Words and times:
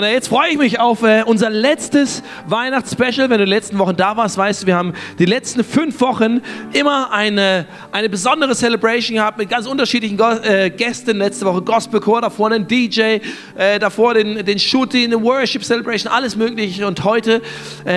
Und 0.00 0.06
jetzt 0.06 0.28
freue 0.28 0.48
ich 0.48 0.56
mich 0.56 0.80
auf 0.80 1.02
äh, 1.02 1.24
unser 1.26 1.50
letztes 1.50 2.22
Weihnachtsspecial. 2.46 3.28
Wenn 3.28 3.36
du 3.36 3.44
den 3.44 3.50
letzten 3.50 3.78
Wochen 3.78 3.94
da 3.96 4.16
warst, 4.16 4.38
weißt 4.38 4.62
du, 4.62 4.66
wir 4.66 4.74
haben 4.74 4.94
die 5.18 5.26
letzten 5.26 5.62
fünf 5.62 6.00
Wochen 6.00 6.40
immer 6.72 7.12
eine, 7.12 7.66
eine 7.92 8.08
besondere 8.08 8.54
Celebration 8.54 9.16
gehabt 9.16 9.36
mit 9.36 9.50
ganz 9.50 9.66
unterschiedlichen 9.66 10.18
äh, 10.18 10.70
Gästen. 10.70 11.18
Letzte 11.18 11.44
Woche 11.44 11.60
Gospelchor, 11.60 12.22
davor 12.22 12.50
einen 12.50 12.66
DJ, 12.66 13.18
äh, 13.56 13.78
davor 13.78 14.14
den, 14.14 14.42
den 14.42 14.58
Shooting, 14.58 15.04
eine 15.04 15.22
Worship 15.22 15.64
Celebration, 15.64 16.10
alles 16.10 16.34
mögliche. 16.34 16.86
Und 16.86 17.04
heute 17.04 17.42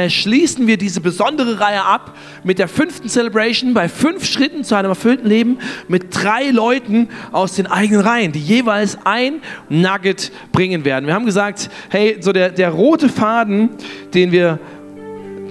schließen 0.07 0.67
wir 0.67 0.77
diese 0.77 0.99
besondere 0.99 1.59
Reihe 1.59 1.83
ab 1.83 2.17
mit 2.43 2.59
der 2.59 2.67
fünften 2.67 3.07
Celebration 3.07 3.73
bei 3.73 3.87
fünf 3.87 4.25
Schritten 4.25 4.63
zu 4.63 4.75
einem 4.75 4.89
erfüllten 4.89 5.27
Leben 5.27 5.59
mit 5.87 6.07
drei 6.11 6.49
Leuten 6.49 7.09
aus 7.31 7.55
den 7.55 7.67
eigenen 7.67 8.01
Reihen, 8.01 8.31
die 8.31 8.39
jeweils 8.39 8.97
ein 9.05 9.41
Nugget 9.69 10.31
bringen 10.51 10.83
werden. 10.85 11.05
Wir 11.07 11.13
haben 11.13 11.25
gesagt, 11.25 11.69
hey, 11.93 12.17
so 12.19 12.33
der, 12.33 12.49
der 12.49 12.71
rote 12.71 13.07
Faden, 13.07 13.69
den 14.15 14.31
wir, 14.31 14.57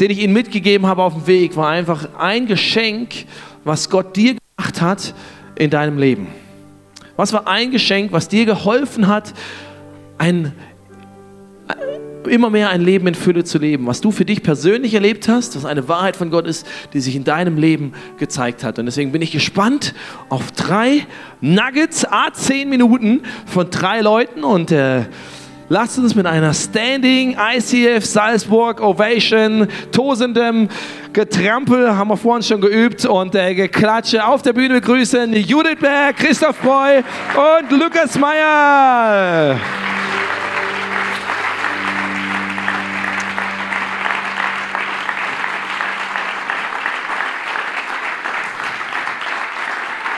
den 0.00 0.10
ich 0.10 0.18
Ihnen 0.18 0.32
mitgegeben 0.32 0.88
habe 0.88 1.04
auf 1.04 1.14
dem 1.14 1.26
Weg, 1.28 1.56
war 1.56 1.68
einfach 1.68 2.08
ein 2.18 2.46
Geschenk, 2.46 3.26
was 3.62 3.88
Gott 3.88 4.16
dir 4.16 4.34
gemacht 4.56 4.80
hat 4.80 5.14
in 5.54 5.70
deinem 5.70 5.98
Leben. 5.98 6.26
Was 7.14 7.32
war 7.32 7.46
ein 7.46 7.70
Geschenk, 7.70 8.10
was 8.10 8.26
dir 8.26 8.44
geholfen 8.44 9.06
hat, 9.06 9.32
ein 10.18 10.52
immer 12.28 12.50
mehr 12.50 12.70
ein 12.70 12.82
Leben 12.82 13.08
in 13.08 13.14
Fülle 13.16 13.42
zu 13.42 13.58
leben, 13.58 13.86
was 13.86 14.00
du 14.00 14.12
für 14.12 14.24
dich 14.24 14.44
persönlich 14.44 14.94
erlebt 14.94 15.28
hast, 15.28 15.56
was 15.56 15.64
eine 15.64 15.88
Wahrheit 15.88 16.16
von 16.16 16.30
Gott 16.30 16.46
ist, 16.46 16.66
die 16.92 17.00
sich 17.00 17.16
in 17.16 17.24
deinem 17.24 17.56
Leben 17.56 17.94
gezeigt 18.18 18.62
hat. 18.62 18.78
Und 18.78 18.86
deswegen 18.86 19.10
bin 19.10 19.22
ich 19.22 19.32
gespannt 19.32 19.92
auf 20.28 20.52
drei 20.52 21.04
Nuggets, 21.40 22.04
a 22.04 22.32
zehn 22.32 22.68
Minuten 22.68 23.22
von 23.46 23.70
drei 23.70 24.00
Leuten 24.00 24.44
und 24.44 24.70
äh, 24.70 25.02
Lasst 25.72 25.96
uns 25.96 26.14
mit 26.14 26.26
einer 26.26 26.52
Standing 26.52 27.34
ICF 27.38 28.04
Salzburg 28.04 28.82
Ovation, 28.82 29.66
tosendem 29.90 30.68
Getrampel, 31.14 31.96
haben 31.96 32.08
wir 32.08 32.18
vorhin 32.18 32.42
schon 32.42 32.60
geübt, 32.60 33.06
und 33.06 33.34
äh, 33.34 33.54
Geklatsche 33.54 34.22
auf 34.22 34.42
der 34.42 34.52
Bühne 34.52 34.74
begrüßen 34.74 35.32
Judith 35.32 35.78
Berg, 35.80 36.18
Christoph 36.18 36.60
Breu 36.60 36.98
und 36.98 37.70
Lukas 37.70 38.18
Meyer. 38.18 39.58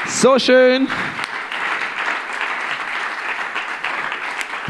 So 0.08 0.36
schön. 0.40 0.88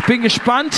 Bin 0.06 0.22
gespannt. 0.22 0.74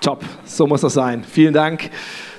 Top, 0.00 0.24
so 0.44 0.66
muss 0.66 0.80
das 0.80 0.94
sein. 0.94 1.24
Vielen 1.24 1.54
Dank. 1.54 1.90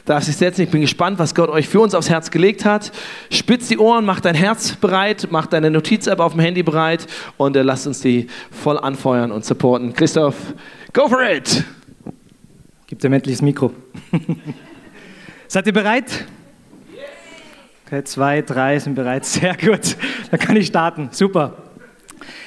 Darf 0.06 0.24
sich 0.24 0.36
setzen. 0.36 0.62
Ich 0.62 0.70
bin 0.70 0.82
gespannt, 0.82 1.20
was 1.20 1.36
Gott 1.36 1.50
euch 1.50 1.68
für 1.68 1.80
uns 1.80 1.94
aufs 1.94 2.10
Herz 2.10 2.32
gelegt 2.32 2.66
hat. 2.66 2.92
Spitz 3.30 3.68
die 3.68 3.78
Ohren, 3.78 4.04
mach 4.04 4.20
dein 4.20 4.34
Herz 4.34 4.74
bereit, 4.74 5.28
mach 5.30 5.46
deine 5.46 5.70
Notiz-App 5.70 6.20
auf 6.20 6.34
dem 6.34 6.42
Handy 6.42 6.64
bereit 6.64 7.06
und 7.38 7.56
äh, 7.56 7.62
lasst 7.62 7.86
uns 7.86 8.02
die 8.02 8.28
voll 8.52 8.80
anfeuern 8.80 9.32
und 9.32 9.46
supporten. 9.46 9.94
Christoph, 9.94 10.36
go 10.92 11.08
for 11.08 11.22
it! 11.22 11.64
Gibt 12.88 13.04
dem 13.04 13.14
endlich 13.14 13.36
das 13.38 13.42
Mikro. 13.44 13.72
Seid 15.48 15.68
ihr 15.68 15.74
bereit? 15.74 16.26
Okay, 17.86 18.04
zwei, 18.04 18.42
drei 18.42 18.80
sind 18.80 18.96
bereit. 18.96 19.26
Sehr 19.26 19.56
gut. 19.56 19.96
Dann 20.32 20.40
kann 20.40 20.56
ich 20.56 20.68
starten. 20.68 21.10
Super. 21.12 21.71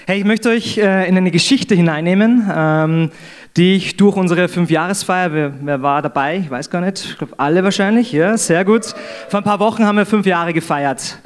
Hey, 0.06 0.18
ich 0.18 0.24
möchte 0.24 0.50
euch 0.50 0.78
äh, 0.78 1.08
in 1.08 1.16
eine 1.16 1.30
Geschichte 1.30 1.74
hineinnehmen, 1.74 2.50
ähm, 2.54 3.10
die 3.56 3.76
ich 3.76 3.96
durch 3.96 4.16
unsere 4.16 4.48
Fünfjahresfeier, 4.48 5.54
wer, 5.60 5.82
war 5.82 6.02
dabei? 6.02 6.38
Ich 6.38 6.50
weiß 6.50 6.70
gar 6.70 6.80
nicht. 6.80 7.04
Ich 7.04 7.18
glaube, 7.18 7.34
alle 7.38 7.62
wahrscheinlich. 7.62 8.12
Ja, 8.12 8.36
sehr 8.36 8.64
gut. 8.64 8.94
Vor 9.28 9.40
ein 9.40 9.44
paar 9.44 9.60
Wochen 9.60 9.84
haben 9.86 9.96
wir 9.96 10.06
fünf 10.06 10.26
Jahre 10.26 10.52
gefeiert. 10.52 11.18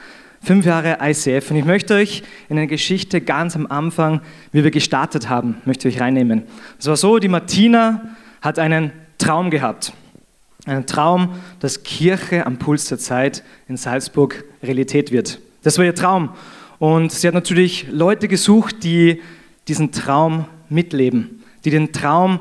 Fünf 0.43 0.67
Jahre 0.67 0.99
ICF. 1.03 1.51
Und 1.51 1.57
ich 1.57 1.65
möchte 1.65 1.95
euch 1.95 2.23
in 2.49 2.59
eine 2.59 2.67
Geschichte 2.67 3.21
ganz 3.21 3.57
am 3.57 3.67
Anfang, 3.67 4.21
wie 4.53 4.63
wir 4.63 4.71
gestartet 4.71 5.29
haben, 5.29 5.57
möchte 5.65 5.89
euch 5.89 6.01
reinnehmen. 6.01 6.45
Es 6.79 6.87
war 6.87 6.97
so, 6.97 7.19
die 7.19 7.29
Martina 7.29 8.17
hat 8.41 8.59
einen 8.59 8.93
Traum 9.19 9.51
gehabt. 9.51 9.93
Ein 10.67 10.87
Traum, 10.87 11.35
dass 11.61 11.83
Kirche 11.83 12.47
am 12.47 12.59
Puls 12.59 12.87
der 12.87 12.99
Zeit 12.99 13.43
in 13.69 13.77
Salzburg 13.77 14.45
Realität 14.63 15.13
wird. 15.13 15.41
Das 15.63 15.79
war 15.79 15.85
ihr 15.85 15.95
Traum. 15.95 16.31
Und 16.79 17.13
sie 17.13 17.27
hat 17.27 17.35
natürlich 17.35 17.87
Leute 17.91 18.29
gesucht, 18.29 18.85
die 18.85 19.21
diesen 19.67 19.93
Traum 19.93 20.47
mitleben, 20.69 21.43
die 21.65 21.71
den 21.71 21.93
Traum 21.93 22.41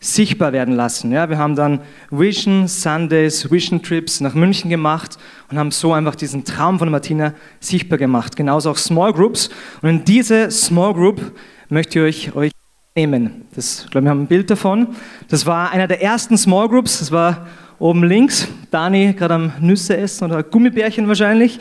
sichtbar 0.00 0.52
werden 0.52 0.74
lassen. 0.74 1.10
Ja, 1.10 1.28
wir 1.28 1.38
haben 1.38 1.56
dann 1.56 1.80
Vision 2.10 2.68
Sundays, 2.68 3.50
Vision 3.50 3.82
Trips 3.82 4.20
nach 4.20 4.34
München 4.34 4.70
gemacht 4.70 5.18
und 5.50 5.58
haben 5.58 5.72
so 5.72 5.92
einfach 5.92 6.14
diesen 6.14 6.44
Traum 6.44 6.78
von 6.78 6.90
Martina 6.90 7.34
sichtbar 7.58 7.98
gemacht. 7.98 8.36
Genauso 8.36 8.70
auch 8.70 8.76
Small 8.76 9.12
Groups. 9.12 9.50
Und 9.82 9.88
in 9.88 10.04
diese 10.04 10.50
Small 10.50 10.94
Group 10.94 11.32
möchte 11.68 12.06
ich 12.06 12.32
euch, 12.32 12.36
euch 12.36 12.52
nehmen. 12.94 13.46
Das, 13.54 13.84
ich 13.84 13.90
glaube, 13.90 14.04
wir 14.04 14.10
haben 14.10 14.22
ein 14.22 14.26
Bild 14.28 14.50
davon. 14.50 14.88
Das 15.28 15.46
war 15.46 15.72
einer 15.72 15.88
der 15.88 16.00
ersten 16.00 16.38
Small 16.38 16.68
Groups. 16.68 17.00
Das 17.00 17.10
war 17.10 17.48
oben 17.80 18.04
links. 18.04 18.46
Dani 18.70 19.14
gerade 19.14 19.34
am 19.34 19.52
Nüsse 19.60 19.96
essen 19.96 20.24
oder 20.24 20.44
Gummibärchen 20.44 21.08
wahrscheinlich. 21.08 21.58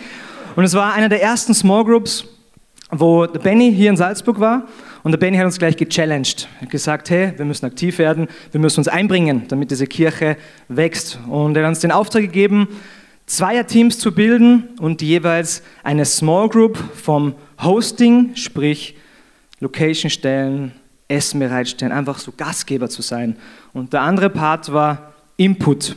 Und 0.57 0.63
es 0.63 0.73
war 0.73 0.93
einer 0.95 1.07
der 1.07 1.21
ersten 1.21 1.53
Small 1.53 1.85
Groups, 1.85 2.25
wo 2.89 3.27
der 3.27 3.39
Benny 3.39 3.71
hier 3.71 3.91
in 3.91 3.95
Salzburg 3.95 4.39
war. 4.39 4.67
Und 5.03 5.11
der 5.11 5.19
Benny 5.19 5.37
hat 5.37 5.45
uns 5.45 5.59
gleich 5.59 5.77
gechallenged. 5.77 6.47
Er 6.55 6.61
hat 6.63 6.69
gesagt, 6.71 7.11
hey, 7.11 7.31
wir 7.37 7.45
müssen 7.45 7.67
aktiv 7.67 7.99
werden, 7.99 8.27
wir 8.51 8.59
müssen 8.59 8.79
uns 8.79 8.87
einbringen, 8.87 9.43
damit 9.49 9.69
diese 9.69 9.85
Kirche 9.85 10.35
wächst. 10.67 11.19
Und 11.29 11.55
er 11.55 11.63
hat 11.63 11.69
uns 11.69 11.81
den 11.81 11.91
Auftrag 11.91 12.23
gegeben, 12.23 12.69
Zweierteams 13.27 13.99
zu 13.99 14.11
bilden 14.11 14.69
und 14.79 15.03
jeweils 15.03 15.61
eine 15.83 16.05
Small 16.05 16.49
Group 16.49 16.77
vom 16.95 17.35
Hosting, 17.61 18.35
sprich 18.35 18.97
Location 19.59 20.09
stellen, 20.09 20.71
Essen 21.07 21.39
bereitstellen, 21.39 21.93
einfach 21.93 22.17
so 22.17 22.33
Gastgeber 22.35 22.89
zu 22.89 23.03
sein. 23.03 23.35
Und 23.73 23.93
der 23.93 24.01
andere 24.01 24.31
Part 24.31 24.73
war 24.73 25.13
Input 25.37 25.95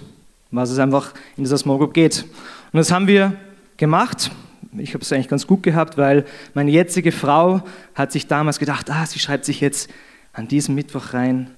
was 0.50 0.70
es 0.70 0.78
einfach 0.78 1.12
in 1.36 1.44
dieser 1.44 1.56
Small 1.56 1.78
Group 1.78 1.94
geht. 1.94 2.24
Und 2.72 2.78
das 2.78 2.90
haben 2.90 3.06
wir 3.06 3.34
gemacht. 3.76 4.30
Ich 4.78 4.94
habe 4.94 5.02
es 5.02 5.12
eigentlich 5.12 5.28
ganz 5.28 5.46
gut 5.46 5.62
gehabt, 5.62 5.98
weil 5.98 6.24
meine 6.54 6.70
jetzige 6.70 7.10
Frau 7.10 7.62
hat 7.94 8.12
sich 8.12 8.28
damals 8.28 8.58
gedacht, 8.58 8.88
ah, 8.90 9.04
sie 9.04 9.18
schreibt 9.18 9.44
sich 9.44 9.60
jetzt 9.60 9.90
an 10.32 10.46
diesem 10.46 10.76
Mittwoch 10.76 11.12
rein 11.12 11.50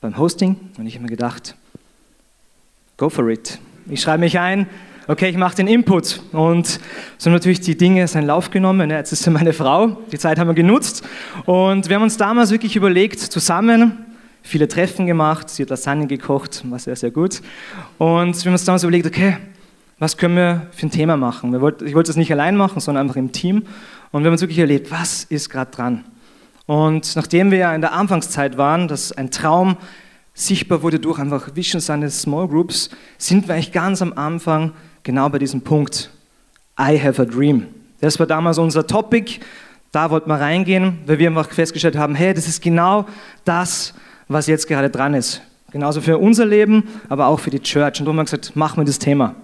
beim 0.00 0.16
Hosting. 0.16 0.56
Und 0.78 0.86
ich 0.86 0.94
habe 0.94 1.02
mir 1.02 1.10
gedacht, 1.10 1.56
go 2.96 3.08
for 3.08 3.28
it. 3.28 3.58
Ich 3.88 4.00
schreibe 4.00 4.20
mich 4.20 4.38
ein, 4.38 4.68
okay, 5.08 5.28
ich 5.28 5.36
mache 5.36 5.56
den 5.56 5.66
Input. 5.66 6.22
Und 6.32 6.80
so 7.18 7.26
haben 7.26 7.34
natürlich 7.34 7.60
die 7.60 7.76
Dinge 7.76 8.06
seinen 8.06 8.26
Lauf 8.26 8.50
genommen. 8.50 8.90
Jetzt 8.90 9.12
ist 9.12 9.24
sie 9.24 9.30
meine 9.30 9.52
Frau, 9.52 9.98
die 10.12 10.18
Zeit 10.18 10.38
haben 10.38 10.48
wir 10.48 10.54
genutzt. 10.54 11.04
Und 11.46 11.88
wir 11.88 11.96
haben 11.96 12.02
uns 12.02 12.16
damals 12.16 12.50
wirklich 12.50 12.76
überlegt, 12.76 13.18
zusammen, 13.18 14.06
viele 14.42 14.68
Treffen 14.68 15.06
gemacht, 15.06 15.50
sie 15.50 15.64
hat 15.64 15.70
Lasagne 15.70 16.06
gekocht, 16.06 16.62
war 16.70 16.78
sehr, 16.78 16.94
sehr 16.94 17.10
gut. 17.10 17.42
Und 17.98 18.36
wir 18.36 18.50
haben 18.50 18.54
uns 18.54 18.64
damals 18.64 18.84
überlegt, 18.84 19.06
okay, 19.06 19.36
was 19.98 20.16
können 20.16 20.36
wir 20.36 20.66
für 20.72 20.86
ein 20.86 20.90
Thema 20.90 21.16
machen? 21.16 21.54
ich 21.54 21.60
wollte 21.60 22.08
das 22.08 22.16
nicht 22.16 22.30
allein 22.30 22.56
machen, 22.56 22.80
sondern 22.80 23.06
einfach 23.06 23.16
im 23.16 23.32
Team. 23.32 23.62
Und 24.12 24.22
wir 24.22 24.26
haben 24.26 24.34
uns 24.34 24.42
wirklich 24.42 24.58
überlegt, 24.58 24.90
was 24.90 25.24
ist 25.24 25.48
gerade 25.48 25.70
dran? 25.70 26.04
Und 26.66 27.16
nachdem 27.16 27.50
wir 27.50 27.58
ja 27.58 27.74
in 27.74 27.80
der 27.80 27.92
Anfangszeit 27.92 28.58
waren, 28.58 28.88
dass 28.88 29.12
ein 29.12 29.30
Traum 29.30 29.76
sichtbar 30.34 30.82
wurde 30.82 31.00
durch 31.00 31.18
einfach 31.18 31.54
Visions 31.54 31.88
eines 31.88 32.22
Small 32.22 32.48
Groups, 32.48 32.90
sind 33.16 33.48
wir 33.48 33.54
eigentlich 33.54 33.72
ganz 33.72 34.02
am 34.02 34.12
Anfang 34.12 34.72
genau 35.02 35.28
bei 35.28 35.38
diesem 35.38 35.62
Punkt. 35.62 36.10
I 36.78 37.00
have 37.02 37.20
a 37.22 37.24
dream. 37.24 37.66
Das 38.00 38.18
war 38.18 38.26
damals 38.26 38.58
unser 38.58 38.86
Topic. 38.86 39.40
Da 39.92 40.10
wollten 40.10 40.28
wir 40.28 40.38
reingehen, 40.38 40.98
weil 41.06 41.18
wir 41.18 41.28
einfach 41.28 41.50
festgestellt 41.50 41.96
haben, 41.96 42.14
hey, 42.14 42.34
das 42.34 42.46
ist 42.46 42.60
genau 42.60 43.06
das, 43.44 43.94
was 44.28 44.46
jetzt 44.46 44.68
gerade 44.68 44.90
dran 44.90 45.14
ist. 45.14 45.40
Genauso 45.70 46.02
für 46.02 46.18
unser 46.18 46.44
Leben, 46.44 46.84
aber 47.08 47.28
auch 47.28 47.40
für 47.40 47.50
die 47.50 47.60
Church. 47.60 48.00
Und 48.00 48.06
darum 48.06 48.18
haben 48.18 48.26
wir 48.28 48.36
gesagt, 48.36 48.56
machen 48.56 48.78
wir 48.78 48.84
das 48.84 48.98
Thema. 48.98 49.34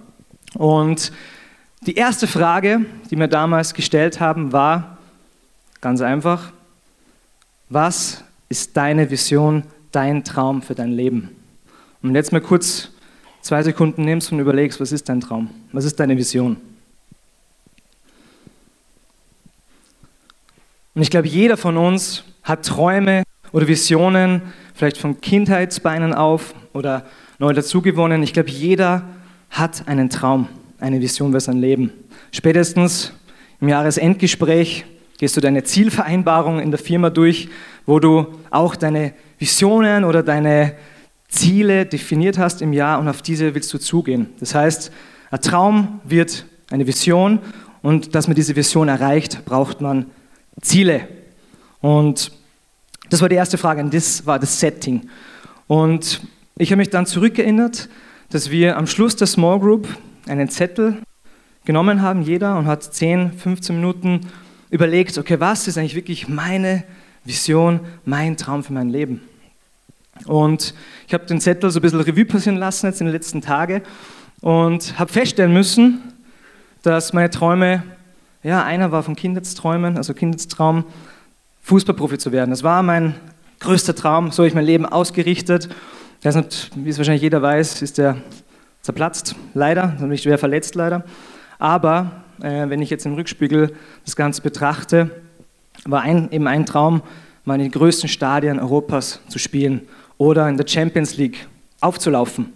Und 0.55 1.11
die 1.81 1.95
erste 1.95 2.27
Frage, 2.27 2.85
die 3.09 3.17
wir 3.17 3.27
damals 3.27 3.73
gestellt 3.73 4.19
haben, 4.19 4.51
war 4.51 4.97
ganz 5.81 6.01
einfach, 6.01 6.51
was 7.69 8.23
ist 8.49 8.77
deine 8.77 9.09
Vision, 9.09 9.63
dein 9.91 10.23
Traum 10.23 10.61
für 10.61 10.75
dein 10.75 10.91
Leben? 10.91 11.35
Und 12.01 12.15
jetzt 12.15 12.31
mal 12.31 12.41
kurz 12.41 12.89
zwei 13.41 13.63
Sekunden 13.63 14.05
nimmst 14.05 14.31
und 14.31 14.39
überlegst, 14.39 14.79
was 14.79 14.91
ist 14.91 15.09
dein 15.09 15.21
Traum? 15.21 15.49
Was 15.71 15.85
ist 15.85 15.99
deine 15.99 16.17
Vision? 16.17 16.57
Und 20.95 21.01
ich 21.01 21.09
glaube, 21.09 21.27
jeder 21.27 21.57
von 21.57 21.77
uns 21.77 22.23
hat 22.43 22.65
Träume 22.65 23.23
oder 23.51 23.67
Visionen, 23.67 24.41
vielleicht 24.75 24.97
von 24.97 25.19
Kindheitsbeinen 25.19 26.13
auf 26.13 26.53
oder 26.73 27.05
neu 27.39 27.53
dazugewonnen. 27.53 28.21
Ich 28.23 28.33
glaube, 28.33 28.49
jeder 28.49 29.03
hat 29.53 29.87
einen 29.87 30.09
Traum, 30.09 30.47
eine 30.79 30.99
Vision 30.99 31.31
für 31.31 31.39
sein 31.39 31.57
Leben. 31.57 31.91
Spätestens 32.31 33.13
im 33.61 33.69
Jahresendgespräch 33.69 34.83
gehst 35.19 35.37
du 35.37 35.41
deine 35.41 35.63
Zielvereinbarung 35.63 36.59
in 36.59 36.71
der 36.71 36.79
Firma 36.79 37.11
durch, 37.11 37.49
wo 37.85 37.99
du 37.99 38.27
auch 38.49 38.75
deine 38.75 39.13
Visionen 39.37 40.03
oder 40.03 40.23
deine 40.23 40.73
Ziele 41.29 41.85
definiert 41.85 42.37
hast 42.37 42.61
im 42.61 42.73
Jahr 42.73 42.99
und 42.99 43.07
auf 43.07 43.21
diese 43.21 43.53
willst 43.53 43.71
du 43.73 43.77
zugehen. 43.77 44.29
Das 44.39 44.55
heißt, 44.55 44.91
ein 45.29 45.41
Traum 45.41 46.01
wird 46.03 46.45
eine 46.71 46.87
Vision 46.87 47.39
und 47.83 48.15
dass 48.15 48.27
man 48.27 48.35
diese 48.35 48.55
Vision 48.55 48.87
erreicht, 48.87 49.45
braucht 49.45 49.81
man 49.81 50.07
Ziele. 50.61 51.07
Und 51.79 52.31
das 53.09 53.21
war 53.21 53.29
die 53.29 53.35
erste 53.35 53.57
Frage, 53.57 53.81
und 53.81 53.93
das 53.93 54.25
war 54.25 54.39
das 54.39 54.59
Setting. 54.59 55.07
Und 55.67 56.21
ich 56.57 56.71
habe 56.71 56.77
mich 56.77 56.89
dann 56.89 57.05
zurückerinnert, 57.05 57.89
dass 58.33 58.49
wir 58.49 58.77
am 58.77 58.87
Schluss 58.87 59.15
der 59.15 59.27
Small 59.27 59.59
Group 59.59 59.87
einen 60.27 60.49
Zettel 60.49 60.97
genommen 61.65 62.01
haben, 62.01 62.23
jeder, 62.23 62.57
und 62.57 62.65
hat 62.65 62.81
10, 62.81 63.31
15 63.33 63.75
Minuten 63.75 64.21
überlegt, 64.71 65.19
okay, 65.19 65.39
was 65.39 65.67
ist 65.67 65.77
eigentlich 65.77 65.93
wirklich 65.93 66.27
meine 66.27 66.83
Vision, 67.25 67.81
mein 68.05 68.35
Traum 68.35 68.63
für 68.63 68.73
mein 68.73 68.89
Leben? 68.89 69.21
Und 70.25 70.73
ich 71.07 71.13
habe 71.13 71.27
den 71.27 71.39
Zettel 71.39 71.69
so 71.69 71.77
ein 71.77 71.83
bisschen 71.83 72.01
Revue 72.01 72.25
passieren 72.25 72.57
lassen 72.57 72.87
jetzt 72.87 73.01
in 73.01 73.05
den 73.05 73.13
letzten 73.13 73.41
Tagen 73.41 73.83
und 74.41 74.97
habe 74.97 75.13
feststellen 75.13 75.53
müssen, 75.53 76.01
dass 76.81 77.13
meine 77.13 77.29
Träume, 77.29 77.83
ja, 78.41 78.63
einer 78.63 78.91
war 78.91 79.03
von 79.03 79.15
Kindheitsträumen, 79.15 79.95
also 79.95 80.15
Kindheitstraum, 80.15 80.85
Fußballprofi 81.61 82.17
zu 82.17 82.31
werden. 82.31 82.49
Das 82.49 82.63
war 82.63 82.81
mein 82.81 83.13
größter 83.59 83.93
Traum, 83.93 84.31
so 84.31 84.39
habe 84.39 84.47
ich 84.47 84.55
mein 84.55 84.65
Leben 84.65 84.87
ausgerichtet. 84.87 85.69
Ich 86.25 86.35
nicht, 86.35 86.71
wie 86.75 86.89
es 86.89 86.97
wahrscheinlich 86.97 87.21
jeder 87.21 87.41
weiß, 87.41 87.81
ist 87.81 87.97
der 87.97 88.15
zerplatzt, 88.81 89.35
leider, 89.53 89.87
bin 89.99 90.09
ich 90.13 90.21
schwer 90.21 90.37
verletzt 90.37 90.73
leider. 90.73 91.03
Aber 91.59 92.23
äh, 92.41 92.69
wenn 92.69 92.81
ich 92.81 92.89
jetzt 92.89 93.05
im 93.05 93.15
Rückspiegel 93.15 93.75
das 94.05 94.15
Ganze 94.15 94.41
betrachte, 94.41 95.11
war 95.83 95.99
ein, 95.99 96.31
eben 96.31 96.47
ein 96.47 96.65
Traum, 96.65 97.01
mal 97.43 97.55
in 97.55 97.63
den 97.63 97.71
größten 97.71 98.07
Stadien 98.07 98.61
Europas 98.61 99.19
zu 99.27 99.37
spielen 99.37 99.81
oder 100.17 100.47
in 100.47 100.55
der 100.55 100.65
Champions 100.65 101.17
League 101.17 101.45
aufzulaufen. 101.81 102.53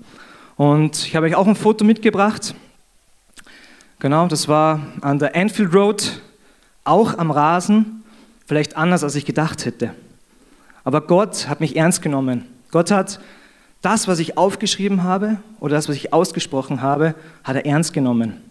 Und 0.55 1.05
ich 1.05 1.17
habe 1.17 1.25
euch 1.25 1.35
auch 1.35 1.45
ein 1.45 1.57
Foto 1.57 1.83
mitgebracht. 1.83 2.55
Genau, 3.99 4.27
das 4.27 4.47
war 4.47 4.79
an 5.01 5.19
der 5.19 5.35
Anfield 5.35 5.73
Road, 5.73 6.21
auch 6.85 7.17
am 7.17 7.31
Rasen, 7.31 8.05
vielleicht 8.45 8.77
anders, 8.77 9.03
als 9.03 9.15
ich 9.15 9.25
gedacht 9.25 9.65
hätte. 9.65 9.93
Aber 10.85 11.01
Gott 11.01 11.49
hat 11.49 11.59
mich 11.59 11.75
ernst 11.75 12.01
genommen. 12.01 12.45
Gott 12.71 12.91
hat 12.91 13.19
das, 13.81 14.07
was 14.07 14.19
ich 14.19 14.37
aufgeschrieben 14.37 15.03
habe 15.03 15.37
oder 15.59 15.75
das, 15.75 15.87
was 15.87 15.95
ich 15.95 16.13
ausgesprochen 16.13 16.81
habe, 16.81 17.15
hat 17.43 17.55
er 17.55 17.65
ernst 17.65 17.93
genommen. 17.93 18.41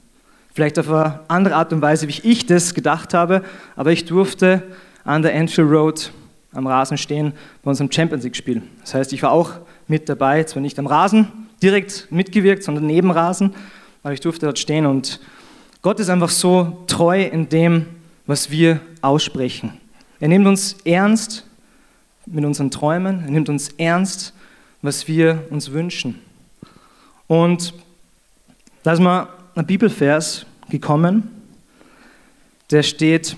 Vielleicht 0.55 0.79
auf 0.79 0.91
eine 0.91 1.21
andere 1.29 1.57
Art 1.57 1.73
und 1.73 1.83
Weise, 1.83 2.09
wie 2.09 2.21
ich 2.23 2.47
das 2.47 2.75
gedacht 2.75 3.13
habe, 3.13 3.43
aber 3.75 3.93
ich 3.93 4.05
durfte 4.07 4.63
an 5.05 5.23
der 5.23 5.35
Anfield 5.35 5.71
Road 5.71 6.13
am 6.53 6.67
Rasen 6.67 6.97
stehen 6.97 7.35
bei 7.63 7.69
unserem 7.69 7.93
Champions 7.93 8.25
League-Spiel. 8.25 8.63
Das 8.81 8.95
heißt, 8.95 9.13
ich 9.13 9.23
war 9.23 9.33
auch 9.33 9.53
mit 9.89 10.09
dabei, 10.09 10.45
zwar 10.45 10.63
nicht 10.63 10.79
am 10.79 10.87
Rasen 10.87 11.29
direkt 11.63 12.09
mitgewirkt, 12.11 12.63
sondern 12.63 12.87
neben 12.87 13.11
Rasen, 13.11 13.55
aber 14.03 14.15
ich 14.15 14.21
durfte 14.21 14.47
dort 14.47 14.59
stehen 14.59 14.87
und 14.87 15.21
Gott 15.83 16.01
ist 16.01 16.09
einfach 16.09 16.31
so 16.31 16.85
treu 16.87 17.23
in 17.23 17.49
dem, 17.49 17.87
was 18.27 18.51
wir 18.51 18.81
aussprechen. 19.03 19.75
Er 20.19 20.29
nimmt 20.29 20.47
uns 20.47 20.77
ernst 20.85 21.45
mit 22.25 22.45
unseren 22.45 22.71
Träumen, 22.71 23.23
er 23.25 23.31
nimmt 23.31 23.49
uns 23.49 23.69
ernst, 23.77 24.33
was 24.83 25.09
wir 25.09 25.45
uns 25.51 25.73
wünschen. 25.73 26.21
Und 27.27 27.75
da 28.83 28.93
ist 28.93 29.01
mal 29.01 29.29
ein 29.55 29.67
Bibelvers 29.67 30.47
gekommen, 30.69 31.31
der 32.71 32.83
steht 32.83 33.37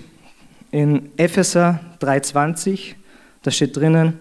in 0.71 1.09
Epheser 1.17 1.79
3,20, 2.01 2.95
da 3.43 3.51
steht 3.51 3.75
drinnen, 3.75 4.19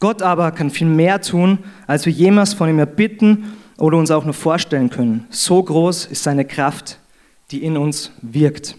Gott 0.00 0.22
aber 0.22 0.52
kann 0.52 0.70
viel 0.70 0.86
mehr 0.86 1.20
tun, 1.20 1.58
als 1.86 2.06
wir 2.06 2.12
jemals 2.12 2.54
von 2.54 2.68
ihm 2.68 2.78
erbitten 2.78 3.52
oder 3.78 3.96
uns 3.96 4.10
auch 4.10 4.24
nur 4.24 4.34
vorstellen 4.34 4.90
können. 4.90 5.26
So 5.30 5.62
groß 5.62 6.06
ist 6.06 6.22
seine 6.22 6.44
Kraft, 6.44 6.98
die 7.50 7.64
in 7.64 7.76
uns 7.76 8.12
wirkt. 8.22 8.76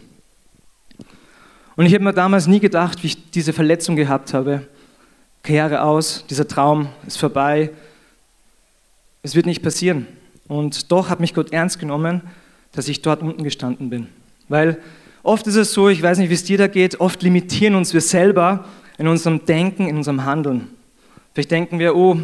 Und 1.76 1.86
ich 1.86 1.94
habe 1.94 2.04
mir 2.04 2.14
damals 2.14 2.48
nie 2.48 2.60
gedacht, 2.60 3.04
wie 3.04 3.08
ich 3.08 3.32
diese 3.32 3.54
Verletzung 3.54 3.96
gehabt 3.96 4.34
habe. 4.34 4.68
Kehre 5.50 5.82
aus, 5.82 6.26
dieser 6.30 6.48
Traum 6.48 6.90
ist 7.08 7.18
vorbei, 7.18 7.72
es 9.24 9.34
wird 9.36 9.48
nicht 9.48 9.64
passieren. 9.64 10.06
Und 10.48 10.92
doch 10.92 11.10
hat 11.10 11.20
mich 11.20 11.34
Gott 11.34 11.52
ernst 11.52 11.80
genommen 11.80 12.22
dass 12.72 12.88
ich 12.88 13.02
dort 13.02 13.22
unten 13.22 13.44
gestanden 13.44 13.90
bin. 13.90 14.08
Weil 14.48 14.78
oft 15.24 15.48
ist 15.48 15.56
es 15.56 15.74
so, 15.74 15.90
ich 15.90 16.02
weiß 16.02 16.18
nicht, 16.20 16.30
wie 16.30 16.36
es 16.36 16.44
dir 16.44 16.58
da 16.58 16.68
geht, 16.68 17.00
oft 17.00 17.22
limitieren 17.24 17.76
uns 17.76 17.94
wir 17.94 18.02
selber 18.02 18.66
in 18.98 19.08
unserem 19.08 19.46
Denken, 19.46 19.88
in 19.88 19.98
unserem 19.98 20.24
Handeln. 20.24 20.68
Vielleicht 21.34 21.52
denken 21.52 21.80
wir, 21.80 21.96
oh, 21.96 22.18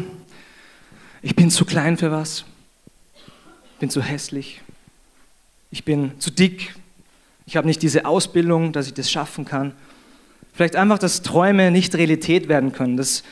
ich 1.22 1.34
bin 1.34 1.50
zu 1.50 1.64
klein 1.64 1.96
für 1.96 2.10
was, 2.12 2.44
ich 3.72 3.78
bin 3.80 3.90
zu 3.90 4.02
hässlich, 4.02 4.60
ich 5.70 5.84
bin 5.84 6.12
zu 6.20 6.30
dick, 6.30 6.74
ich 7.44 7.56
habe 7.56 7.66
nicht 7.66 7.82
diese 7.82 8.06
Ausbildung, 8.06 8.72
dass 8.72 8.86
ich 8.86 8.94
das 8.94 9.10
schaffen 9.10 9.44
kann. 9.44 9.72
Vielleicht 10.56 10.74
einfach, 10.74 10.98
dass 10.98 11.20
Träume 11.20 11.70
nicht 11.70 11.94
Realität 11.94 12.48
werden 12.48 12.72
können. 12.72 12.96
Das 12.96 13.22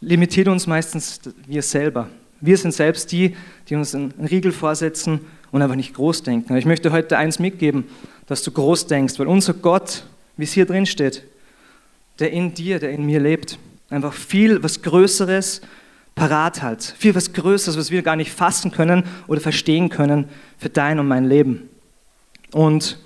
limitiert 0.00 0.48
uns 0.48 0.66
meistens 0.66 1.20
wir 1.46 1.60
selber. 1.60 2.08
Wir 2.40 2.56
sind 2.56 2.72
selbst 2.72 3.12
die, 3.12 3.36
die 3.68 3.74
uns 3.74 3.94
einen 3.94 4.12
Riegel 4.12 4.50
vorsetzen 4.50 5.20
und 5.52 5.60
einfach 5.60 5.76
nicht 5.76 5.92
groß 5.92 6.22
denken. 6.22 6.56
Ich 6.56 6.64
möchte 6.64 6.90
heute 6.90 7.18
eins 7.18 7.38
mitgeben, 7.38 7.84
dass 8.26 8.42
du 8.42 8.50
groß 8.50 8.86
denkst, 8.86 9.18
weil 9.18 9.26
unser 9.26 9.52
Gott, 9.52 10.04
wie 10.38 10.44
es 10.44 10.54
hier 10.54 10.64
drin 10.64 10.86
steht, 10.86 11.22
der 12.18 12.32
in 12.32 12.54
dir, 12.54 12.78
der 12.78 12.92
in 12.92 13.04
mir 13.04 13.20
lebt, 13.20 13.58
einfach 13.90 14.14
viel 14.14 14.62
was 14.62 14.80
Größeres 14.80 15.60
parat 16.14 16.62
hat. 16.62 16.82
Viel 16.96 17.14
was 17.14 17.34
Größeres, 17.34 17.76
was 17.76 17.90
wir 17.90 18.00
gar 18.00 18.16
nicht 18.16 18.32
fassen 18.32 18.70
können 18.70 19.04
oder 19.26 19.42
verstehen 19.42 19.90
können 19.90 20.30
für 20.56 20.70
dein 20.70 20.98
und 20.98 21.08
mein 21.08 21.26
Leben. 21.26 21.68
Und 22.52 22.98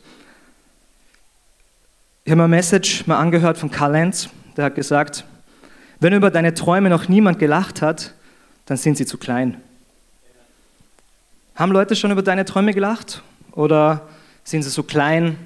ich 2.25 2.31
habe 2.33 2.43
eine 2.43 2.49
Message 2.49 3.07
mal 3.07 3.19
angehört 3.19 3.59
von 3.59 3.71
Karl 3.71 3.93
Lenz, 3.93 4.31
der 4.57 4.67
hat 4.67 4.75
gesagt, 4.75 5.25
wenn 6.01 6.15
über 6.15 6.31
deine 6.31 6.55
Träume 6.55 6.89
noch 6.89 7.09
niemand 7.09 7.39
gelacht 7.39 7.83
hat, 7.83 8.15
dann 8.65 8.79
sind 8.79 8.97
sie 8.97 9.05
zu 9.05 9.19
klein. 9.19 9.61
Haben 11.55 11.73
Leute 11.73 11.95
schon 11.95 12.11
über 12.11 12.23
deine 12.23 12.47
Träume 12.47 12.73
gelacht? 12.73 13.23
Oder 13.53 14.09
sind 14.43 14.63
sie 14.63 14.71
so 14.71 14.83
klein, 14.83 15.37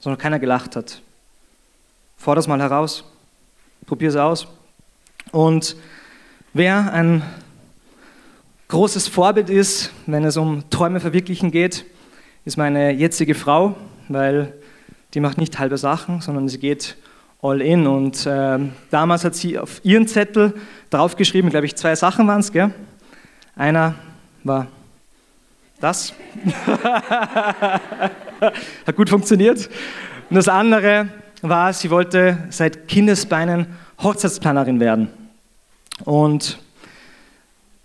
sondern 0.00 0.18
keiner 0.18 0.40
gelacht 0.40 0.74
hat? 0.74 1.00
Forder 2.18 2.40
es 2.40 2.48
mal 2.48 2.60
heraus. 2.60 3.04
Probier 3.86 4.08
es 4.08 4.16
aus. 4.16 4.48
Und 5.30 5.76
wer 6.52 6.92
ein 6.92 7.22
großes 8.66 9.06
Vorbild 9.06 9.48
ist, 9.48 9.92
wenn 10.06 10.24
es 10.24 10.36
um 10.36 10.68
Träume 10.70 10.98
verwirklichen 10.98 11.52
geht, 11.52 11.84
ist 12.44 12.56
meine 12.56 12.90
jetzige 12.90 13.36
Frau, 13.36 13.76
weil 14.08 14.52
die 15.16 15.20
macht 15.20 15.38
nicht 15.38 15.58
halbe 15.58 15.78
Sachen, 15.78 16.20
sondern 16.20 16.46
sie 16.46 16.58
geht 16.58 16.94
all 17.40 17.62
in. 17.62 17.86
Und 17.86 18.26
äh, 18.26 18.58
damals 18.90 19.24
hat 19.24 19.34
sie 19.34 19.58
auf 19.58 19.80
ihren 19.82 20.06
Zettel 20.06 20.52
draufgeschrieben, 20.90 21.48
glaube 21.48 21.64
ich, 21.64 21.74
zwei 21.74 21.96
Sachen 21.96 22.28
waren 22.28 22.40
es. 22.40 22.52
Einer 23.56 23.94
war 24.44 24.66
das. 25.80 26.12
Hat 28.86 28.94
gut 28.94 29.08
funktioniert. 29.08 29.70
Und 30.28 30.36
das 30.36 30.48
andere 30.48 31.08
war, 31.40 31.72
sie 31.72 31.88
wollte 31.88 32.36
seit 32.50 32.86
Kindesbeinen 32.86 33.68
Hochzeitsplanerin 34.02 34.80
werden. 34.80 35.08
Und 36.04 36.58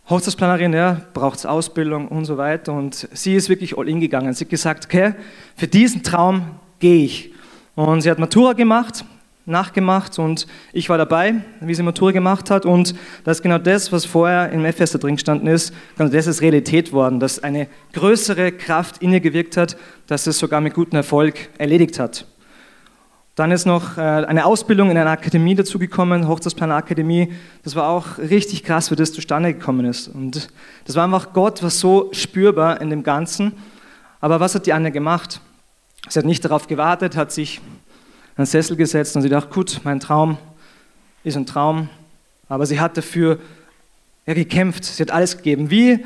Hochzeitsplanerin, 0.10 0.74
ja, 0.74 1.00
braucht 1.14 1.46
Ausbildung 1.46 2.10
und 2.10 2.26
so 2.26 2.38
weiter. 2.38 2.74
Und 2.74 3.08
sie 3.14 3.36
ist 3.36 3.48
wirklich 3.48 3.78
all 3.78 3.88
in 3.88 4.02
gegangen. 4.02 4.34
Sie 4.34 4.44
hat 4.44 4.50
gesagt, 4.50 4.86
okay, 4.88 5.14
für 5.56 5.68
diesen 5.68 6.04
Traum 6.04 6.60
gehe 6.82 7.06
ich. 7.06 7.32
Und 7.76 8.02
sie 8.02 8.12
hat 8.12 8.20
Matura 8.20 8.52
gemacht, 8.52 9.06
nachgemacht 9.46 10.20
und 10.20 10.46
ich 10.74 10.90
war 10.90 10.98
dabei, 10.98 11.36
wie 11.62 11.74
sie 11.74 11.84
Matura 11.84 12.12
gemacht 12.12 12.52
hat 12.52 12.66
und 12.66 12.94
das 13.24 13.38
ist 13.38 13.44
genau 13.44 13.58
das, 13.58 13.92
was 13.92 14.06
vorher 14.06 14.52
im 14.52 14.64
da 14.64 14.98
drin 14.98 15.16
gestanden 15.16 15.48
ist, 15.48 15.74
genau 15.98 16.10
das 16.10 16.28
ist 16.28 16.42
Realität 16.42 16.92
worden, 16.92 17.20
dass 17.20 17.42
eine 17.42 17.68
größere 17.94 18.52
Kraft 18.52 19.02
in 19.02 19.14
ihr 19.14 19.22
gewirkt 19.22 19.56
hat, 19.58 19.78
dass 20.08 20.28
es 20.28 20.38
sogar 20.38 20.60
mit 20.60 20.74
gutem 20.74 20.98
Erfolg 20.98 21.50
erledigt 21.58 21.98
hat. 21.98 22.26
Dann 23.36 23.52
ist 23.52 23.66
noch 23.66 23.98
äh, 23.98 24.02
eine 24.02 24.46
Ausbildung 24.46 24.92
in 24.92 24.98
einer 24.98 25.10
Akademie 25.10 25.56
dazugekommen, 25.56 26.28
Hochzeitsplaner 26.28 26.76
Akademie. 26.76 27.32
Das 27.64 27.76
war 27.78 27.88
auch 27.88 28.18
richtig 28.18 28.64
krass, 28.64 28.92
wie 28.92 28.96
das 28.96 29.14
zustande 29.14 29.54
gekommen 29.54 29.86
ist. 29.86 30.10
Und 30.10 30.50
das 30.86 30.96
war 30.98 31.06
einfach 31.06 31.32
Gott, 31.32 31.64
was 31.64 31.80
so 31.80 32.10
spürbar 32.12 32.82
in 32.82 32.90
dem 32.90 33.04
Ganzen. 33.04 33.54
Aber 34.20 34.42
was 34.42 34.54
hat 34.54 34.66
die 34.66 34.74
Anne 34.74 34.92
gemacht? 34.92 35.40
Sie 36.10 36.20
hat 36.20 36.26
nicht 36.26 36.44
darauf 36.44 36.68
gewartet, 36.68 37.16
hat 37.16 37.32
sich 37.32 37.62
einen 38.36 38.46
Sessel 38.46 38.76
gesetzt 38.76 39.16
und 39.16 39.22
sie 39.22 39.30
dachte, 39.30 39.54
gut, 39.54 39.82
mein 39.84 40.00
Traum 40.00 40.38
ist 41.24 41.38
ein 41.38 41.46
Traum, 41.46 41.90
aber 42.50 42.66
sie 42.66 42.80
hat 42.80 42.98
dafür 42.98 43.40
ja, 44.26 44.34
gekämpft, 44.34 44.84
sie 44.84 45.04
hat 45.04 45.12
alles 45.12 45.38
gegeben. 45.38 45.70
Wie 45.70 46.04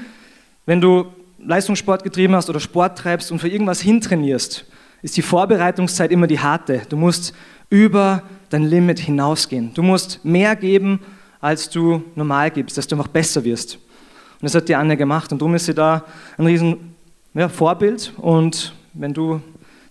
wenn 0.65 0.81
du 0.81 1.05
Leistungssport 1.39 2.03
getrieben 2.03 2.35
hast 2.35 2.49
oder 2.49 2.59
Sport 2.59 2.97
treibst 2.97 3.31
und 3.31 3.39
für 3.39 3.47
irgendwas 3.47 3.81
hintrainierst, 3.81 4.65
ist 5.01 5.17
die 5.17 5.21
Vorbereitungszeit 5.21 6.11
immer 6.11 6.27
die 6.27 6.39
harte. 6.39 6.81
Du 6.89 6.97
musst 6.97 7.33
über 7.69 8.23
dein 8.49 8.63
Limit 8.63 8.99
hinausgehen. 8.99 9.73
Du 9.73 9.83
musst 9.83 10.23
mehr 10.25 10.55
geben, 10.55 10.99
als 11.39 11.69
du 11.69 12.03
normal 12.15 12.51
gibst, 12.51 12.77
dass 12.77 12.87
du 12.87 12.95
einfach 12.95 13.09
besser 13.09 13.43
wirst. 13.43 13.75
Und 13.75 14.43
das 14.43 14.55
hat 14.55 14.67
die 14.67 14.75
Anne 14.75 14.97
gemacht 14.97 15.31
und 15.31 15.41
darum 15.41 15.55
ist 15.55 15.65
sie 15.65 15.73
da 15.73 16.03
ein 16.37 16.45
riesen 16.45 16.95
ja, 17.33 17.49
Vorbild. 17.49 18.13
Und 18.17 18.73
wenn 18.93 19.13
du 19.13 19.41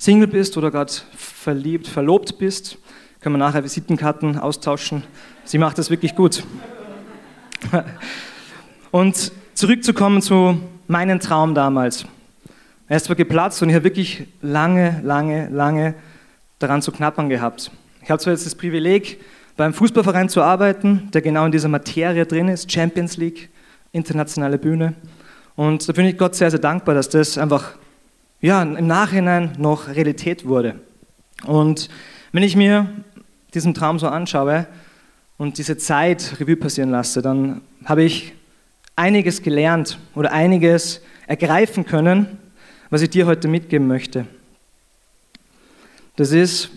Single 0.04 0.26
bist 0.26 0.58
oder 0.58 0.70
gerade 0.70 0.92
verliebt, 1.16 1.88
verlobt 1.88 2.36
bist, 2.36 2.76
können 3.22 3.36
wir 3.36 3.38
nachher 3.38 3.64
Visitenkarten 3.64 4.38
austauschen. 4.38 5.02
Sie 5.46 5.56
macht 5.56 5.78
das 5.78 5.88
wirklich 5.88 6.14
gut. 6.14 6.44
Und 8.90 9.32
zurückzukommen 9.54 10.20
zu 10.20 10.60
meinem 10.88 11.20
Traum 11.20 11.54
damals. 11.54 12.04
Er 12.86 12.98
ist 12.98 13.06
zwar 13.06 13.16
geplatzt 13.16 13.62
und 13.62 13.70
ich 13.70 13.74
habe 13.74 13.84
wirklich 13.84 14.26
lange, 14.42 15.00
lange, 15.02 15.48
lange 15.48 15.94
daran 16.58 16.82
zu 16.82 16.92
knappern 16.92 17.30
gehabt. 17.30 17.70
Ich 18.02 18.10
habe 18.10 18.20
zwar 18.20 18.34
jetzt 18.34 18.44
das 18.44 18.54
Privileg, 18.54 19.22
beim 19.56 19.72
Fußballverein 19.72 20.28
zu 20.28 20.42
arbeiten, 20.42 21.08
der 21.14 21.22
genau 21.22 21.46
in 21.46 21.52
dieser 21.52 21.68
Materie 21.68 22.26
drin 22.26 22.48
ist, 22.48 22.70
Champions 22.70 23.16
League, 23.16 23.48
internationale 23.92 24.58
Bühne. 24.58 24.92
Und 25.56 25.88
da 25.88 25.94
bin 25.94 26.04
ich 26.04 26.18
Gott 26.18 26.34
sehr, 26.34 26.50
sehr 26.50 26.60
dankbar, 26.60 26.94
dass 26.94 27.08
das 27.08 27.38
einfach 27.38 27.72
ja, 28.44 28.62
im 28.62 28.86
Nachhinein 28.86 29.52
noch 29.56 29.88
Realität 29.88 30.44
wurde. 30.44 30.78
Und 31.46 31.88
wenn 32.32 32.42
ich 32.42 32.56
mir 32.56 32.86
diesen 33.54 33.72
Traum 33.72 33.98
so 33.98 34.06
anschaue 34.06 34.66
und 35.38 35.56
diese 35.56 35.78
Zeit 35.78 36.36
Revue 36.38 36.56
passieren 36.56 36.90
lasse, 36.90 37.22
dann 37.22 37.62
habe 37.86 38.02
ich 38.02 38.34
einiges 38.96 39.40
gelernt 39.40 39.98
oder 40.14 40.32
einiges 40.32 41.00
ergreifen 41.26 41.86
können, 41.86 42.38
was 42.90 43.00
ich 43.00 43.08
dir 43.08 43.24
heute 43.24 43.48
mitgeben 43.48 43.86
möchte. 43.86 44.26
Das 46.16 46.30
ist 46.30 46.68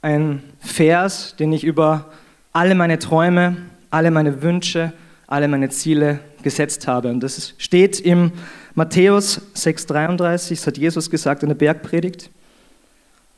ein 0.00 0.42
Vers, 0.60 1.36
den 1.38 1.52
ich 1.52 1.62
über 1.62 2.10
alle 2.54 2.74
meine 2.74 2.98
Träume, 2.98 3.58
alle 3.90 4.10
meine 4.10 4.40
Wünsche, 4.40 4.94
alle 5.26 5.46
meine 5.46 5.68
Ziele 5.68 6.20
gesetzt 6.42 6.88
habe. 6.88 7.10
Und 7.10 7.20
das 7.20 7.52
steht 7.58 8.00
im 8.00 8.32
Matthäus 8.74 9.40
6,33, 9.54 10.50
das 10.50 10.66
hat 10.66 10.78
Jesus 10.78 11.10
gesagt 11.10 11.42
in 11.42 11.50
der 11.50 11.56
Bergpredigt. 11.56 12.30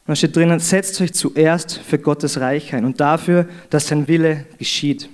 Und 0.07 0.11
da 0.11 0.17
steht 0.17 0.37
drinnen, 0.37 0.61
setzt 0.61 1.01
euch 1.01 1.15
zuerst 1.15 1.79
für 1.79 1.99
Gottes 1.99 2.39
Reich 2.39 2.75
ein 2.75 2.85
und 2.85 3.01
dafür, 3.01 3.49
dass 3.71 3.89
sein 3.89 4.07
Wille 4.07 4.45
geschieht. 4.59 5.09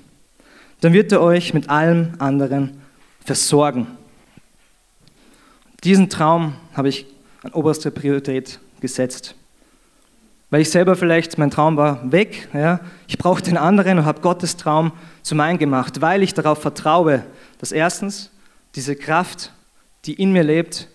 Dann 0.81 0.93
wird 0.93 1.13
er 1.13 1.23
euch 1.23 1.55
mit 1.55 1.71
allem 1.71 2.15
anderen 2.19 2.81
versorgen. 3.25 3.87
Diesen 5.85 6.11
Traum 6.11 6.55
habe 6.75 6.89
ich 6.89 7.07
an 7.43 7.53
oberste 7.53 7.91
Priorität 7.91 8.59
gesetzt. 8.81 9.35
Weil 10.51 10.63
ich 10.63 10.71
selber 10.71 10.97
vielleicht, 10.97 11.39
mein 11.39 11.51
Traum 11.51 11.77
war 11.77 12.11
weg, 12.11 12.49
ja, 12.53 12.81
ich 13.07 13.17
brauche 13.17 13.41
den 13.41 13.57
anderen 13.57 13.99
und 13.99 14.05
habe 14.05 14.21
Gottes 14.21 14.57
Traum 14.57 14.93
zu 15.23 15.35
mein 15.35 15.59
gemacht, 15.59 16.01
weil 16.01 16.23
ich 16.23 16.35
darauf 16.35 16.61
vertraue, 16.61 17.25
dass 17.59 17.71
erstens 17.73 18.31
diese 18.75 18.97
Kraft, 18.97 19.53
die 20.07 20.15
in 20.15 20.33
mir 20.33 20.43
lebt, 20.43 20.89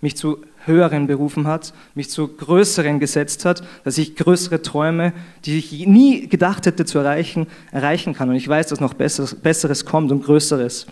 mich 0.00 0.16
zu 0.16 0.44
höheren 0.64 1.06
berufen 1.06 1.46
hat, 1.46 1.72
mich 1.94 2.10
zu 2.10 2.28
größeren 2.28 3.00
gesetzt 3.00 3.44
hat, 3.44 3.62
dass 3.84 3.98
ich 3.98 4.16
größere 4.16 4.62
Träume, 4.62 5.12
die 5.44 5.58
ich 5.58 5.86
nie 5.86 6.28
gedacht 6.28 6.66
hätte 6.66 6.84
zu 6.84 6.98
erreichen, 6.98 7.46
erreichen 7.72 8.14
kann. 8.14 8.28
Und 8.28 8.36
ich 8.36 8.46
weiß, 8.46 8.68
dass 8.68 8.80
noch 8.80 8.94
Besseres, 8.94 9.34
Besseres 9.34 9.84
kommt 9.84 10.12
und 10.12 10.24
Größeres. 10.24 10.86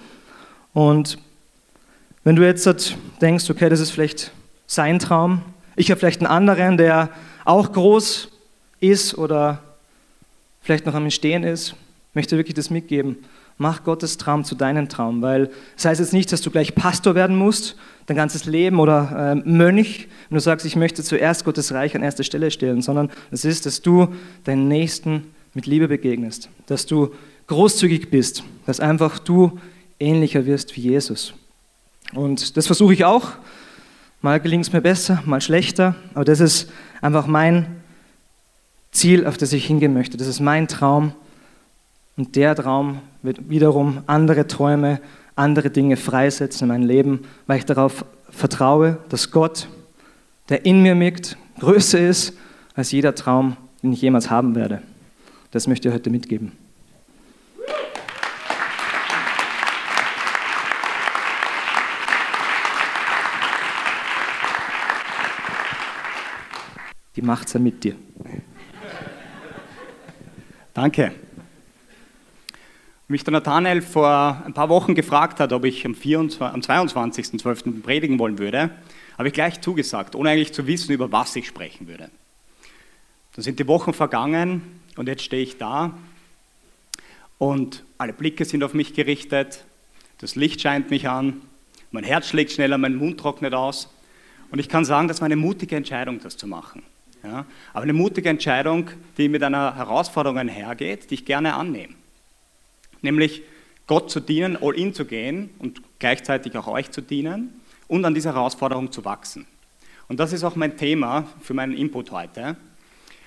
Und 0.73 1.19
wenn 2.25 2.37
du 2.37 2.45
jetzt 2.45 2.69
denkst, 3.21 3.49
okay, 3.49 3.69
das 3.69 3.81
ist 3.81 3.91
vielleicht 3.91 4.33
sein 4.67 4.99
Traum, 4.99 5.43
ich 5.77 5.91
habe 5.91 5.99
vielleicht 5.99 6.21
einen 6.21 6.31
anderen, 6.31 6.77
der 6.77 7.11
auch 7.45 7.73
groß 7.73 8.29
ist 8.81 9.17
oder 9.17 9.63
vielleicht 10.63 10.87
noch 10.87 10.95
am 10.95 11.05
Entstehen 11.05 11.45
ist, 11.45 11.75
möchte 12.15 12.37
wirklich 12.37 12.55
das 12.55 12.71
mitgeben. 12.71 13.17
Mach 13.59 13.85
Gottes 13.85 14.17
Traum 14.17 14.45
zu 14.45 14.55
deinem 14.55 14.89
Traum, 14.89 15.23
weil 15.23 15.51
es 15.77 15.85
heißt 15.85 16.01
jetzt 16.01 16.13
nicht, 16.13 16.33
dass 16.33 16.41
du 16.41 16.51
gleich 16.51 16.75
Pastor 16.75 17.15
werden 17.15 17.37
musst, 17.37 17.77
dein 18.07 18.17
ganzes 18.17 18.47
Leben 18.47 18.81
oder 18.81 19.35
äh, 19.45 19.49
Mönch, 19.49 20.09
wenn 20.29 20.37
du 20.37 20.41
sagst, 20.41 20.65
ich 20.67 20.77
möchte 20.77 21.03
zuerst 21.03 21.45
Gottes 21.45 21.73
Reich 21.73 21.95
an 21.95 22.03
erster 22.03 22.25
Stelle 22.25 22.51
stellen, 22.51 22.83
sondern 22.83 23.11
es 23.31 23.45
ist, 23.45 23.67
dass 23.67 23.83
du 23.83 24.09
deinen 24.45 24.69
Nächsten 24.69 25.27
mit 25.55 25.67
Liebe 25.67 25.89
begegnest, 25.89 26.49
dass 26.67 26.87
du 26.87 27.13
großzügig 27.49 28.11
bist, 28.11 28.45
dass 28.67 28.81
einfach 28.81 29.19
du 29.19 29.59
ähnlicher 29.99 30.47
wirst 30.47 30.75
wie 30.77 30.81
Jesus. 30.81 31.35
Und 32.15 32.57
das 32.57 32.67
versuche 32.67 32.95
ich 32.95 33.05
auch. 33.05 33.33
Mal 34.23 34.41
gelingt 34.41 34.67
es 34.67 34.73
mir 34.73 34.81
besser, 34.81 35.23
mal 35.25 35.41
schlechter, 35.41 35.95
aber 36.15 36.25
das 36.25 36.41
ist 36.41 36.71
einfach 37.01 37.27
mein 37.27 37.81
Ziel, 38.93 39.27
auf 39.27 39.37
das 39.37 39.53
ich 39.53 39.67
hingehen 39.67 39.95
möchte. 39.95 40.17
Das 40.17 40.27
ist 40.27 40.41
mein 40.41 40.69
Traum. 40.69 41.13
Und 42.21 42.37
der 42.37 42.55
Traum 42.55 43.01
wird 43.23 43.49
wiederum 43.49 44.03
andere 44.07 44.47
Träume, 44.47 45.01
andere 45.37 45.71
Dinge 45.71 45.97
freisetzen 45.97 46.65
in 46.65 46.69
mein 46.69 46.83
Leben, 46.83 47.23
weil 47.47 47.57
ich 47.57 47.65
darauf 47.65 48.05
vertraue, 48.29 48.99
dass 49.09 49.31
Gott, 49.31 49.69
der 50.51 50.67
in 50.67 50.83
mir 50.83 50.95
liegt, 50.95 51.39
größer 51.61 51.99
ist 51.99 52.35
als 52.75 52.93
jeder 52.93 53.15
Traum, 53.15 53.57
den 53.83 53.95
ich 53.95 54.03
jemals 54.03 54.29
haben 54.29 54.55
werde. 54.55 54.83
Das 55.51 55.67
möchte 55.67 55.89
ich 55.89 55.95
heute 55.95 56.11
mitgeben. 56.11 56.53
Die 67.17 67.23
macht's 67.23 67.55
ja 67.55 67.61
mit 67.61 67.83
dir. 67.83 67.97
Danke. 70.75 71.13
Mich 73.11 73.25
der 73.25 73.33
Nathanael 73.33 73.83
vor 73.83 74.41
ein 74.47 74.55
paar 74.55 74.69
Wochen 74.69 74.95
gefragt 74.95 75.41
hat, 75.41 75.53
ob 75.53 75.65
ich 75.65 75.85
am, 75.85 75.97
24, 75.97 76.41
am 76.41 76.61
22.12. 76.61 77.83
predigen 77.83 78.21
wollen 78.21 78.39
würde, 78.39 78.71
habe 79.19 79.27
ich 79.27 79.35
gleich 79.35 79.61
zugesagt, 79.61 80.15
ohne 80.15 80.31
eigentlich 80.31 80.53
zu 80.53 80.69
wissen, 80.69 80.93
über 80.93 81.11
was 81.11 81.35
ich 81.35 81.49
sprechen 81.49 81.89
würde. 81.89 82.09
Dann 83.35 83.43
sind 83.43 83.59
die 83.59 83.67
Wochen 83.67 83.95
vergangen 83.95 84.63
und 84.97 85.09
jetzt 85.09 85.25
stehe 85.25 85.43
ich 85.43 85.59
da 85.59 85.93
und 87.39 87.83
alle 87.99 88.13
Blicke 88.13 88.45
sind 88.45 88.63
auf 88.63 88.75
mich 88.75 88.95
gerichtet, 88.95 89.65
das 90.19 90.37
Licht 90.37 90.61
scheint 90.61 90.91
mich 90.91 91.09
an, 91.09 91.41
mein 91.91 92.05
Herz 92.05 92.29
schlägt 92.29 92.53
schneller, 92.53 92.79
mein 92.79 92.95
Mund 92.95 93.19
trocknet 93.19 93.55
aus 93.55 93.93
und 94.53 94.61
ich 94.61 94.69
kann 94.69 94.85
sagen, 94.85 95.09
das 95.09 95.21
war 95.21 95.27
eine 95.27 95.35
mutige 95.35 95.75
Entscheidung, 95.75 96.21
das 96.21 96.37
zu 96.37 96.47
machen. 96.47 96.85
Ja, 97.25 97.45
aber 97.73 97.83
eine 97.83 97.93
mutige 97.93 98.29
Entscheidung, 98.29 98.89
die 99.19 99.29
mit 99.29 99.43
einer 99.43 99.75
Herausforderung 99.75 100.39
einhergeht, 100.39 101.11
die 101.11 101.15
ich 101.15 101.25
gerne 101.25 101.55
annehme 101.55 101.95
nämlich 103.03 103.43
Gott 103.87 104.11
zu 104.11 104.21
dienen, 104.21 104.57
all 104.61 104.75
in 104.77 104.95
zu 104.95 105.05
gehen 105.05 105.51
und 105.59 105.83
gleichzeitig 105.99 106.57
auch 106.57 106.69
euch 106.69 106.91
zu 106.91 107.01
dienen 107.01 107.61
und 107.89 108.05
an 108.05 108.15
dieser 108.15 108.35
Herausforderung 108.35 108.93
zu 108.93 109.05
wachsen. 109.05 109.47
Und 110.09 110.21
das 110.21 110.33
ist 110.33 110.45
auch 110.45 110.57
mein 110.57 110.77
Thema 110.77 111.27
für 111.41 111.55
meinen 111.55 111.77
Input 111.77 112.11
heute. 112.11 112.57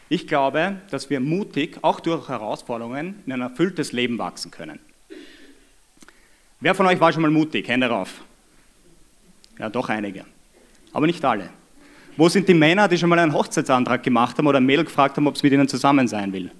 Ich 0.09 0.27
glaube, 0.27 0.77
dass 0.89 1.09
wir 1.09 1.19
mutig, 1.19 1.77
auch 1.81 1.99
durch 1.99 2.29
Herausforderungen, 2.29 3.21
in 3.25 3.31
ein 3.31 3.41
erfülltes 3.41 3.91
Leben 3.91 4.17
wachsen 4.17 4.51
können. 4.51 4.79
Wer 6.59 6.75
von 6.75 6.85
euch 6.85 6.99
war 6.99 7.11
schon 7.11 7.21
mal 7.21 7.31
mutig? 7.31 7.67
Hände 7.67 7.87
rauf. 7.87 8.21
Ja, 9.59 9.69
doch 9.69 9.89
einige. 9.89 10.25
Aber 10.93 11.07
nicht 11.07 11.23
alle. 11.25 11.49
Wo 12.15 12.29
sind 12.29 12.47
die 12.47 12.53
Männer, 12.53 12.87
die 12.87 12.97
schon 12.97 13.09
mal 13.09 13.19
einen 13.19 13.33
Hochzeitsantrag 13.33 14.03
gemacht 14.03 14.37
haben 14.37 14.47
oder 14.47 14.59
ein 14.59 14.65
Mädel 14.65 14.85
gefragt 14.85 15.17
haben, 15.17 15.27
ob 15.27 15.35
es 15.35 15.43
mit 15.43 15.51
ihnen 15.51 15.67
zusammen 15.67 16.07
sein 16.07 16.31
will? 16.31 16.51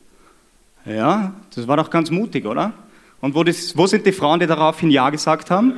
Ja, 0.86 1.34
das 1.56 1.68
war 1.68 1.78
doch 1.78 1.90
ganz 1.90 2.10
mutig, 2.10 2.46
oder? 2.46 2.74
Und 3.24 3.36
wo, 3.36 3.44
das, 3.46 3.78
wo 3.78 3.88
sind 3.88 4.06
die 4.06 4.12
Frauen, 4.12 4.42
die 4.42 4.48
daraufhin 4.48 4.92
Ja 4.92 5.10
gesagt 5.10 5.50
haben? 5.50 5.76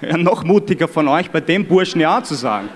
Ja, 0.00 0.16
noch 0.16 0.44
mutiger 0.44 0.88
von 0.88 1.06
euch, 1.06 1.30
bei 1.30 1.42
dem 1.42 1.66
Burschen 1.66 2.00
Ja 2.00 2.24
zu 2.24 2.34
sagen. 2.36 2.70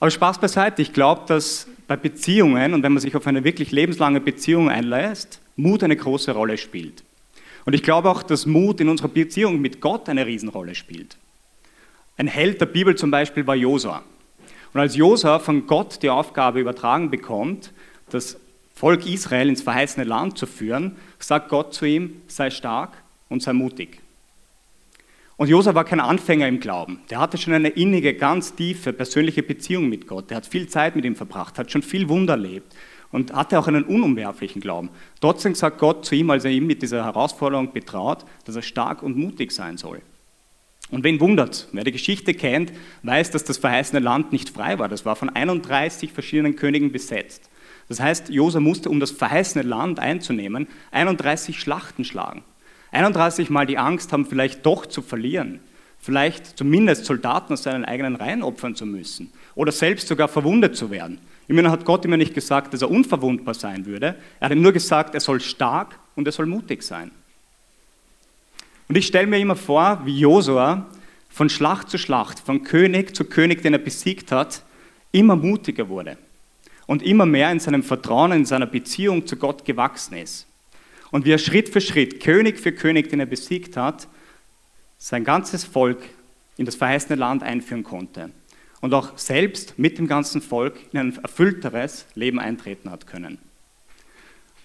Aber 0.00 0.10
Spaß 0.10 0.40
beiseite, 0.40 0.82
ich 0.82 0.92
glaube, 0.92 1.22
dass 1.28 1.68
bei 1.86 1.96
Beziehungen 1.96 2.74
und 2.74 2.82
wenn 2.82 2.92
man 2.92 3.00
sich 3.00 3.14
auf 3.14 3.28
eine 3.28 3.44
wirklich 3.44 3.70
lebenslange 3.70 4.20
Beziehung 4.20 4.68
einlässt, 4.68 5.40
Mut 5.54 5.84
eine 5.84 5.94
große 5.94 6.32
Rolle 6.32 6.58
spielt. 6.58 7.04
Und 7.64 7.74
ich 7.74 7.84
glaube 7.84 8.10
auch, 8.10 8.24
dass 8.24 8.44
Mut 8.44 8.80
in 8.80 8.88
unserer 8.88 9.06
Beziehung 9.06 9.60
mit 9.60 9.80
Gott 9.80 10.08
eine 10.08 10.26
Riesenrolle 10.26 10.74
spielt. 10.74 11.16
Ein 12.16 12.26
Held 12.26 12.60
der 12.60 12.66
Bibel 12.66 12.96
zum 12.96 13.12
Beispiel 13.12 13.46
war 13.46 13.54
Josua. 13.54 14.02
Und 14.74 14.80
als 14.80 14.96
Josua 14.96 15.38
von 15.38 15.68
Gott 15.68 16.02
die 16.02 16.10
Aufgabe 16.10 16.58
übertragen 16.58 17.08
bekommt, 17.08 17.72
das 18.10 18.36
Volk 18.76 19.06
Israel 19.06 19.48
ins 19.48 19.62
verheißene 19.62 20.04
Land 20.04 20.36
zu 20.36 20.46
führen, 20.46 20.96
sagt 21.18 21.48
Gott 21.48 21.72
zu 21.72 21.86
ihm, 21.86 22.20
sei 22.28 22.50
stark 22.50 23.02
und 23.30 23.42
sei 23.42 23.54
mutig. 23.54 24.00
Und 25.38 25.48
Josef 25.48 25.74
war 25.74 25.84
kein 25.84 26.00
Anfänger 26.00 26.46
im 26.46 26.60
Glauben. 26.60 27.00
Der 27.08 27.18
hatte 27.18 27.38
schon 27.38 27.54
eine 27.54 27.70
innige, 27.70 28.12
ganz 28.14 28.54
tiefe 28.54 28.92
persönliche 28.92 29.42
Beziehung 29.42 29.88
mit 29.88 30.06
Gott. 30.06 30.28
Der 30.28 30.36
hat 30.36 30.46
viel 30.46 30.68
Zeit 30.68 30.94
mit 30.94 31.06
ihm 31.06 31.16
verbracht, 31.16 31.58
hat 31.58 31.72
schon 31.72 31.82
viel 31.82 32.10
Wunder 32.10 32.34
erlebt 32.34 32.74
und 33.12 33.32
hatte 33.32 33.58
auch 33.58 33.66
einen 33.66 33.84
unumwerflichen 33.84 34.60
Glauben. 34.60 34.90
Trotzdem 35.22 35.54
sagt 35.54 35.78
Gott 35.78 36.04
zu 36.04 36.14
ihm, 36.14 36.28
als 36.28 36.44
er 36.44 36.50
ihm 36.50 36.66
mit 36.66 36.82
dieser 36.82 37.02
Herausforderung 37.02 37.72
betraut, 37.72 38.26
dass 38.44 38.56
er 38.56 38.62
stark 38.62 39.02
und 39.02 39.16
mutig 39.16 39.52
sein 39.52 39.78
soll. 39.78 40.02
Und 40.90 41.02
wen 41.02 41.18
wundert, 41.18 41.68
wer 41.72 41.84
die 41.84 41.92
Geschichte 41.92 42.34
kennt, 42.34 42.72
weiß, 43.04 43.30
dass 43.30 43.44
das 43.44 43.56
verheißene 43.56 44.00
Land 44.00 44.32
nicht 44.32 44.50
frei 44.50 44.78
war. 44.78 44.88
Das 44.88 45.06
war 45.06 45.16
von 45.16 45.30
31 45.30 46.12
verschiedenen 46.12 46.56
Königen 46.56 46.92
besetzt. 46.92 47.48
Das 47.88 48.00
heißt, 48.00 48.30
Josua 48.30 48.60
musste, 48.60 48.90
um 48.90 49.00
das 49.00 49.12
verheißene 49.12 49.62
Land 49.62 50.00
einzunehmen, 50.00 50.66
31 50.90 51.58
Schlachten 51.58 52.04
schlagen. 52.04 52.42
31 52.90 53.50
Mal 53.50 53.66
die 53.66 53.78
Angst 53.78 54.12
haben, 54.12 54.26
vielleicht 54.26 54.66
doch 54.66 54.86
zu 54.86 55.02
verlieren. 55.02 55.60
Vielleicht 55.98 56.58
zumindest 56.58 57.04
Soldaten 57.04 57.52
aus 57.52 57.62
seinen 57.62 57.84
eigenen 57.84 58.16
Reihen 58.16 58.42
opfern 58.42 58.74
zu 58.74 58.86
müssen. 58.86 59.32
Oder 59.54 59.72
selbst 59.72 60.08
sogar 60.08 60.28
verwundet 60.28 60.76
zu 60.76 60.90
werden. 60.90 61.18
Immerhin 61.48 61.70
hat 61.70 61.84
Gott 61.84 62.04
immer 62.04 62.16
nicht 62.16 62.34
gesagt, 62.34 62.74
dass 62.74 62.82
er 62.82 62.90
unverwundbar 62.90 63.54
sein 63.54 63.86
würde. 63.86 64.16
Er 64.40 64.46
hat 64.46 64.52
ihm 64.52 64.62
nur 64.62 64.72
gesagt, 64.72 65.14
er 65.14 65.20
soll 65.20 65.40
stark 65.40 65.98
und 66.16 66.26
er 66.26 66.32
soll 66.32 66.46
mutig 66.46 66.82
sein. 66.82 67.10
Und 68.88 68.96
ich 68.96 69.06
stelle 69.06 69.26
mir 69.26 69.38
immer 69.38 69.56
vor, 69.56 70.00
wie 70.04 70.18
Josua 70.18 70.86
von 71.28 71.48
Schlacht 71.48 71.90
zu 71.90 71.98
Schlacht, 71.98 72.40
von 72.40 72.62
König 72.62 73.14
zu 73.14 73.24
König, 73.24 73.62
den 73.62 73.74
er 73.74 73.78
besiegt 73.78 74.32
hat, 74.32 74.62
immer 75.12 75.36
mutiger 75.36 75.88
wurde 75.88 76.16
und 76.86 77.02
immer 77.02 77.26
mehr 77.26 77.50
in 77.50 77.60
seinem 77.60 77.82
Vertrauen, 77.82 78.32
in 78.32 78.44
seiner 78.44 78.66
Beziehung 78.66 79.26
zu 79.26 79.36
Gott 79.36 79.64
gewachsen 79.64 80.16
ist. 80.16 80.46
Und 81.10 81.24
wie 81.24 81.32
er 81.32 81.38
Schritt 81.38 81.68
für 81.68 81.80
Schritt, 81.80 82.20
König 82.20 82.58
für 82.58 82.72
König, 82.72 83.10
den 83.10 83.20
er 83.20 83.26
besiegt 83.26 83.76
hat, 83.76 84.08
sein 84.98 85.24
ganzes 85.24 85.64
Volk 85.64 85.98
in 86.56 86.66
das 86.66 86.74
verheißene 86.74 87.16
Land 87.16 87.42
einführen 87.42 87.84
konnte 87.84 88.30
und 88.80 88.94
auch 88.94 89.16
selbst 89.18 89.78
mit 89.78 89.98
dem 89.98 90.06
ganzen 90.06 90.40
Volk 90.40 90.74
in 90.92 90.98
ein 90.98 91.18
erfüllteres 91.22 92.06
Leben 92.14 92.38
eintreten 92.38 92.90
hat 92.90 93.06
können. 93.06 93.38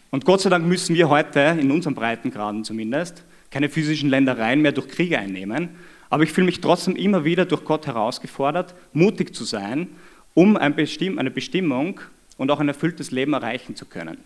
Und 0.10 0.26
Gott 0.26 0.42
sei 0.42 0.50
Dank 0.50 0.66
müssen 0.66 0.96
wir 0.96 1.10
heute, 1.10 1.58
in 1.60 1.72
unserem 1.72 1.96
Breitengraden 1.96 2.64
zumindest, 2.64 3.24
keine 3.50 3.70
physischen 3.70 4.10
Ländereien 4.10 4.62
mehr 4.62 4.72
durch 4.72 4.90
Kriege 4.90 5.18
einnehmen, 5.18 5.70
aber 6.10 6.24
ich 6.24 6.34
fühle 6.34 6.46
mich 6.46 6.60
trotzdem 6.60 6.96
immer 6.98 7.24
wieder 7.24 7.46
durch 7.46 7.64
Gott 7.64 7.88
herausgefordert, 7.88 8.76
mutig 8.92 9.34
zu 9.34 9.46
sein, 9.46 9.88
um 10.34 10.58
eine 10.58 11.32
Bestimmung 11.32 12.00
und 12.38 12.52
auch 12.52 12.60
ein 12.60 12.68
erfülltes 12.68 13.12
Leben 13.12 13.34
erreichen 13.34 13.76
zu 13.76 13.86
können. 13.86 14.18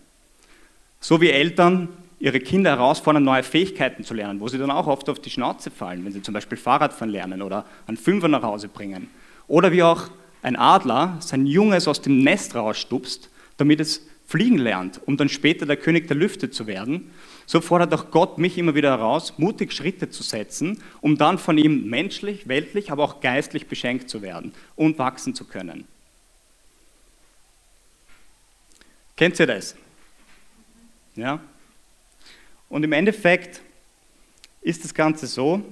So 1.00 1.20
wie 1.20 1.30
Eltern 1.30 1.88
ihre 2.18 2.40
Kinder 2.40 2.70
herausfordern, 2.70 3.22
neue 3.22 3.42
Fähigkeiten 3.42 4.04
zu 4.04 4.14
lernen, 4.14 4.40
wo 4.40 4.48
sie 4.48 4.58
dann 4.58 4.70
auch 4.70 4.86
oft 4.86 5.08
auf 5.08 5.20
die 5.20 5.30
Schnauze 5.30 5.70
fallen, 5.70 6.04
wenn 6.04 6.12
sie 6.12 6.22
zum 6.22 6.34
Beispiel 6.34 6.56
Fahrradfahren 6.56 7.10
lernen 7.10 7.42
oder 7.42 7.66
einen 7.86 7.96
Fünfer 7.96 8.28
nach 8.28 8.42
Hause 8.42 8.68
bringen. 8.68 9.08
Oder 9.48 9.72
wie 9.72 9.82
auch 9.82 10.08
ein 10.42 10.56
Adler 10.56 11.18
sein 11.20 11.46
Junges 11.46 11.88
aus 11.88 12.00
dem 12.00 12.20
Nest 12.20 12.54
rausstupst, 12.54 13.28
damit 13.58 13.80
es 13.80 14.06
fliegen 14.26 14.58
lernt, 14.58 15.00
um 15.06 15.16
dann 15.16 15.28
später 15.28 15.66
der 15.66 15.76
König 15.76 16.08
der 16.08 16.16
Lüfte 16.16 16.50
zu 16.50 16.66
werden. 16.66 17.10
So 17.46 17.60
fordert 17.60 17.94
auch 17.94 18.10
Gott 18.10 18.38
mich 18.38 18.58
immer 18.58 18.74
wieder 18.74 18.90
heraus, 18.90 19.34
mutig 19.38 19.72
Schritte 19.72 20.10
zu 20.10 20.22
setzen, 20.22 20.82
um 21.00 21.16
dann 21.16 21.38
von 21.38 21.58
ihm 21.58 21.88
menschlich, 21.88 22.48
weltlich, 22.48 22.90
aber 22.90 23.04
auch 23.04 23.20
geistlich 23.20 23.68
beschenkt 23.68 24.10
zu 24.10 24.22
werden 24.22 24.52
und 24.74 24.98
wachsen 24.98 25.34
zu 25.34 25.44
können. 25.44 25.84
Kennt 29.16 29.40
ihr 29.40 29.46
das? 29.46 29.74
Ja? 31.14 31.40
Und 32.68 32.82
im 32.82 32.92
Endeffekt 32.92 33.62
ist 34.60 34.84
das 34.84 34.92
Ganze 34.92 35.26
so, 35.26 35.62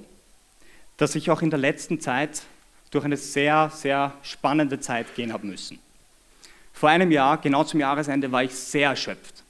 dass 0.97 1.15
ich 1.15 1.31
auch 1.31 1.43
in 1.43 1.51
der 1.51 1.59
letzten 1.59 2.01
Zeit 2.01 2.43
durch 2.91 3.05
eine 3.05 3.17
sehr, 3.17 3.71
sehr 3.75 4.15
spannende 4.23 4.81
Zeit 4.81 5.15
gehen 5.15 5.33
habe 5.33 5.47
müssen. 5.47 5.79
Vor 6.73 6.89
einem 6.89 7.11
Jahr, 7.11 7.39
genau 7.39 7.65
zum 7.65 7.81
Jahresende, 7.81 8.31
war 8.33 8.45
ich 8.45 8.55
sehr 8.55 8.91
erschöpft. 8.91 9.43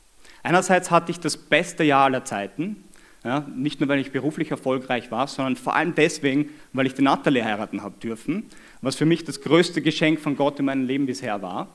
Einerseits 0.42 0.90
hatte 0.90 1.10
ich 1.10 1.20
das 1.20 1.36
beste 1.36 1.84
Jahr 1.84 2.04
aller 2.04 2.24
Zeiten, 2.24 2.84
ja, 3.22 3.40
nicht 3.54 3.80
nur 3.80 3.88
weil 3.88 4.00
ich 4.00 4.12
beruflich 4.12 4.50
erfolgreich 4.50 5.10
war, 5.10 5.26
sondern 5.28 5.56
vor 5.56 5.75
allem 5.75 5.95
deswegen, 5.95 6.50
weil 6.73 6.86
ich 6.86 6.95
die 6.95 7.02
Natalie 7.02 7.45
heiraten 7.45 7.82
habe 7.82 7.99
dürfen, 7.99 8.50
was 8.82 8.97
für 8.97 9.06
mich 9.06 9.25
das 9.25 9.40
größte 9.40 9.80
Geschenk 9.80 10.21
von 10.21 10.36
Gott 10.36 10.58
in 10.58 10.66
meinem 10.66 10.86
Leben 10.86 11.06
bisher 11.06 11.40
war. 11.40 11.69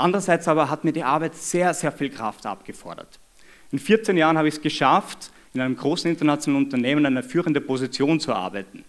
Andererseits 0.00 0.48
aber 0.48 0.70
hat 0.70 0.82
mir 0.82 0.92
die 0.92 1.02
Arbeit 1.02 1.34
sehr, 1.34 1.74
sehr 1.74 1.92
viel 1.92 2.08
Kraft 2.08 2.46
abgefordert. 2.46 3.20
In 3.70 3.78
14 3.78 4.16
Jahren 4.16 4.38
habe 4.38 4.48
ich 4.48 4.54
es 4.54 4.62
geschafft, 4.62 5.30
in 5.52 5.60
einem 5.60 5.76
großen 5.76 6.10
internationalen 6.10 6.64
Unternehmen 6.64 7.04
eine 7.04 7.22
führende 7.22 7.60
Position 7.60 8.18
zu 8.18 8.32
arbeiten. 8.32 8.82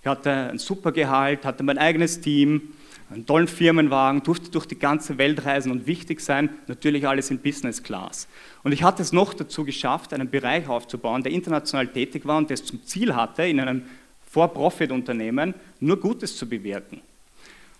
Ich 0.00 0.06
hatte 0.06 0.30
ein 0.30 0.58
super 0.58 0.92
Gehalt, 0.92 1.44
hatte 1.44 1.64
mein 1.64 1.76
eigenes 1.76 2.20
Team, 2.20 2.74
einen 3.10 3.26
tollen 3.26 3.48
Firmenwagen, 3.48 4.22
durfte 4.22 4.48
durch 4.52 4.66
die 4.66 4.78
ganze 4.78 5.18
Welt 5.18 5.44
reisen 5.44 5.72
und 5.72 5.88
wichtig 5.88 6.20
sein, 6.20 6.50
natürlich 6.68 7.08
alles 7.08 7.32
in 7.32 7.40
Business 7.40 7.82
Class. 7.82 8.28
Und 8.62 8.70
ich 8.70 8.84
hatte 8.84 9.02
es 9.02 9.12
noch 9.12 9.34
dazu 9.34 9.64
geschafft, 9.64 10.12
einen 10.12 10.30
Bereich 10.30 10.68
aufzubauen, 10.68 11.24
der 11.24 11.32
international 11.32 11.88
tätig 11.88 12.26
war 12.26 12.38
und 12.38 12.52
es 12.52 12.64
zum 12.64 12.84
Ziel 12.84 13.16
hatte, 13.16 13.44
in 13.44 13.58
einem 13.58 13.82
For-Profit-Unternehmen 14.30 15.54
nur 15.80 15.98
Gutes 15.98 16.36
zu 16.36 16.48
bewirken. 16.48 17.00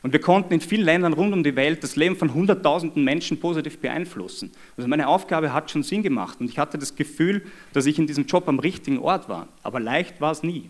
Und 0.04 0.12
wir 0.12 0.20
konnten 0.20 0.52
in 0.52 0.60
vielen 0.60 0.84
Ländern 0.84 1.14
rund 1.14 1.32
um 1.32 1.42
die 1.42 1.56
Welt 1.56 1.82
das 1.82 1.96
Leben 1.96 2.14
von 2.14 2.34
Hunderttausenden 2.34 3.02
Menschen 3.02 3.40
positiv 3.40 3.78
beeinflussen. 3.78 4.52
Also 4.76 4.86
meine 4.86 5.08
Aufgabe 5.08 5.54
hat 5.54 5.70
schon 5.70 5.82
Sinn 5.82 6.02
gemacht 6.02 6.40
und 6.40 6.50
ich 6.50 6.58
hatte 6.58 6.76
das 6.76 6.94
Gefühl, 6.94 7.40
dass 7.72 7.86
ich 7.86 7.98
in 7.98 8.06
diesem 8.06 8.26
Job 8.26 8.46
am 8.46 8.58
richtigen 8.58 8.98
Ort 8.98 9.30
war. 9.30 9.48
Aber 9.62 9.80
leicht 9.80 10.20
war 10.20 10.32
es 10.32 10.42
nie. 10.42 10.68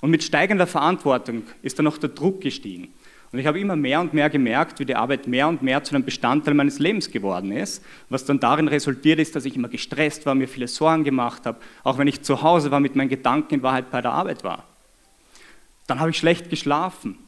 Und 0.00 0.10
mit 0.10 0.24
steigender 0.24 0.66
Verantwortung 0.66 1.44
ist 1.62 1.78
dann 1.78 1.84
noch 1.84 1.98
der 1.98 2.08
Druck 2.08 2.40
gestiegen. 2.40 2.88
Und 3.30 3.38
ich 3.38 3.46
habe 3.46 3.60
immer 3.60 3.76
mehr 3.76 4.00
und 4.00 4.12
mehr 4.12 4.28
gemerkt, 4.28 4.80
wie 4.80 4.86
die 4.86 4.96
Arbeit 4.96 5.28
mehr 5.28 5.46
und 5.46 5.62
mehr 5.62 5.84
zu 5.84 5.94
einem 5.94 6.04
Bestandteil 6.04 6.54
meines 6.54 6.80
Lebens 6.80 7.12
geworden 7.12 7.52
ist, 7.52 7.84
was 8.08 8.24
dann 8.24 8.40
darin 8.40 8.66
resultiert 8.66 9.20
ist, 9.20 9.36
dass 9.36 9.44
ich 9.44 9.54
immer 9.54 9.68
gestresst 9.68 10.26
war, 10.26 10.34
mir 10.34 10.48
viele 10.48 10.66
Sorgen 10.66 11.04
gemacht 11.04 11.46
habe, 11.46 11.60
auch 11.84 11.96
wenn 11.96 12.08
ich 12.08 12.22
zu 12.22 12.42
Hause 12.42 12.72
war, 12.72 12.80
mit 12.80 12.96
meinen 12.96 13.08
Gedanken 13.08 13.54
in 13.54 13.62
Wahrheit 13.62 13.92
bei 13.92 14.02
der 14.02 14.10
Arbeit 14.10 14.42
war. 14.42 14.64
Dann 15.86 16.00
habe 16.00 16.10
ich 16.10 16.18
schlecht 16.18 16.50
geschlafen, 16.50 17.18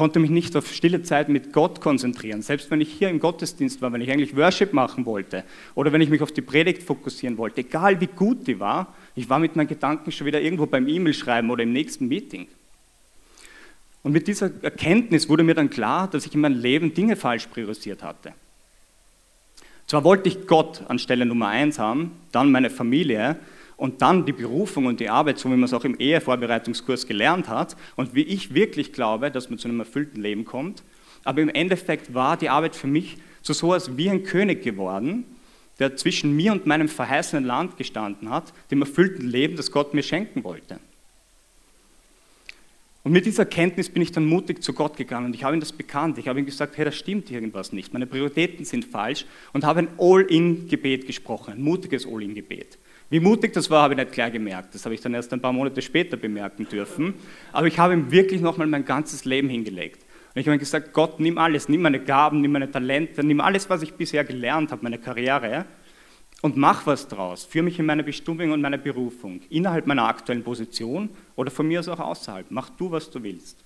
konnte 0.00 0.18
mich 0.18 0.30
nicht 0.30 0.56
auf 0.56 0.72
stille 0.72 1.02
Zeit 1.02 1.28
mit 1.28 1.52
Gott 1.52 1.82
konzentrieren. 1.82 2.40
Selbst 2.40 2.70
wenn 2.70 2.80
ich 2.80 2.90
hier 2.90 3.10
im 3.10 3.20
Gottesdienst 3.20 3.82
war, 3.82 3.92
wenn 3.92 4.00
ich 4.00 4.10
eigentlich 4.10 4.34
Worship 4.34 4.72
machen 4.72 5.04
wollte 5.04 5.44
oder 5.74 5.92
wenn 5.92 6.00
ich 6.00 6.08
mich 6.08 6.22
auf 6.22 6.32
die 6.32 6.40
Predigt 6.40 6.82
fokussieren 6.82 7.36
wollte, 7.36 7.60
egal 7.60 8.00
wie 8.00 8.06
gut 8.06 8.46
die 8.46 8.58
war, 8.58 8.94
ich 9.14 9.28
war 9.28 9.38
mit 9.38 9.56
meinen 9.56 9.68
Gedanken 9.68 10.10
schon 10.10 10.26
wieder 10.26 10.40
irgendwo 10.40 10.64
beim 10.64 10.88
E-Mail 10.88 11.12
schreiben 11.12 11.50
oder 11.50 11.64
im 11.64 11.74
nächsten 11.74 12.08
Meeting. 12.08 12.48
Und 14.02 14.12
mit 14.12 14.26
dieser 14.26 14.50
Erkenntnis 14.62 15.28
wurde 15.28 15.42
mir 15.42 15.52
dann 15.52 15.68
klar, 15.68 16.08
dass 16.08 16.24
ich 16.24 16.34
in 16.34 16.40
meinem 16.40 16.58
Leben 16.58 16.94
Dinge 16.94 17.14
falsch 17.14 17.48
priorisiert 17.48 18.02
hatte. 18.02 18.32
Zwar 19.86 20.02
wollte 20.02 20.30
ich 20.30 20.46
Gott 20.46 20.82
an 20.88 20.98
Stelle 20.98 21.26
Nummer 21.26 21.48
eins 21.48 21.78
haben, 21.78 22.12
dann 22.32 22.50
meine 22.50 22.70
Familie, 22.70 23.36
und 23.80 24.02
dann 24.02 24.26
die 24.26 24.32
Berufung 24.32 24.84
und 24.84 25.00
die 25.00 25.08
Arbeit, 25.08 25.38
so 25.38 25.48
wie 25.48 25.54
man 25.54 25.64
es 25.64 25.72
auch 25.72 25.86
im 25.86 25.98
Ehevorbereitungskurs 25.98 27.06
gelernt 27.06 27.48
hat 27.48 27.76
und 27.96 28.14
wie 28.14 28.22
ich 28.22 28.52
wirklich 28.52 28.92
glaube, 28.92 29.30
dass 29.30 29.48
man 29.48 29.58
zu 29.58 29.68
einem 29.68 29.80
erfüllten 29.80 30.20
Leben 30.20 30.44
kommt. 30.44 30.82
Aber 31.24 31.40
im 31.40 31.48
Endeffekt 31.48 32.12
war 32.12 32.36
die 32.36 32.50
Arbeit 32.50 32.76
für 32.76 32.86
mich 32.86 33.16
zu 33.40 33.54
so 33.54 33.74
etwas 33.74 33.96
wie 33.96 34.10
ein 34.10 34.22
König 34.22 34.62
geworden, 34.62 35.24
der 35.78 35.96
zwischen 35.96 36.36
mir 36.36 36.52
und 36.52 36.66
meinem 36.66 36.90
verheißenen 36.90 37.46
Land 37.46 37.78
gestanden 37.78 38.28
hat, 38.28 38.52
dem 38.70 38.82
erfüllten 38.82 39.26
Leben, 39.26 39.56
das 39.56 39.72
Gott 39.72 39.94
mir 39.94 40.02
schenken 40.02 40.44
wollte. 40.44 40.78
Und 43.02 43.12
mit 43.12 43.24
dieser 43.24 43.46
Kenntnis 43.46 43.88
bin 43.88 44.02
ich 44.02 44.12
dann 44.12 44.26
mutig 44.26 44.62
zu 44.62 44.74
Gott 44.74 44.98
gegangen 44.98 45.24
und 45.26 45.34
ich 45.34 45.42
habe 45.42 45.56
ihm 45.56 45.60
das 45.60 45.72
bekannt. 45.72 46.18
Ich 46.18 46.28
habe 46.28 46.38
ihm 46.38 46.44
gesagt, 46.44 46.76
hey, 46.76 46.84
da 46.84 46.92
stimmt 46.92 47.30
irgendwas 47.30 47.72
nicht, 47.72 47.94
meine 47.94 48.06
Prioritäten 48.06 48.66
sind 48.66 48.84
falsch 48.84 49.24
und 49.54 49.64
habe 49.64 49.80
ein 49.80 49.88
All-in-Gebet 49.96 51.06
gesprochen, 51.06 51.54
ein 51.54 51.62
mutiges 51.62 52.06
All-in-Gebet. 52.06 52.76
Wie 53.10 53.20
mutig 53.20 53.52
das 53.52 53.68
war, 53.68 53.82
habe 53.82 53.94
ich 53.94 53.98
nicht 53.98 54.12
gleich 54.12 54.32
gemerkt. 54.32 54.74
Das 54.74 54.84
habe 54.84 54.94
ich 54.94 55.00
dann 55.00 55.14
erst 55.14 55.32
ein 55.32 55.40
paar 55.40 55.52
Monate 55.52 55.82
später 55.82 56.16
bemerken 56.16 56.68
dürfen. 56.68 57.14
Aber 57.52 57.66
ich 57.66 57.78
habe 57.78 57.92
ihm 57.94 58.10
wirklich 58.10 58.40
nochmal 58.40 58.68
mein 58.68 58.84
ganzes 58.84 59.24
Leben 59.24 59.48
hingelegt. 59.48 60.04
Und 60.32 60.40
ich 60.40 60.46
habe 60.46 60.56
ihm 60.56 60.60
gesagt, 60.60 60.92
Gott, 60.92 61.18
nimm 61.18 61.36
alles, 61.36 61.68
nimm 61.68 61.82
meine 61.82 61.98
Gaben, 61.98 62.40
nimm 62.40 62.52
meine 62.52 62.70
Talente, 62.70 63.24
nimm 63.24 63.40
alles, 63.40 63.68
was 63.68 63.82
ich 63.82 63.94
bisher 63.94 64.22
gelernt 64.22 64.70
habe, 64.70 64.84
meine 64.84 64.98
Karriere 64.98 65.64
und 66.40 66.56
mach 66.56 66.86
was 66.86 67.08
draus. 67.08 67.44
Führe 67.44 67.64
mich 67.64 67.78
in 67.78 67.86
meine 67.86 68.04
Bestimmung 68.04 68.52
und 68.52 68.60
meine 68.60 68.78
Berufung, 68.78 69.40
innerhalb 69.50 69.86
meiner 69.86 70.04
aktuellen 70.04 70.42
Position 70.42 71.10
oder 71.36 71.50
von 71.50 71.66
mir 71.66 71.80
aus 71.80 71.88
auch 71.88 71.98
außerhalb. 71.98 72.46
Mach 72.50 72.70
du, 72.70 72.90
was 72.90 73.10
du 73.10 73.22
willst. 73.22 73.58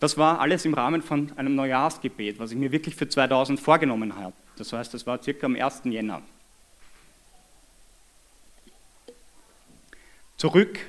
Das 0.00 0.16
war 0.18 0.40
alles 0.40 0.64
im 0.64 0.74
Rahmen 0.74 1.02
von 1.02 1.30
einem 1.36 1.54
Neujahrsgebet, 1.54 2.38
was 2.38 2.50
ich 2.50 2.56
mir 2.56 2.72
wirklich 2.72 2.96
für 2.96 3.08
2000 3.08 3.60
vorgenommen 3.60 4.16
habe. 4.16 4.34
Das 4.56 4.72
heißt, 4.72 4.92
das 4.94 5.06
war 5.06 5.22
circa 5.22 5.46
am 5.46 5.54
1. 5.54 5.82
Jänner. 5.84 6.22
Zurück 10.42 10.80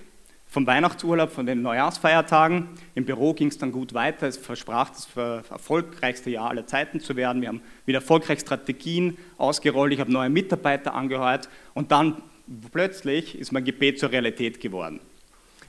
vom 0.47 0.65
Weihnachtsurlaub, 0.65 1.31
von 1.31 1.45
den 1.45 1.61
Neujahrsfeiertagen. 1.61 2.69
Im 2.95 3.05
Büro 3.05 3.35
ging 3.35 3.49
es 3.49 3.59
dann 3.59 3.71
gut 3.71 3.93
weiter. 3.93 4.27
Es 4.27 4.35
versprach, 4.35 4.89
das 4.89 5.07
erfolgreichste 5.15 6.31
Jahr 6.31 6.49
aller 6.49 6.65
Zeiten 6.65 6.99
zu 6.99 7.15
werden. 7.15 7.43
Wir 7.43 7.49
haben 7.49 7.61
wieder 7.85 7.99
erfolgreich 7.99 8.39
Strategien 8.39 9.15
ausgerollt. 9.37 9.93
Ich 9.93 9.99
habe 9.99 10.11
neue 10.11 10.31
Mitarbeiter 10.31 10.95
angeheuert. 10.95 11.49
Und 11.75 11.91
dann 11.91 12.23
plötzlich 12.71 13.37
ist 13.37 13.51
mein 13.51 13.63
Gebet 13.63 13.99
zur 13.99 14.11
Realität 14.11 14.59
geworden. 14.59 14.99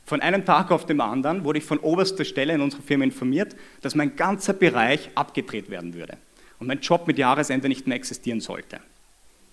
Von 0.07 0.23
einem 0.23 0.47
Tag 0.47 0.71
auf 0.71 0.87
den 0.87 1.03
anderen 1.03 1.45
wurde 1.45 1.59
ich 1.59 1.67
von 1.67 1.77
oberster 1.77 2.25
Stelle 2.25 2.55
in 2.55 2.63
unserer 2.63 2.81
Firma 2.81 3.05
informiert, 3.05 3.55
dass 3.83 3.95
mein 3.95 4.17
ganzer 4.17 4.55
Bereich 4.55 5.11
abgedreht 5.15 5.69
werden 5.69 5.93
würde 5.93 6.17
und 6.59 6.69
mein 6.69 6.81
Job 6.81 7.07
mit 7.07 7.19
Jahresende 7.19 7.69
nicht 7.69 7.87
mehr 7.87 7.99
existieren 7.99 8.41
sollte. 8.41 8.81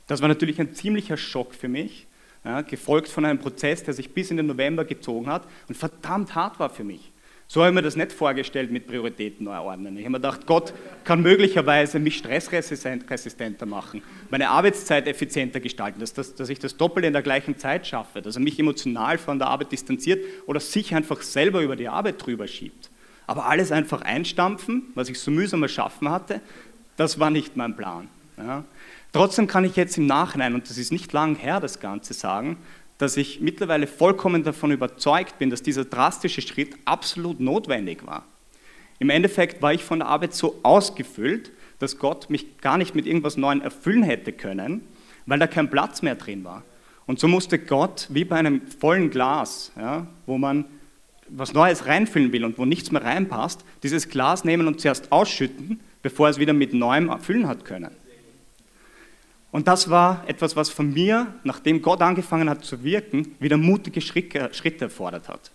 Das 0.08 0.22
war 0.22 0.30
natürlich 0.30 0.58
ein 0.62 0.74
ziemlicher 0.74 1.17
Schock 1.17 1.54
für 1.54 1.67
mich 1.67 2.08
ja, 2.43 2.62
gefolgt 2.62 3.08
von 3.08 3.25
einem 3.25 3.39
Prozess, 3.39 3.84
der 3.84 3.93
sich 3.93 4.13
bis 4.13 4.32
in 4.32 4.38
den 4.38 4.47
November 4.47 4.86
gezogen 4.86 5.27
hat 5.27 5.43
und 5.67 5.75
verdammt 5.75 6.36
hart 6.36 6.60
war 6.60 6.69
für 6.69 6.84
mich. 6.84 7.12
So 7.47 7.60
habe 7.60 7.71
ich 7.71 7.75
mir 7.75 7.82
das 7.82 7.97
nicht 7.97 8.13
vorgestellt 8.13 8.71
mit 8.71 8.88
Prioritäten 8.88 9.43
neu 9.43 9.58
ordnen. 9.58 9.97
Ich 9.97 10.06
habe 10.06 10.12
mir 10.12 10.19
gedacht, 10.19 10.45
Gott 10.45 10.73
kann 11.04 11.21
möglicherweise 11.21 11.99
mich 11.99 12.17
stressresistenter 12.17 13.65
machen, 13.65 14.01
meine 14.30 14.49
Arbeitszeit 14.49 15.06
effizienter 15.06 15.60
gestalten, 15.60 15.99
dass, 15.99 16.13
dass, 16.13 16.34
dass 16.34 16.47
ich 16.47 16.60
das 16.60 16.77
Doppel 16.77 17.04
in 17.04 17.12
der 17.12 17.21
gleichen 17.21 17.58
Zeit 17.58 17.86
schaffe, 17.86 18.21
dass 18.21 18.38
er 18.38 18.41
mich 18.41 18.58
emotional 18.58 19.17
von 19.17 19.38
der 19.38 19.49
Arbeit 19.49 19.73
distanziert 19.73 20.23
oder 20.45 20.62
sich 20.62 20.95
einfach 20.95 21.21
selber 21.21 21.62
über 21.62 21.75
die 21.75 21.89
Arbeit 21.89 22.25
drüber 22.25 22.47
schiebt. 22.47 22.89
Aber 23.27 23.45
alles 23.47 23.73
einfach 23.73 24.01
einstampfen, 24.01 24.84
was 24.95 25.10
ich 25.10 25.19
so 25.19 25.30
mühsam 25.30 25.62
erschaffen 25.62 26.10
hatte, 26.10 26.39
das 26.95 27.19
war 27.19 27.32
nicht 27.32 27.58
mein 27.58 27.75
Plan. 27.75 28.08
Ja. 28.38 28.63
Trotzdem 29.13 29.47
kann 29.47 29.65
ich 29.65 29.76
jetzt 29.76 29.97
im 29.97 30.06
Nachhinein, 30.06 30.56
und 30.56 30.69
das 30.69 30.78
ist 30.78 30.91
nicht 30.91 31.12
lang 31.12 31.36
her, 31.36 31.60
das 31.60 31.80
Ganze 31.80 32.13
sagen, 32.13 32.58
dass 32.97 33.17
ich 33.17 33.41
mittlerweile 33.41 33.88
vollkommen 33.88 34.43
davon 34.43 34.71
überzeugt 34.71 35.39
bin, 35.39 35.50
dass 35.50 35.63
dieser 35.63 35.86
drastische 35.86 36.41
Schritt 36.41 36.76
absolut 36.86 37.39
notwendig 37.39 38.06
war. 38.06 38.26
Im 39.00 39.10
Endeffekt 39.10 39.62
war 39.62 39.74
ich 39.74 39.84
von 39.84 40.00
der 40.00 40.08
Arbeit 40.08 40.34
so 40.34 40.60
ausgefüllt, 40.63 41.52
dass 41.80 41.97
Gott 41.97 42.30
mich 42.30 42.60
gar 42.60 42.78
nicht 42.78 42.93
mit 42.93 43.08
irgendwas 43.08 43.38
Neuem 43.38 43.62
erfüllen 43.62 44.04
hätte 44.04 44.32
können, 44.32 44.82
weil 45.26 45.39
da 45.39 45.47
kein 45.47 45.69
Platz 45.69 46.04
mehr 46.04 46.15
drin 46.15 46.43
war. 46.43 46.63
Und 47.08 47.19
so 47.19 47.28
musste 47.28 47.58
Gott, 47.58 48.08
wie 48.10 48.24
bei 48.24 48.38
einem 48.38 48.62
vollen 48.67 49.10
Glas, 49.10 49.71
ja, 49.76 50.06
wo 50.28 50.38
man 50.38 50.65
was 51.28 51.54
Neues 51.54 51.88
reinfüllen 51.88 52.32
will 52.32 52.45
und 52.45 52.58
wo 52.58 52.65
nichts 52.65 52.91
mehr 52.91 53.04
reinpasst, 53.04 53.65
dieses 53.82 54.10
Glas 54.10 54.43
nehmen 54.43 54.67
und 54.67 54.80
zuerst 54.80 55.12
ausschütten, 55.12 55.80
bevor 56.04 56.30
es 56.30 56.38
wieder 56.38 56.54
mit 56.54 56.74
Neuem 56.74 57.10
erfüllen 57.10 57.47
hat 57.47 57.65
können. 57.65 57.89
Und 59.52 59.68
das 59.68 59.90
war 59.90 60.24
etwas, 60.28 60.56
was 60.56 60.70
von 60.70 60.94
mir, 60.94 61.28
nachdem 61.44 61.82
Gott 61.82 62.02
angefangen 62.02 62.50
hat 62.50 62.64
zu 62.64 62.84
wirken, 62.84 63.36
wieder 63.40 63.58
mutige 63.58 64.00
Schritte 64.00 64.50
erfordert 64.80 65.28
hat. 65.28 65.52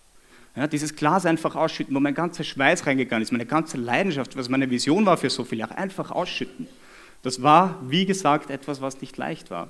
Ja, 0.54 0.66
dieses 0.66 0.94
Glas 0.96 1.26
einfach 1.26 1.54
ausschütten, 1.54 1.94
wo 1.94 2.00
mein 2.00 2.14
ganzer 2.14 2.44
Schweiß 2.44 2.86
reingegangen 2.86 3.22
ist, 3.22 3.32
meine 3.32 3.46
ganze 3.46 3.76
Leidenschaft, 3.76 4.36
was 4.36 4.48
meine 4.48 4.70
Vision 4.70 5.04
war 5.04 5.16
für 5.16 5.28
so 5.28 5.44
viele 5.44 5.60
Jahre, 5.60 5.76
einfach 5.76 6.10
ausschütten. 6.10 6.66
Das 7.22 7.42
war, 7.42 7.78
wie 7.88 8.06
gesagt, 8.06 8.50
etwas, 8.50 8.80
was 8.80 9.00
nicht 9.00 9.16
leicht 9.16 9.50
war. 9.50 9.68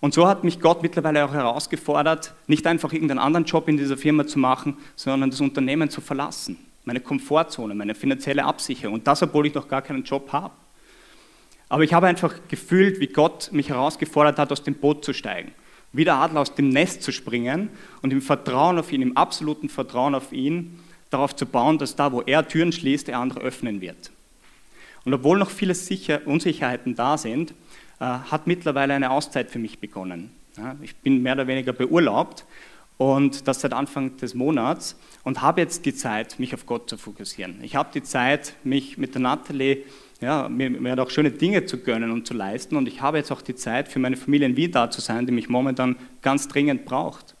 Und 0.00 0.14
so 0.14 0.26
hat 0.26 0.42
mich 0.42 0.60
Gott 0.60 0.82
mittlerweile 0.82 1.24
auch 1.24 1.32
herausgefordert, 1.32 2.34
nicht 2.46 2.66
einfach 2.66 2.92
irgendeinen 2.92 3.20
anderen 3.20 3.46
Job 3.46 3.68
in 3.68 3.76
dieser 3.76 3.96
Firma 3.96 4.26
zu 4.26 4.38
machen, 4.38 4.76
sondern 4.96 5.30
das 5.30 5.40
Unternehmen 5.40 5.90
zu 5.90 6.00
verlassen. 6.00 6.58
Meine 6.84 7.00
Komfortzone, 7.00 7.74
meine 7.74 7.94
finanzielle 7.94 8.44
Absicherung. 8.44 8.94
Und 8.94 9.06
das, 9.06 9.22
obwohl 9.22 9.46
ich 9.46 9.54
noch 9.54 9.68
gar 9.68 9.80
keinen 9.80 10.02
Job 10.02 10.32
habe. 10.32 10.52
Aber 11.72 11.84
ich 11.84 11.94
habe 11.94 12.06
einfach 12.06 12.34
gefühlt, 12.48 13.00
wie 13.00 13.06
Gott 13.06 13.48
mich 13.50 13.70
herausgefordert 13.70 14.38
hat, 14.38 14.52
aus 14.52 14.62
dem 14.62 14.74
Boot 14.74 15.06
zu 15.06 15.14
steigen. 15.14 15.52
Wie 15.94 16.04
der 16.04 16.16
Adler 16.16 16.40
aus 16.42 16.54
dem 16.54 16.68
Nest 16.68 17.02
zu 17.02 17.12
springen 17.12 17.70
und 18.02 18.12
im 18.12 18.20
Vertrauen 18.20 18.78
auf 18.78 18.92
ihn, 18.92 19.00
im 19.00 19.16
absoluten 19.16 19.70
Vertrauen 19.70 20.14
auf 20.14 20.34
ihn, 20.34 20.78
darauf 21.08 21.34
zu 21.34 21.46
bauen, 21.46 21.78
dass 21.78 21.96
da, 21.96 22.12
wo 22.12 22.20
er 22.20 22.46
Türen 22.46 22.72
schließt, 22.72 23.08
er 23.08 23.20
andere 23.20 23.40
öffnen 23.40 23.80
wird. 23.80 24.10
Und 25.06 25.14
obwohl 25.14 25.38
noch 25.38 25.48
viele 25.48 25.74
Sicher 25.74 26.20
Unsicherheiten 26.26 26.94
da 26.94 27.16
sind, 27.16 27.52
äh, 28.00 28.04
hat 28.04 28.46
mittlerweile 28.46 28.92
eine 28.92 29.10
Auszeit 29.10 29.50
für 29.50 29.58
mich 29.58 29.78
begonnen. 29.78 30.30
Ich 30.82 30.94
bin 30.96 31.22
mehr 31.22 31.32
oder 31.32 31.46
weniger 31.46 31.72
beurlaubt 31.72 32.44
und 32.98 33.48
das 33.48 33.62
seit 33.62 33.72
Anfang 33.72 34.18
des 34.18 34.34
Monats 34.34 34.94
und 35.24 35.40
habe 35.40 35.62
jetzt 35.62 35.86
die 35.86 35.94
Zeit, 35.94 36.38
mich 36.38 36.52
auf 36.52 36.66
Gott 36.66 36.90
zu 36.90 36.98
fokussieren. 36.98 37.60
Ich 37.62 37.76
habe 37.76 37.88
die 37.94 38.02
Zeit, 38.02 38.52
mich 38.62 38.98
mit 38.98 39.14
der 39.14 39.22
Natalie 39.22 39.84
ja, 40.22 40.48
mir, 40.48 40.70
mir 40.70 40.98
auch 41.02 41.10
schöne 41.10 41.30
Dinge 41.30 41.66
zu 41.66 41.78
gönnen 41.78 42.10
und 42.10 42.26
zu 42.26 42.34
leisten. 42.34 42.76
Und 42.76 42.88
ich 42.88 43.02
habe 43.02 43.18
jetzt 43.18 43.30
auch 43.30 43.42
die 43.42 43.56
Zeit, 43.56 43.88
für 43.88 43.98
meine 43.98 44.16
Familie 44.16 44.46
in 44.46 44.56
Wien 44.56 44.72
da 44.72 44.90
zu 44.90 45.00
sein, 45.00 45.26
die 45.26 45.32
mich 45.32 45.48
momentan 45.48 45.96
ganz 46.22 46.48
dringend 46.48 46.84
braucht. 46.84 47.34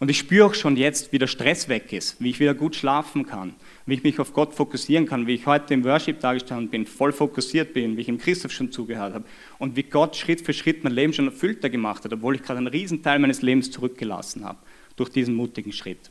Und 0.00 0.10
ich 0.10 0.18
spüre 0.18 0.46
auch 0.46 0.54
schon 0.54 0.76
jetzt, 0.76 1.12
wie 1.12 1.18
der 1.20 1.28
Stress 1.28 1.68
weg 1.68 1.92
ist, 1.92 2.20
wie 2.20 2.30
ich 2.30 2.40
wieder 2.40 2.54
gut 2.54 2.74
schlafen 2.74 3.24
kann, 3.24 3.54
wie 3.86 3.94
ich 3.94 4.02
mich 4.02 4.18
auf 4.18 4.32
Gott 4.32 4.52
fokussieren 4.52 5.06
kann, 5.06 5.28
wie 5.28 5.34
ich 5.34 5.46
heute 5.46 5.74
im 5.74 5.84
Worship 5.84 6.18
dargestanden 6.18 6.70
bin, 6.70 6.86
voll 6.86 7.12
fokussiert 7.12 7.72
bin, 7.72 7.96
wie 7.96 8.00
ich 8.00 8.08
im 8.08 8.18
Christoph 8.18 8.50
schon 8.50 8.72
zugehört 8.72 9.14
habe 9.14 9.24
und 9.60 9.76
wie 9.76 9.84
Gott 9.84 10.16
Schritt 10.16 10.40
für 10.40 10.52
Schritt 10.52 10.82
mein 10.82 10.92
Leben 10.92 11.12
schon 11.12 11.26
erfüllter 11.26 11.70
gemacht 11.70 12.04
hat, 12.04 12.12
obwohl 12.12 12.34
ich 12.34 12.42
gerade 12.42 12.58
einen 12.58 12.66
Riesenteil 12.66 13.20
meines 13.20 13.42
Lebens 13.42 13.70
zurückgelassen 13.70 14.44
habe 14.44 14.58
durch 14.96 15.10
diesen 15.10 15.36
mutigen 15.36 15.72
Schritt. 15.72 16.10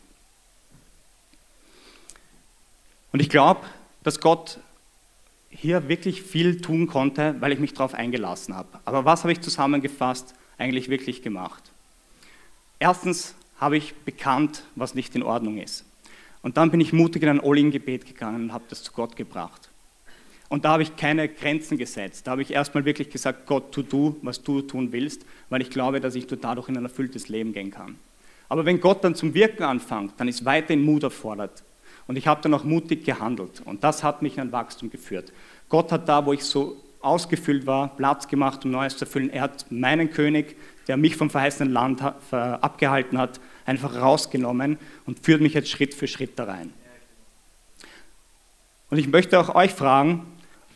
Und 3.12 3.20
ich 3.20 3.28
glaube, 3.28 3.60
dass 4.04 4.22
Gott 4.22 4.58
hier 5.52 5.88
wirklich 5.88 6.24
viel 6.24 6.62
tun 6.62 6.88
konnte, 6.88 7.36
weil 7.40 7.52
ich 7.52 7.60
mich 7.60 7.74
darauf 7.74 7.94
eingelassen 7.94 8.56
habe. 8.56 8.80
Aber 8.86 9.06
was 9.06 9.24
habe 9.24 9.34
ich 9.34 9.42
zusammengefasst 9.42 10.34
eigentlich 10.58 10.90
wirklich 10.90 11.22
gemacht? 11.22 11.72
Erstens 12.80 13.36
habe 13.60 13.78
ich 13.78 13.94
bekannt, 13.94 14.64
was 14.76 14.96
nicht 14.96 15.16
in 15.16 15.24
Ordnung 15.24 15.58
ist. 15.60 15.86
Und 16.42 16.58
dann 16.58 16.72
bin 16.72 16.82
ich 16.82 16.94
mutig 16.94 17.22
in 17.22 17.30
ein 17.30 17.42
All-In-Gebet 17.42 18.08
gegangen 18.08 18.46
und 18.46 18.54
habe 18.54 18.64
das 18.70 18.82
zu 18.82 18.92
Gott 18.94 19.16
gebracht. 19.16 19.70
Und 20.50 20.66
da 20.66 20.72
habe 20.72 20.84
ich 20.84 20.96
keine 20.96 21.30
Grenzen 21.30 21.78
gesetzt. 21.78 22.26
Da 22.26 22.32
habe 22.32 22.42
ich 22.42 22.52
erstmal 22.52 22.84
wirklich 22.84 23.10
gesagt, 23.10 23.46
Gott, 23.46 23.72
tu 23.72 23.84
du, 23.84 24.18
was 24.22 24.42
du 24.42 24.62
tun 24.62 24.92
willst, 24.92 25.26
weil 25.50 25.62
ich 25.62 25.70
glaube, 25.70 26.02
dass 26.02 26.16
ich 26.16 26.28
dadurch 26.28 26.68
in 26.68 26.78
ein 26.78 26.84
erfülltes 26.84 27.30
Leben 27.30 27.54
gehen 27.54 27.72
kann. 27.72 27.96
Aber 28.50 28.66
wenn 28.66 28.82
Gott 28.82 29.04
dann 29.04 29.16
zum 29.16 29.34
Wirken 29.34 29.64
anfängt, 29.64 30.14
dann 30.18 30.28
ist 30.28 30.44
weiterhin 30.44 30.84
Mut 30.84 31.04
erfordert. 31.04 31.64
Und 32.12 32.18
ich 32.18 32.28
habe 32.28 32.42
dann 32.42 32.54
auch 32.54 32.66
mutig 32.66 33.06
gehandelt. 33.06 33.62
Und 33.64 33.86
das 33.86 34.04
hat 34.04 34.22
mich 34.22 34.36
in 34.36 34.42
ein 34.42 34.52
Wachstum 34.52 34.90
geführt. 34.90 35.32
Gott 35.70 35.94
hat 35.94 36.10
da, 36.10 36.26
wo 36.26 36.34
ich 36.34 36.44
so 36.44 36.76
ausgefüllt 37.00 37.66
war, 37.66 37.96
Platz 37.96 38.28
gemacht, 38.28 38.66
um 38.66 38.72
Neues 38.72 38.98
zu 38.98 39.06
erfüllen. 39.06 39.30
Er 39.30 39.44
hat 39.44 39.72
meinen 39.72 40.12
König, 40.12 40.58
der 40.90 40.98
mich 40.98 41.16
vom 41.16 41.30
verheißenen 41.30 41.72
Land 41.72 42.02
abgehalten 42.02 43.18
hat, 43.18 43.40
einfach 43.66 43.96
rausgenommen 43.96 44.78
und 45.06 45.22
führt 45.22 45.40
mich 45.40 45.54
jetzt 45.54 45.70
Schritt 45.70 45.94
für 45.94 46.06
Schritt 46.06 46.38
da 46.38 46.44
rein. 46.44 46.74
Und 48.90 48.98
ich 48.98 49.08
möchte 49.08 49.40
auch 49.40 49.56
euch 49.56 49.72
fragen, 49.72 50.26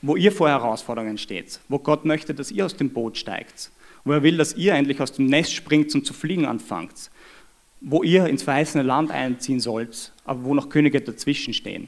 wo 0.01 0.15
ihr 0.15 0.31
vor 0.31 0.47
Herausforderungen 0.47 1.17
steht, 1.17 1.59
wo 1.67 1.79
Gott 1.79 2.05
möchte, 2.05 2.33
dass 2.33 2.49
ihr 2.49 2.65
aus 2.65 2.77
dem 2.77 2.91
Boot 2.91 3.17
steigt, 3.17 3.71
wo 4.05 4.13
er 4.13 4.23
will, 4.23 4.37
dass 4.37 4.53
ihr 4.53 4.73
endlich 4.73 5.01
aus 5.01 5.11
dem 5.11 5.25
Nest 5.25 5.53
springt 5.53 5.93
und 5.95 6.05
zu 6.05 6.13
fliegen 6.13 6.45
anfangt, 6.45 7.11
wo 7.87 8.01
ihr 8.01 8.25
ins 8.25 8.41
verheißene 8.41 8.83
Land 8.83 9.11
einziehen 9.11 9.59
sollt, 9.59 10.11
aber 10.25 10.43
wo 10.43 10.55
noch 10.55 10.69
Könige 10.69 11.01
dazwischen 11.01 11.53
stehen. 11.53 11.87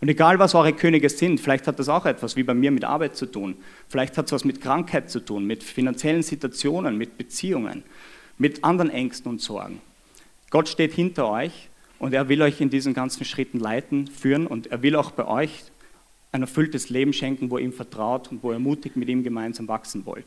Und 0.00 0.08
egal, 0.08 0.40
was 0.40 0.56
eure 0.56 0.72
Könige 0.72 1.08
sind, 1.08 1.40
vielleicht 1.40 1.68
hat 1.68 1.78
das 1.78 1.88
auch 1.88 2.04
etwas 2.04 2.34
wie 2.34 2.42
bei 2.42 2.52
mir 2.52 2.72
mit 2.72 2.84
Arbeit 2.84 3.16
zu 3.16 3.26
tun, 3.26 3.54
vielleicht 3.88 4.18
hat 4.18 4.26
es 4.26 4.32
was 4.32 4.44
mit 4.44 4.60
Krankheit 4.60 5.08
zu 5.08 5.20
tun, 5.20 5.44
mit 5.44 5.62
finanziellen 5.62 6.24
Situationen, 6.24 6.98
mit 6.98 7.16
Beziehungen, 7.16 7.84
mit 8.38 8.64
anderen 8.64 8.90
Ängsten 8.90 9.30
und 9.30 9.40
Sorgen. 9.40 9.80
Gott 10.50 10.68
steht 10.68 10.94
hinter 10.94 11.30
euch 11.30 11.68
und 12.00 12.12
er 12.12 12.28
will 12.28 12.42
euch 12.42 12.60
in 12.60 12.70
diesen 12.70 12.92
ganzen 12.92 13.24
Schritten 13.24 13.60
leiten, 13.60 14.08
führen 14.08 14.48
und 14.48 14.66
er 14.66 14.82
will 14.82 14.96
auch 14.96 15.12
bei 15.12 15.28
euch 15.28 15.62
ein 16.32 16.40
erfülltes 16.40 16.90
Leben 16.90 17.12
schenken, 17.12 17.52
wo 17.52 17.58
ihr 17.58 17.66
ihm 17.66 17.72
vertraut 17.72 18.32
und 18.32 18.42
wo 18.42 18.50
ihr 18.50 18.58
mutig 18.58 18.96
mit 18.96 19.08
ihm 19.08 19.22
gemeinsam 19.22 19.68
wachsen 19.68 20.04
wollt. 20.06 20.26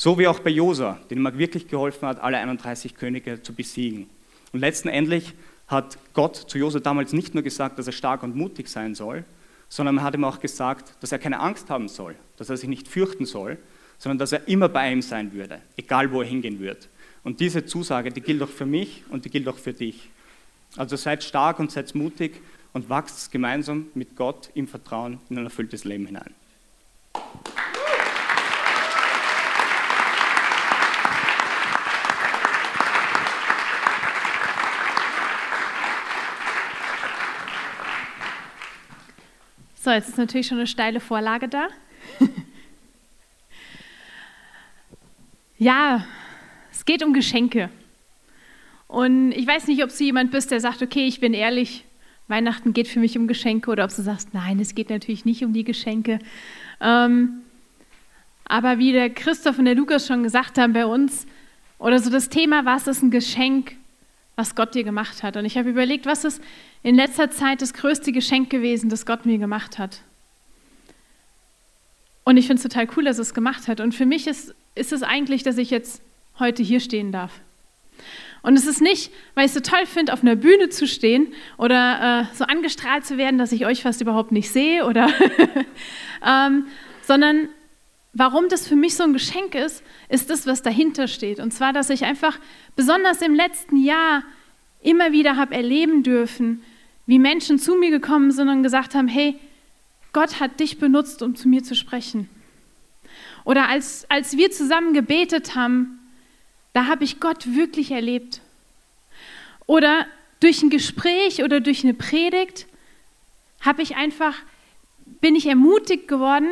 So 0.00 0.16
wie 0.16 0.28
auch 0.28 0.38
bei 0.38 0.50
Josa, 0.50 0.96
dem 1.10 1.26
er 1.26 1.36
wirklich 1.36 1.66
geholfen 1.66 2.06
hat, 2.06 2.20
alle 2.20 2.36
31 2.36 2.94
Könige 2.94 3.42
zu 3.42 3.52
besiegen. 3.52 4.08
Und 4.52 4.60
letztendlich 4.60 5.34
hat 5.66 5.98
Gott 6.14 6.36
zu 6.36 6.56
Josa 6.56 6.78
damals 6.78 7.12
nicht 7.12 7.34
nur 7.34 7.42
gesagt, 7.42 7.80
dass 7.80 7.88
er 7.88 7.92
stark 7.92 8.22
und 8.22 8.36
mutig 8.36 8.68
sein 8.68 8.94
soll, 8.94 9.24
sondern 9.68 9.98
er 9.98 10.04
hat 10.04 10.14
ihm 10.14 10.22
auch 10.22 10.38
gesagt, 10.38 10.94
dass 11.00 11.10
er 11.10 11.18
keine 11.18 11.40
Angst 11.40 11.68
haben 11.68 11.88
soll, 11.88 12.14
dass 12.36 12.48
er 12.48 12.56
sich 12.56 12.68
nicht 12.68 12.86
fürchten 12.86 13.26
soll, 13.26 13.58
sondern 13.98 14.18
dass 14.18 14.30
er 14.30 14.46
immer 14.46 14.68
bei 14.68 14.92
ihm 14.92 15.02
sein 15.02 15.32
würde, 15.32 15.60
egal 15.76 16.12
wo 16.12 16.22
er 16.22 16.28
hingehen 16.28 16.60
wird. 16.60 16.88
Und 17.24 17.40
diese 17.40 17.66
Zusage, 17.66 18.12
die 18.12 18.20
gilt 18.20 18.40
auch 18.40 18.48
für 18.48 18.66
mich 18.66 19.02
und 19.10 19.24
die 19.24 19.30
gilt 19.30 19.48
auch 19.48 19.58
für 19.58 19.72
dich. 19.72 20.10
Also 20.76 20.94
seid 20.94 21.24
stark 21.24 21.58
und 21.58 21.72
seid 21.72 21.92
mutig 21.96 22.40
und 22.72 22.88
wachst 22.88 23.32
gemeinsam 23.32 23.86
mit 23.94 24.14
Gott 24.14 24.50
im 24.54 24.68
Vertrauen 24.68 25.18
in 25.28 25.38
ein 25.38 25.44
erfülltes 25.46 25.82
Leben 25.82 26.06
hinein. 26.06 26.32
So, 39.88 39.94
jetzt 39.94 40.10
ist 40.10 40.18
natürlich 40.18 40.46
schon 40.46 40.58
eine 40.58 40.66
steile 40.66 41.00
Vorlage 41.00 41.48
da. 41.48 41.68
ja, 45.58 46.04
es 46.70 46.84
geht 46.84 47.02
um 47.02 47.14
Geschenke. 47.14 47.70
Und 48.86 49.32
ich 49.32 49.46
weiß 49.46 49.66
nicht, 49.66 49.82
ob 49.82 49.88
du 49.88 50.04
jemand 50.04 50.30
bist, 50.30 50.50
der 50.50 50.60
sagt, 50.60 50.82
okay, 50.82 51.06
ich 51.06 51.20
bin 51.20 51.32
ehrlich, 51.32 51.86
Weihnachten 52.26 52.74
geht 52.74 52.86
für 52.86 53.00
mich 53.00 53.16
um 53.16 53.26
Geschenke, 53.28 53.70
oder 53.70 53.84
ob 53.84 53.96
du 53.96 54.02
sagst, 54.02 54.34
nein, 54.34 54.60
es 54.60 54.74
geht 54.74 54.90
natürlich 54.90 55.24
nicht 55.24 55.42
um 55.42 55.54
die 55.54 55.64
Geschenke. 55.64 56.18
Ähm, 56.82 57.40
aber 58.44 58.78
wie 58.78 58.92
der 58.92 59.08
Christoph 59.08 59.58
und 59.58 59.64
der 59.64 59.74
Lukas 59.74 60.06
schon 60.06 60.22
gesagt 60.22 60.58
haben 60.58 60.74
bei 60.74 60.84
uns, 60.84 61.26
oder 61.78 61.98
so 61.98 62.10
das 62.10 62.28
Thema, 62.28 62.66
was 62.66 62.88
ist 62.88 63.02
ein 63.02 63.10
Geschenk, 63.10 63.72
was 64.38 64.54
Gott 64.54 64.76
dir 64.76 64.84
gemacht 64.84 65.24
hat. 65.24 65.36
Und 65.36 65.44
ich 65.44 65.58
habe 65.58 65.68
überlegt, 65.68 66.06
was 66.06 66.24
ist 66.24 66.40
in 66.84 66.94
letzter 66.94 67.28
Zeit 67.28 67.60
das 67.60 67.74
größte 67.74 68.12
Geschenk 68.12 68.50
gewesen, 68.50 68.88
das 68.88 69.04
Gott 69.04 69.26
mir 69.26 69.36
gemacht 69.36 69.78
hat. 69.78 70.00
Und 72.22 72.36
ich 72.36 72.46
finde 72.46 72.62
es 72.62 72.62
total 72.62 72.86
cool, 72.96 73.02
dass 73.02 73.18
es 73.18 73.34
gemacht 73.34 73.66
hat. 73.66 73.80
Und 73.80 73.96
für 73.96 74.06
mich 74.06 74.28
ist, 74.28 74.54
ist 74.76 74.92
es 74.92 75.02
eigentlich, 75.02 75.42
dass 75.42 75.58
ich 75.58 75.70
jetzt 75.70 76.00
heute 76.38 76.62
hier 76.62 76.78
stehen 76.78 77.10
darf. 77.10 77.32
Und 78.42 78.56
es 78.56 78.64
ist 78.64 78.80
nicht, 78.80 79.10
weil 79.34 79.46
ich 79.46 79.52
es 79.52 79.54
so 79.54 79.60
toll 79.60 79.86
finde, 79.86 80.12
auf 80.12 80.22
einer 80.22 80.36
Bühne 80.36 80.68
zu 80.68 80.86
stehen 80.86 81.32
oder 81.56 82.28
äh, 82.30 82.36
so 82.36 82.44
angestrahlt 82.44 83.04
zu 83.04 83.18
werden, 83.18 83.38
dass 83.38 83.50
ich 83.50 83.66
euch 83.66 83.82
fast 83.82 84.00
überhaupt 84.00 84.30
nicht 84.30 84.52
sehe, 84.52 84.86
oder 84.86 85.08
ähm, 86.24 86.66
sondern 87.02 87.48
warum 88.12 88.48
das 88.48 88.66
für 88.66 88.76
mich 88.76 88.94
so 88.94 89.04
ein 89.04 89.12
Geschenk 89.12 89.54
ist, 89.54 89.82
ist 90.08 90.30
das, 90.30 90.46
was 90.46 90.62
dahinter 90.62 91.08
steht. 91.08 91.38
Und 91.40 91.52
zwar, 91.52 91.72
dass 91.72 91.90
ich 91.90 92.04
einfach 92.04 92.38
besonders 92.76 93.22
im 93.22 93.34
letzten 93.34 93.76
Jahr 93.76 94.22
immer 94.82 95.12
wieder 95.12 95.36
habe 95.36 95.54
erleben 95.54 96.02
dürfen, 96.02 96.62
wie 97.06 97.18
Menschen 97.18 97.58
zu 97.58 97.74
mir 97.76 97.90
gekommen 97.90 98.32
sind 98.32 98.48
und 98.48 98.62
gesagt 98.62 98.94
haben, 98.94 99.08
hey, 99.08 99.38
Gott 100.12 100.40
hat 100.40 100.60
dich 100.60 100.78
benutzt, 100.78 101.22
um 101.22 101.36
zu 101.36 101.48
mir 101.48 101.62
zu 101.62 101.74
sprechen. 101.74 102.28
Oder 103.44 103.68
als, 103.68 104.04
als 104.10 104.36
wir 104.36 104.50
zusammen 104.50 104.92
gebetet 104.92 105.54
haben, 105.54 105.98
da 106.72 106.86
habe 106.86 107.04
ich 107.04 107.20
Gott 107.20 107.54
wirklich 107.54 107.90
erlebt. 107.90 108.40
Oder 109.66 110.06
durch 110.40 110.62
ein 110.62 110.70
Gespräch 110.70 111.42
oder 111.42 111.60
durch 111.60 111.84
eine 111.84 111.94
Predigt 111.94 112.66
habe 113.60 113.82
ich 113.82 113.96
einfach, 113.96 114.34
bin 115.20 115.34
ich 115.34 115.46
ermutigt 115.46 116.08
geworden, 116.08 116.48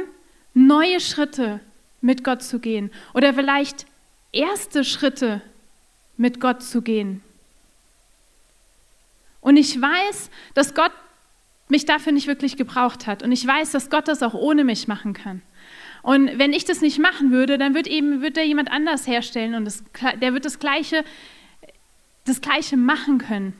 neue 0.56 1.00
Schritte 1.00 1.60
mit 2.00 2.24
Gott 2.24 2.42
zu 2.42 2.58
gehen. 2.58 2.90
Oder 3.14 3.34
vielleicht 3.34 3.86
erste 4.32 4.84
Schritte 4.84 5.42
mit 6.16 6.40
Gott 6.40 6.62
zu 6.62 6.82
gehen. 6.82 7.22
Und 9.40 9.58
ich 9.58 9.80
weiß, 9.80 10.30
dass 10.54 10.74
Gott 10.74 10.92
mich 11.68 11.84
dafür 11.84 12.12
nicht 12.12 12.26
wirklich 12.26 12.56
gebraucht 12.56 13.06
hat. 13.06 13.22
Und 13.22 13.32
ich 13.32 13.46
weiß, 13.46 13.72
dass 13.72 13.90
Gott 13.90 14.08
das 14.08 14.22
auch 14.22 14.34
ohne 14.34 14.64
mich 14.64 14.88
machen 14.88 15.12
kann. 15.12 15.42
Und 16.02 16.38
wenn 16.38 16.52
ich 16.52 16.64
das 16.64 16.80
nicht 16.80 16.98
machen 16.98 17.32
würde, 17.32 17.58
dann 17.58 17.74
wird 17.74 17.86
eben 17.86 18.22
wird 18.22 18.38
er 18.38 18.44
jemand 18.44 18.70
anders 18.70 19.06
herstellen 19.06 19.54
und 19.54 19.64
das, 19.64 19.82
der 20.20 20.32
wird 20.32 20.44
das 20.44 20.60
Gleiche, 20.60 21.04
das 22.24 22.40
Gleiche 22.40 22.76
machen 22.76 23.18
können. 23.18 23.58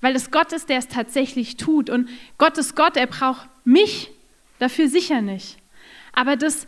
Weil 0.00 0.14
es 0.14 0.30
Gott 0.30 0.52
ist, 0.52 0.68
der 0.68 0.78
es 0.78 0.88
tatsächlich 0.88 1.56
tut. 1.56 1.90
Und 1.90 2.08
Gott 2.38 2.56
ist 2.56 2.76
Gott, 2.76 2.96
er 2.96 3.06
braucht 3.06 3.48
mich 3.64 4.10
dafür 4.60 4.88
sicher 4.88 5.20
nicht. 5.20 5.58
Aber 6.16 6.34
das, 6.34 6.66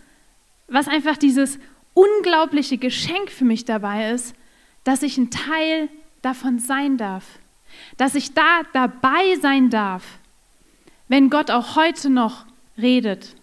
was 0.68 0.86
einfach 0.86 1.16
dieses 1.16 1.58
unglaubliche 1.94 2.78
Geschenk 2.78 3.32
für 3.32 3.44
mich 3.44 3.64
dabei 3.64 4.12
ist, 4.12 4.36
dass 4.84 5.02
ich 5.02 5.18
ein 5.18 5.32
Teil 5.32 5.88
davon 6.22 6.60
sein 6.60 6.96
darf. 6.96 7.24
Dass 7.96 8.14
ich 8.14 8.34
da 8.34 8.62
dabei 8.72 9.34
sein 9.40 9.70
darf 9.70 10.04
wenn 11.08 11.30
Gott 11.30 11.50
auch 11.50 11.74
heute 11.74 12.10
noch 12.10 12.44
redet, 12.76 13.34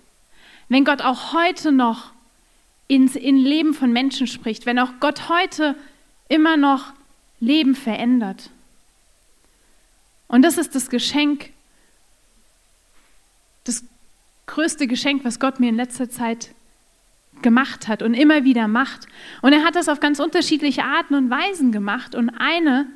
wenn 0.69 0.85
Gott 0.85 1.01
auch 1.01 1.33
heute 1.33 1.71
noch 1.71 2.11
ins 2.87 3.15
in 3.15 3.37
Leben 3.37 3.73
von 3.73 3.91
Menschen 3.91 4.27
spricht, 4.27 4.65
wenn 4.65 4.79
auch 4.79 4.91
Gott 4.99 5.29
heute 5.29 5.75
immer 6.29 6.57
noch 6.57 6.93
Leben 7.39 7.75
verändert. 7.75 8.49
Und 10.27 10.43
das 10.43 10.57
ist 10.57 10.75
das 10.75 10.89
Geschenk, 10.89 11.51
größte 14.47 14.87
Geschenk, 14.87 15.25
was 15.25 15.39
Gott 15.39 15.59
mir 15.59 15.69
in 15.69 15.75
letzter 15.75 16.09
Zeit 16.09 16.51
gemacht 17.41 17.87
hat 17.87 18.01
und 18.01 18.13
immer 18.13 18.43
wieder 18.43 18.67
macht. 18.67 19.07
Und 19.41 19.53
er 19.53 19.63
hat 19.63 19.75
das 19.75 19.89
auf 19.89 19.99
ganz 19.99 20.19
unterschiedliche 20.19 20.83
Arten 20.83 21.15
und 21.15 21.29
Weisen 21.29 21.71
gemacht. 21.71 22.15
Und 22.15 22.29
eine 22.29 22.87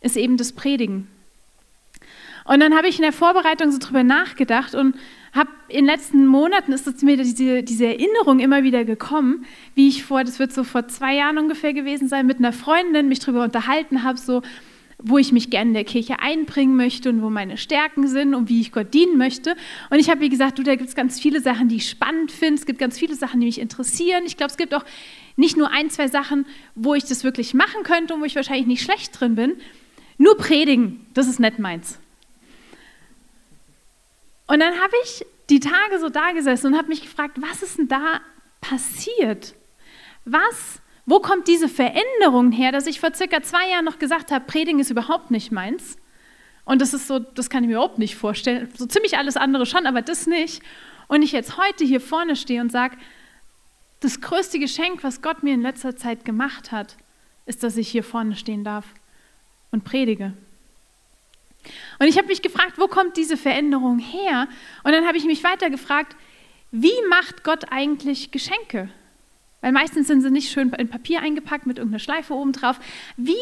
ist 0.00 0.16
eben 0.16 0.36
das 0.36 0.52
Predigen. 0.52 1.08
Und 2.44 2.60
dann 2.60 2.74
habe 2.74 2.88
ich 2.88 2.96
in 2.96 3.02
der 3.02 3.12
Vorbereitung 3.12 3.70
so 3.70 3.78
drüber 3.78 4.02
nachgedacht 4.02 4.74
und 4.74 4.96
habe 5.34 5.50
in 5.68 5.84
den 5.84 5.86
letzten 5.86 6.26
Monaten 6.26 6.72
ist 6.72 7.02
mir 7.02 7.18
diese, 7.18 7.62
diese 7.62 7.86
Erinnerung 7.86 8.40
immer 8.40 8.62
wieder 8.62 8.84
gekommen, 8.86 9.44
wie 9.74 9.88
ich 9.88 10.04
vor, 10.04 10.24
das 10.24 10.38
wird 10.38 10.52
so 10.52 10.64
vor 10.64 10.88
zwei 10.88 11.14
Jahren 11.16 11.36
ungefähr 11.36 11.74
gewesen 11.74 12.08
sein, 12.08 12.26
mit 12.26 12.38
einer 12.38 12.54
Freundin 12.54 13.08
mich 13.08 13.18
darüber 13.18 13.44
unterhalten 13.44 14.02
habe, 14.02 14.18
so 14.18 14.40
wo 15.00 15.16
ich 15.16 15.30
mich 15.30 15.48
gerne 15.50 15.70
in 15.70 15.74
der 15.74 15.84
Kirche 15.84 16.18
einbringen 16.18 16.76
möchte 16.76 17.08
und 17.08 17.22
wo 17.22 17.30
meine 17.30 17.56
Stärken 17.56 18.08
sind 18.08 18.34
und 18.34 18.48
wie 18.48 18.60
ich 18.60 18.72
Gott 18.72 18.92
dienen 18.92 19.16
möchte. 19.16 19.54
Und 19.90 20.00
ich 20.00 20.10
habe, 20.10 20.20
wie 20.20 20.28
gesagt, 20.28 20.58
du, 20.58 20.64
da 20.64 20.74
gibt 20.74 20.88
es 20.88 20.96
ganz 20.96 21.20
viele 21.20 21.40
Sachen, 21.40 21.68
die 21.68 21.76
ich 21.76 21.88
spannend 21.88 22.32
finde. 22.32 22.54
Es 22.54 22.66
gibt 22.66 22.80
ganz 22.80 22.98
viele 22.98 23.14
Sachen, 23.14 23.40
die 23.40 23.46
mich 23.46 23.60
interessieren. 23.60 24.24
Ich 24.26 24.36
glaube, 24.36 24.50
es 24.50 24.56
gibt 24.56 24.74
auch 24.74 24.84
nicht 25.36 25.56
nur 25.56 25.70
ein, 25.70 25.88
zwei 25.90 26.08
Sachen, 26.08 26.46
wo 26.74 26.94
ich 26.94 27.04
das 27.04 27.22
wirklich 27.22 27.54
machen 27.54 27.84
könnte 27.84 28.14
und 28.14 28.20
wo 28.20 28.24
ich 28.24 28.34
wahrscheinlich 28.34 28.66
nicht 28.66 28.82
schlecht 28.82 29.18
drin 29.18 29.36
bin. 29.36 29.56
Nur 30.18 30.36
predigen, 30.36 31.06
das 31.14 31.28
ist 31.28 31.38
nicht 31.38 31.60
meins. 31.60 32.00
Und 34.48 34.58
dann 34.58 34.74
habe 34.80 34.94
ich 35.04 35.24
die 35.48 35.60
Tage 35.60 36.00
so 36.00 36.08
da 36.08 36.32
gesessen 36.32 36.68
und 36.68 36.76
habe 36.76 36.88
mich 36.88 37.02
gefragt, 37.02 37.38
was 37.40 37.62
ist 37.62 37.78
denn 37.78 37.86
da 37.86 38.20
passiert? 38.60 39.54
Was, 40.24 40.80
wo 41.08 41.20
kommt 41.20 41.48
diese 41.48 41.70
Veränderung 41.70 42.52
her, 42.52 42.70
dass 42.70 42.86
ich 42.86 43.00
vor 43.00 43.14
circa 43.14 43.42
zwei 43.42 43.70
Jahren 43.70 43.86
noch 43.86 43.98
gesagt 43.98 44.30
habe, 44.30 44.44
Predigen 44.44 44.78
ist 44.78 44.90
überhaupt 44.90 45.30
nicht 45.30 45.50
meins. 45.50 45.96
Und 46.66 46.82
das 46.82 46.92
ist 46.92 47.06
so, 47.06 47.18
das 47.18 47.48
kann 47.48 47.64
ich 47.64 47.68
mir 47.68 47.76
überhaupt 47.76 47.98
nicht 47.98 48.14
vorstellen. 48.14 48.68
So 48.76 48.84
ziemlich 48.84 49.16
alles 49.16 49.38
andere 49.38 49.64
schon, 49.64 49.86
aber 49.86 50.02
das 50.02 50.26
nicht. 50.26 50.62
Und 51.06 51.22
ich 51.22 51.32
jetzt 51.32 51.56
heute 51.56 51.82
hier 51.82 52.02
vorne 52.02 52.36
stehe 52.36 52.60
und 52.60 52.70
sage, 52.70 52.98
das 54.00 54.20
größte 54.20 54.58
Geschenk, 54.58 55.02
was 55.02 55.22
Gott 55.22 55.42
mir 55.42 55.54
in 55.54 55.62
letzter 55.62 55.96
Zeit 55.96 56.26
gemacht 56.26 56.72
hat, 56.72 56.96
ist, 57.46 57.62
dass 57.62 57.78
ich 57.78 57.88
hier 57.88 58.04
vorne 58.04 58.36
stehen 58.36 58.62
darf 58.62 58.84
und 59.70 59.84
predige. 59.84 60.34
Und 61.98 62.06
ich 62.06 62.18
habe 62.18 62.28
mich 62.28 62.42
gefragt, 62.42 62.74
wo 62.76 62.86
kommt 62.86 63.16
diese 63.16 63.38
Veränderung 63.38 63.98
her? 63.98 64.46
Und 64.84 64.92
dann 64.92 65.06
habe 65.06 65.16
ich 65.16 65.24
mich 65.24 65.42
weiter 65.42 65.70
gefragt, 65.70 66.14
wie 66.70 66.92
macht 67.08 67.44
Gott 67.44 67.72
eigentlich 67.72 68.30
Geschenke? 68.30 68.90
Weil 69.60 69.72
meistens 69.72 70.06
sind 70.06 70.20
sie 70.20 70.30
nicht 70.30 70.52
schön 70.52 70.72
in 70.72 70.88
Papier 70.88 71.20
eingepackt 71.20 71.66
mit 71.66 71.78
irgendeiner 71.78 71.98
Schleife 71.98 72.34
oben 72.34 72.52
drauf. 72.52 72.78
Wie, 73.16 73.34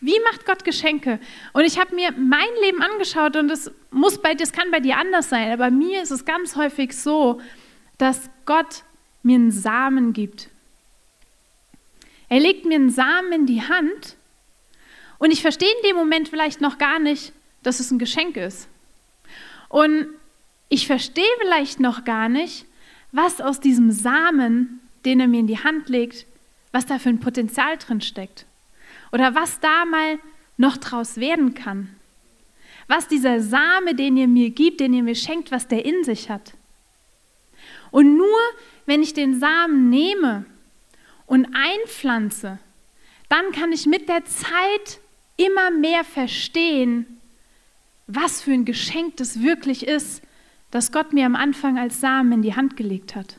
wie 0.00 0.18
macht 0.30 0.44
Gott 0.44 0.64
Geschenke? 0.64 1.20
Und 1.52 1.64
ich 1.64 1.78
habe 1.78 1.94
mir 1.94 2.12
mein 2.12 2.48
Leben 2.62 2.82
angeschaut 2.82 3.36
und 3.36 3.48
das, 3.48 3.70
muss 3.90 4.20
bei, 4.20 4.34
das 4.34 4.52
kann 4.52 4.70
bei 4.70 4.80
dir 4.80 4.96
anders 4.96 5.28
sein, 5.28 5.52
aber 5.52 5.64
bei 5.64 5.70
mir 5.70 6.02
ist 6.02 6.10
es 6.10 6.24
ganz 6.24 6.56
häufig 6.56 6.96
so, 6.96 7.40
dass 7.98 8.28
Gott 8.44 8.82
mir 9.22 9.36
einen 9.36 9.52
Samen 9.52 10.12
gibt. 10.12 10.48
Er 12.28 12.40
legt 12.40 12.64
mir 12.64 12.76
einen 12.76 12.90
Samen 12.90 13.32
in 13.32 13.46
die 13.46 13.62
Hand 13.62 14.16
und 15.18 15.30
ich 15.30 15.42
verstehe 15.42 15.68
in 15.68 15.88
dem 15.88 15.96
Moment 15.96 16.28
vielleicht 16.28 16.60
noch 16.60 16.78
gar 16.78 16.98
nicht, 16.98 17.32
dass 17.62 17.78
es 17.78 17.92
ein 17.92 18.00
Geschenk 18.00 18.36
ist. 18.36 18.66
Und 19.68 20.08
ich 20.68 20.86
verstehe 20.86 21.24
vielleicht 21.38 21.78
noch 21.78 22.04
gar 22.04 22.28
nicht, 22.28 22.66
was 23.12 23.40
aus 23.40 23.60
diesem 23.60 23.92
Samen, 23.92 24.80
den 25.04 25.20
er 25.20 25.28
mir 25.28 25.40
in 25.40 25.46
die 25.46 25.62
Hand 25.62 25.88
legt, 25.88 26.26
was 26.70 26.86
da 26.86 26.98
für 26.98 27.10
ein 27.10 27.20
Potenzial 27.20 27.76
drin 27.78 28.00
steckt. 28.00 28.46
Oder 29.12 29.34
was 29.34 29.60
da 29.60 29.84
mal 29.84 30.18
noch 30.56 30.76
draus 30.76 31.16
werden 31.16 31.54
kann. 31.54 31.94
Was 32.88 33.08
dieser 33.08 33.40
Same, 33.40 33.94
den 33.94 34.16
ihr 34.16 34.28
mir 34.28 34.50
gibt, 34.50 34.80
den 34.80 34.94
ihr 34.94 35.02
mir 35.02 35.14
schenkt, 35.14 35.50
was 35.50 35.68
der 35.68 35.84
in 35.84 36.04
sich 36.04 36.30
hat. 36.30 36.54
Und 37.90 38.16
nur 38.16 38.38
wenn 38.86 39.02
ich 39.02 39.14
den 39.14 39.38
Samen 39.38 39.90
nehme 39.90 40.44
und 41.26 41.46
einpflanze, 41.54 42.58
dann 43.28 43.52
kann 43.52 43.72
ich 43.72 43.86
mit 43.86 44.08
der 44.08 44.24
Zeit 44.24 45.00
immer 45.36 45.70
mehr 45.70 46.04
verstehen, 46.04 47.20
was 48.06 48.42
für 48.42 48.52
ein 48.52 48.64
Geschenk 48.64 49.16
das 49.16 49.40
wirklich 49.40 49.86
ist, 49.86 50.22
das 50.70 50.92
Gott 50.92 51.12
mir 51.12 51.26
am 51.26 51.36
Anfang 51.36 51.78
als 51.78 52.00
Samen 52.00 52.32
in 52.32 52.42
die 52.42 52.54
Hand 52.56 52.76
gelegt 52.76 53.14
hat. 53.14 53.36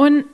Und 0.00 0.24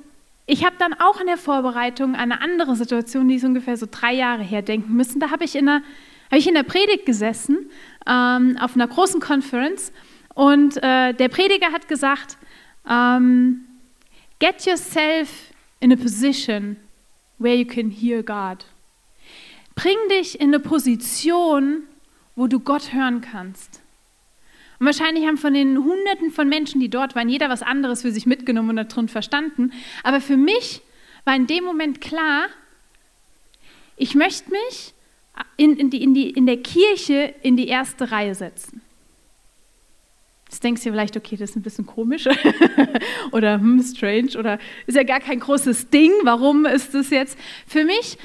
ich 0.47 0.65
habe 0.65 0.77
dann 0.79 0.95
auch 0.95 1.21
in 1.21 1.27
der 1.27 1.37
Vorbereitung 1.37 2.15
eine 2.15 2.41
andere 2.41 2.77
Situation, 2.77 3.27
die 3.27 3.35
ist 3.35 3.45
ungefähr 3.45 3.77
so 3.77 3.89
drei 3.91 4.13
Jahre 4.13 4.45
her 4.45 4.63
denken 4.63 4.95
müssen. 4.95 5.19
Da 5.19 5.33
habe 5.33 5.43
ich, 5.43 5.57
in 5.57 5.67
der, 5.67 5.83
hab 6.31 6.39
ich 6.39 6.47
in 6.47 6.55
der 6.55 6.63
Predigt 6.63 7.05
gesessen, 7.05 7.69
ähm, 8.07 8.57
auf 8.61 8.77
einer 8.77 8.87
großen 8.87 9.19
Conference, 9.19 9.91
und 10.35 10.77
äh, 10.77 11.15
der 11.15 11.29
Prediger 11.29 11.73
hat 11.73 11.89
gesagt, 11.89 12.37
ähm, 12.89 13.63
get 14.39 14.65
yourself 14.67 15.51
in 15.81 15.93
a 15.93 15.97
position 15.97 16.77
where 17.39 17.57
you 17.57 17.67
can 17.67 17.91
hear 17.91 18.23
God. 18.23 18.67
Bring 19.75 19.97
dich 20.11 20.39
in 20.39 20.55
eine 20.55 20.61
Position, 20.61 21.83
wo 22.37 22.47
du 22.47 22.61
Gott 22.61 22.93
hören 22.93 23.21
kannst. 23.21 23.81
Und 24.79 24.87
wahrscheinlich 24.87 25.27
haben 25.27 25.39
von 25.39 25.55
den 25.55 25.79
Hunderten 25.79 26.31
von 26.31 26.49
Menschen, 26.49 26.81
die 26.81 26.89
dort 26.89 27.15
waren, 27.15 27.29
jeder 27.29 27.49
was 27.49 27.63
anderes 27.63 28.03
für 28.03 28.13
sich 28.13 28.27
mitgenommen 28.27 28.79
und 28.79 28.93
darin 28.93 29.09
verstanden. 29.09 29.73
Aber 30.03 30.21
für 30.21 30.37
mich 30.37 30.83
war 31.25 31.35
in 31.35 31.47
dem 31.47 31.65
Moment 31.65 32.01
klar, 32.01 32.47
ich 33.97 34.15
möchte 34.15 34.51
mich 34.51 34.95
in, 35.57 35.77
in, 35.77 35.91
die, 35.91 36.03
in, 36.03 36.15
die, 36.15 36.31
in 36.31 36.47
der 36.47 36.59
Kirche 36.59 37.35
in 37.43 37.57
die 37.57 37.69
erste 37.69 38.11
Reihe 38.11 38.35
setzen. 38.35 38.83
Jetzt 40.49 40.63
denkst 40.63 40.85
du 40.85 40.91
vielleicht, 40.91 41.17
okay, 41.17 41.37
das 41.37 41.51
ist 41.51 41.57
ein 41.57 41.63
bisschen 41.63 41.87
komisch 41.87 42.27
oder 43.33 43.55
hm, 43.55 43.83
strange 43.83 44.39
oder 44.39 44.59
ist 44.87 44.95
ja 44.95 45.03
gar 45.03 45.21
kein 45.21 45.41
großes 45.41 45.91
Ding. 45.91 46.13
Warum 46.23 46.67
ist 46.67 46.95
das 46.95 47.11
jetzt? 47.11 47.37
Für 47.67 47.85
mich 47.85 48.17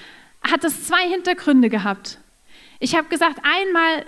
hat 0.41 0.63
es 0.63 0.85
zwei 0.85 1.09
Hintergründe 1.09 1.69
gehabt. 1.69 2.19
Ich 2.83 2.95
habe 2.95 3.09
gesagt, 3.09 3.41
einmal 3.43 4.05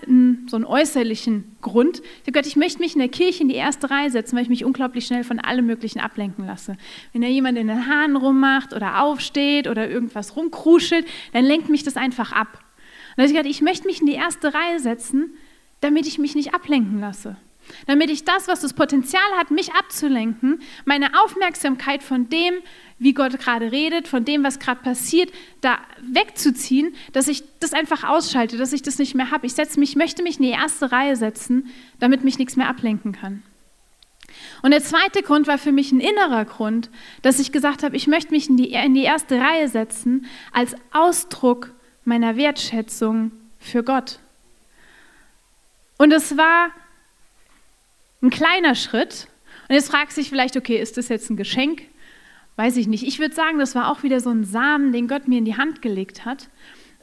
so 0.48 0.56
einen 0.56 0.66
äußerlichen 0.66 1.58
Grund. 1.62 2.00
Ich 2.00 2.22
habe 2.22 2.32
gesagt, 2.32 2.48
ich 2.48 2.56
möchte 2.56 2.80
mich 2.80 2.94
in 2.94 3.00
der 3.00 3.08
Kirche 3.08 3.44
in 3.44 3.48
die 3.48 3.54
erste 3.54 3.92
Reihe 3.92 4.10
setzen, 4.10 4.36
weil 4.36 4.42
ich 4.42 4.50
mich 4.50 4.66
unglaublich 4.66 5.06
schnell 5.06 5.24
von 5.24 5.40
allem 5.40 5.68
Möglichen 5.68 6.00
ablenken 6.00 6.48
lasse. 6.48 6.76
Wenn 7.12 7.22
da 7.22 7.28
jemand 7.28 7.60
in 7.60 7.68
den 7.68 7.86
Haaren 7.88 8.16
rummacht 8.16 8.74
oder 8.74 9.04
aufsteht 9.04 9.68
oder 9.68 9.88
irgendwas 9.88 10.36
rumkruschelt, 10.36 11.06
dann 11.34 11.46
lenkt 11.46 11.70
mich 11.70 11.84
das 11.84 11.98
einfach 11.98 12.32
ab. 12.32 12.48
Und 12.52 13.18
dann 13.18 13.26
habe 13.26 13.28
ich 13.28 13.34
gesagt, 13.34 13.48
ich 13.48 13.62
möchte 13.62 13.86
mich 13.86 14.02
in 14.02 14.08
die 14.08 14.14
erste 14.14 14.56
Reihe 14.56 14.80
setzen, 14.80 15.36
damit 15.82 16.08
ich 16.08 16.18
mich 16.18 16.34
nicht 16.34 16.56
ablenken 16.56 17.00
lasse. 17.00 17.38
Damit 17.88 18.10
ich 18.10 18.24
das, 18.24 18.48
was 18.48 18.62
das 18.62 18.74
Potenzial 18.74 19.24
hat, 19.38 19.52
mich 19.52 19.74
abzulenken, 19.74 20.62
meine 20.86 21.22
Aufmerksamkeit 21.24 22.04
von 22.04 22.30
dem, 22.30 22.56
wie 23.00 23.14
Gott 23.14 23.38
gerade 23.40 23.72
redet, 23.72 24.08
von 24.08 24.26
dem, 24.26 24.44
was 24.44 24.60
gerade 24.60 24.82
passiert, 24.82 25.32
da 25.62 25.78
wegzuziehen, 26.02 26.96
dass 27.12 27.28
ich 27.28 27.44
das 27.60 27.74
einfach 27.74 28.04
ausschalte, 28.04 28.58
dass 28.58 28.74
ich 28.74 28.82
das 28.82 29.00
nicht 29.00 29.16
mehr 29.16 29.32
habe. 29.32 29.46
Ich 29.46 29.54
setze 29.54 29.80
mich, 29.80 29.96
möchte 29.96 30.24
mich 30.24 30.38
in 30.38 30.44
die 30.44 30.50
erste 30.50 30.92
Reihe 30.92 31.16
setzen, 31.16 31.70
damit 32.00 32.24
mich 32.24 32.38
nichts 32.38 32.56
mehr 32.56 32.70
ablenken 32.70 33.12
kann. 33.12 33.44
Und 34.62 34.72
der 34.72 34.82
zweite 34.82 35.22
Grund 35.22 35.48
war 35.48 35.58
für 35.58 35.72
mich 35.72 35.92
ein 35.92 36.00
innerer 36.00 36.46
Grund, 36.46 36.90
dass 37.22 37.40
ich 37.40 37.52
gesagt 37.52 37.84
habe, 37.84 37.96
ich 37.96 38.08
möchte 38.08 38.32
mich 38.32 38.50
in 38.50 38.58
die, 38.58 38.72
in 38.72 38.94
die 38.94 39.04
erste 39.04 39.40
Reihe 39.40 39.68
setzen 39.68 40.26
als 40.52 40.76
Ausdruck 40.92 41.72
meiner 42.06 42.36
Wertschätzung 42.38 43.32
für 43.60 43.84
Gott. 43.84 44.20
Und 45.98 46.12
es 46.12 46.38
war 46.38 46.72
ein 48.24 48.30
kleiner 48.30 48.74
Schritt. 48.74 49.28
Und 49.68 49.76
jetzt 49.76 49.92
fragt 49.92 50.14
sich 50.14 50.30
vielleicht, 50.30 50.58
okay, 50.58 50.82
ist 50.82 50.98
das 50.98 51.10
jetzt 51.10 51.30
ein 51.30 51.38
Geschenk? 51.38 51.84
Weiß 52.56 52.78
ich 52.78 52.88
nicht. 52.88 53.04
Ich 53.04 53.20
würde 53.20 53.36
sagen, 53.36 53.60
das 53.60 53.76
war 53.76 53.92
auch 53.92 54.04
wieder 54.04 54.20
so 54.20 54.30
ein 54.30 54.44
Samen, 54.44 54.92
den 54.92 55.08
Gott 55.08 55.28
mir 55.28 55.38
in 55.38 55.46
die 55.46 55.58
Hand 55.58 55.82
gelegt 55.82 56.26
hat. 56.26 56.50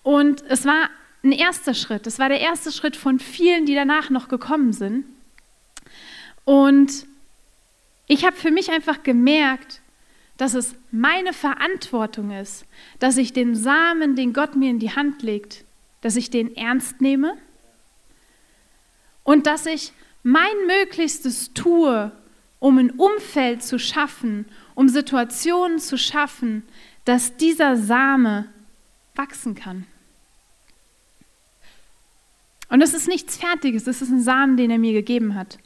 Und 0.02 0.42
es 0.48 0.64
war 0.64 0.88
ein 1.22 1.32
erster 1.32 1.74
Schritt. 1.74 2.06
Es 2.06 2.18
war 2.18 2.28
der 2.28 2.40
erste 2.40 2.72
Schritt 2.72 2.96
von 2.96 3.18
vielen, 3.18 3.66
die 3.66 3.74
danach 3.74 4.10
noch 4.10 4.28
gekommen 4.28 4.72
sind. 4.72 5.04
Und 6.44 7.06
ich 8.06 8.24
habe 8.24 8.36
für 8.36 8.50
mich 8.50 8.70
einfach 8.70 9.02
gemerkt, 9.02 9.80
dass 10.36 10.54
es 10.54 10.74
meine 10.90 11.34
Verantwortung 11.34 12.30
ist, 12.30 12.64
dass 12.98 13.18
ich 13.18 13.32
den 13.32 13.54
Samen, 13.54 14.16
den 14.16 14.32
Gott 14.32 14.56
mir 14.56 14.70
in 14.70 14.78
die 14.78 14.94
Hand 14.94 15.22
legt, 15.22 15.64
dass 16.00 16.16
ich 16.16 16.30
den 16.30 16.56
ernst 16.56 17.02
nehme 17.02 17.36
und 19.22 19.46
dass 19.46 19.66
ich 19.66 19.92
mein 20.22 20.66
Möglichstes 20.66 21.52
tue, 21.54 22.12
um 22.58 22.78
ein 22.78 22.90
Umfeld 22.90 23.62
zu 23.62 23.78
schaffen, 23.78 24.46
um 24.74 24.88
Situationen 24.88 25.78
zu 25.78 25.96
schaffen, 25.96 26.62
dass 27.04 27.36
dieser 27.36 27.76
Same 27.76 28.46
wachsen 29.14 29.54
kann. 29.54 29.86
Und 32.68 32.82
es 32.82 32.94
ist 32.94 33.08
nichts 33.08 33.36
Fertiges, 33.36 33.86
es 33.86 34.00
ist 34.00 34.10
ein 34.10 34.22
Samen, 34.22 34.56
den 34.56 34.70
er 34.70 34.78
mir 34.78 34.92
gegeben 34.92 35.34
hat. 35.34 35.58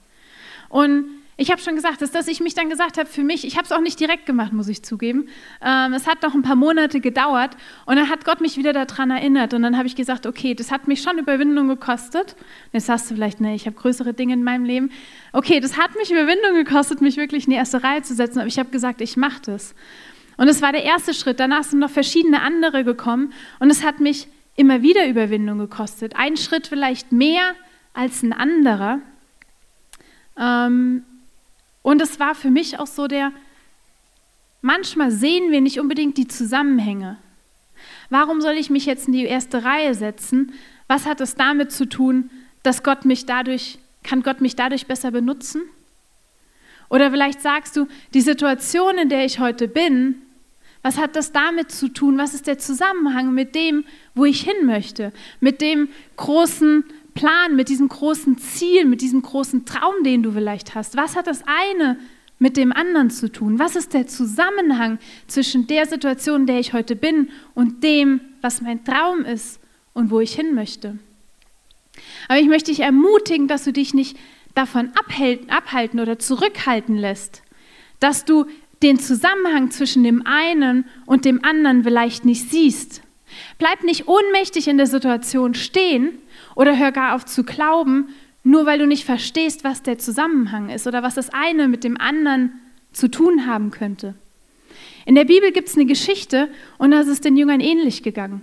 Und 0.68 1.06
ich 1.36 1.50
habe 1.50 1.60
schon 1.60 1.74
gesagt, 1.74 2.00
dass, 2.00 2.12
dass 2.12 2.28
ich 2.28 2.40
mich 2.40 2.54
dann 2.54 2.70
gesagt 2.70 2.96
habe, 2.96 3.08
für 3.08 3.24
mich, 3.24 3.44
ich 3.44 3.56
habe 3.56 3.64
es 3.64 3.72
auch 3.72 3.80
nicht 3.80 3.98
direkt 3.98 4.24
gemacht, 4.24 4.52
muss 4.52 4.68
ich 4.68 4.84
zugeben. 4.84 5.28
Ähm, 5.60 5.92
es 5.92 6.06
hat 6.06 6.22
noch 6.22 6.34
ein 6.34 6.42
paar 6.42 6.54
Monate 6.54 7.00
gedauert 7.00 7.56
und 7.86 7.96
dann 7.96 8.08
hat 8.08 8.24
Gott 8.24 8.40
mich 8.40 8.56
wieder 8.56 8.72
daran 8.72 9.10
erinnert 9.10 9.52
und 9.52 9.62
dann 9.62 9.76
habe 9.76 9.88
ich 9.88 9.96
gesagt, 9.96 10.26
okay, 10.26 10.54
das 10.54 10.70
hat 10.70 10.86
mich 10.86 11.02
schon 11.02 11.18
Überwindung 11.18 11.66
gekostet. 11.66 12.36
Jetzt 12.72 12.86
sagst 12.86 13.10
du 13.10 13.14
vielleicht, 13.14 13.40
nee, 13.40 13.54
ich 13.54 13.66
habe 13.66 13.76
größere 13.76 14.14
Dinge 14.14 14.34
in 14.34 14.44
meinem 14.44 14.64
Leben. 14.64 14.92
Okay, 15.32 15.58
das 15.58 15.76
hat 15.76 15.96
mich 15.96 16.12
Überwindung 16.12 16.54
gekostet, 16.54 17.00
mich 17.00 17.16
wirklich 17.16 17.44
in 17.46 17.50
die 17.50 17.56
erste 17.56 17.82
Reihe 17.82 18.02
zu 18.02 18.14
setzen, 18.14 18.38
aber 18.38 18.48
ich 18.48 18.58
habe 18.58 18.70
gesagt, 18.70 19.00
ich 19.00 19.16
mache 19.16 19.42
das. 19.46 19.74
Und 20.36 20.48
es 20.48 20.62
war 20.62 20.72
der 20.72 20.84
erste 20.84 21.14
Schritt. 21.14 21.40
Danach 21.40 21.64
sind 21.64 21.80
noch 21.80 21.90
verschiedene 21.90 22.42
andere 22.42 22.84
gekommen 22.84 23.32
und 23.58 23.70
es 23.70 23.84
hat 23.84 23.98
mich 23.98 24.28
immer 24.56 24.82
wieder 24.82 25.08
Überwindung 25.08 25.58
gekostet. 25.58 26.14
Ein 26.16 26.36
Schritt 26.36 26.68
vielleicht 26.68 27.10
mehr 27.10 27.54
als 27.92 28.22
ein 28.22 28.32
anderer. 28.32 29.00
Ähm, 30.38 31.04
und 31.84 32.00
es 32.00 32.18
war 32.18 32.34
für 32.34 32.50
mich 32.50 32.78
auch 32.80 32.86
so 32.86 33.06
der, 33.06 33.30
manchmal 34.62 35.10
sehen 35.10 35.52
wir 35.52 35.60
nicht 35.60 35.78
unbedingt 35.78 36.16
die 36.16 36.26
Zusammenhänge. 36.26 37.18
Warum 38.08 38.40
soll 38.40 38.54
ich 38.54 38.70
mich 38.70 38.86
jetzt 38.86 39.06
in 39.06 39.12
die 39.12 39.26
erste 39.26 39.64
Reihe 39.64 39.94
setzen? 39.94 40.54
Was 40.88 41.04
hat 41.04 41.20
es 41.20 41.34
damit 41.34 41.72
zu 41.72 41.86
tun, 41.86 42.30
dass 42.62 42.82
Gott 42.82 43.04
mich 43.04 43.26
dadurch, 43.26 43.78
kann 44.02 44.22
Gott 44.22 44.40
mich 44.40 44.56
dadurch 44.56 44.86
besser 44.86 45.10
benutzen? 45.10 45.60
Oder 46.88 47.10
vielleicht 47.10 47.42
sagst 47.42 47.76
du, 47.76 47.86
die 48.14 48.22
Situation, 48.22 48.96
in 48.96 49.10
der 49.10 49.26
ich 49.26 49.38
heute 49.38 49.68
bin, 49.68 50.22
was 50.80 50.96
hat 50.96 51.16
das 51.16 51.32
damit 51.32 51.70
zu 51.70 51.88
tun? 51.88 52.16
Was 52.16 52.32
ist 52.32 52.46
der 52.46 52.56
Zusammenhang 52.56 53.34
mit 53.34 53.54
dem, 53.54 53.84
wo 54.14 54.24
ich 54.24 54.40
hin 54.40 54.64
möchte? 54.64 55.12
Mit 55.38 55.60
dem 55.60 55.90
großen 56.16 56.82
Plan, 57.14 57.56
mit 57.56 57.68
diesem 57.68 57.88
großen 57.88 58.38
Ziel, 58.38 58.84
mit 58.84 59.00
diesem 59.00 59.22
großen 59.22 59.64
Traum, 59.64 60.02
den 60.04 60.22
du 60.22 60.32
vielleicht 60.32 60.74
hast? 60.74 60.96
Was 60.96 61.16
hat 61.16 61.26
das 61.26 61.42
eine 61.46 61.98
mit 62.38 62.56
dem 62.56 62.72
anderen 62.72 63.10
zu 63.10 63.30
tun? 63.30 63.58
Was 63.58 63.76
ist 63.76 63.94
der 63.94 64.06
Zusammenhang 64.06 64.98
zwischen 65.26 65.66
der 65.66 65.86
Situation, 65.86 66.42
in 66.42 66.46
der 66.46 66.60
ich 66.60 66.72
heute 66.72 66.96
bin 66.96 67.30
und 67.54 67.82
dem, 67.84 68.20
was 68.40 68.60
mein 68.60 68.84
Traum 68.84 69.24
ist 69.24 69.60
und 69.92 70.10
wo 70.10 70.20
ich 70.20 70.34
hin 70.34 70.54
möchte? 70.54 70.98
Aber 72.28 72.38
ich 72.38 72.48
möchte 72.48 72.70
dich 72.70 72.80
ermutigen, 72.80 73.48
dass 73.48 73.64
du 73.64 73.72
dich 73.72 73.94
nicht 73.94 74.16
davon 74.54 74.90
abhalten 75.48 76.00
oder 76.00 76.18
zurückhalten 76.18 76.96
lässt, 76.96 77.42
dass 78.00 78.24
du 78.24 78.46
den 78.82 78.98
Zusammenhang 78.98 79.70
zwischen 79.70 80.04
dem 80.04 80.26
einen 80.26 80.84
und 81.06 81.24
dem 81.24 81.44
anderen 81.44 81.84
vielleicht 81.84 82.24
nicht 82.24 82.50
siehst. 82.50 83.02
Bleib 83.58 83.82
nicht 83.82 84.06
ohnmächtig 84.06 84.68
in 84.68 84.76
der 84.76 84.86
Situation 84.86 85.54
stehen, 85.54 86.18
oder 86.54 86.78
hör 86.78 86.92
gar 86.92 87.14
auf 87.14 87.24
zu 87.24 87.44
glauben, 87.44 88.08
nur 88.42 88.66
weil 88.66 88.78
du 88.78 88.86
nicht 88.86 89.04
verstehst, 89.04 89.64
was 89.64 89.82
der 89.82 89.98
Zusammenhang 89.98 90.68
ist 90.68 90.86
oder 90.86 91.02
was 91.02 91.14
das 91.14 91.30
eine 91.30 91.68
mit 91.68 91.84
dem 91.84 91.98
anderen 91.98 92.60
zu 92.92 93.08
tun 93.08 93.46
haben 93.46 93.70
könnte. 93.70 94.14
In 95.06 95.14
der 95.14 95.24
Bibel 95.24 95.52
gibt 95.52 95.68
es 95.68 95.76
eine 95.76 95.86
Geschichte 95.86 96.48
und 96.78 96.90
da 96.90 97.00
ist 97.00 97.24
den 97.24 97.36
Jüngern 97.36 97.60
ähnlich 97.60 98.02
gegangen. 98.02 98.42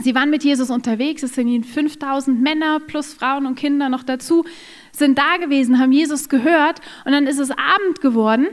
Sie 0.00 0.14
waren 0.14 0.30
mit 0.30 0.44
Jesus 0.44 0.70
unterwegs, 0.70 1.24
es 1.24 1.34
sind 1.34 1.48
ihnen 1.48 1.64
5000 1.64 2.40
Männer 2.40 2.78
plus 2.78 3.14
Frauen 3.14 3.46
und 3.46 3.56
Kinder 3.56 3.88
noch 3.88 4.04
dazu, 4.04 4.44
sind 4.92 5.18
da 5.18 5.38
gewesen, 5.38 5.80
haben 5.80 5.90
Jesus 5.90 6.28
gehört 6.28 6.80
und 7.04 7.12
dann 7.12 7.26
ist 7.26 7.40
es 7.40 7.50
Abend 7.50 8.00
geworden 8.00 8.46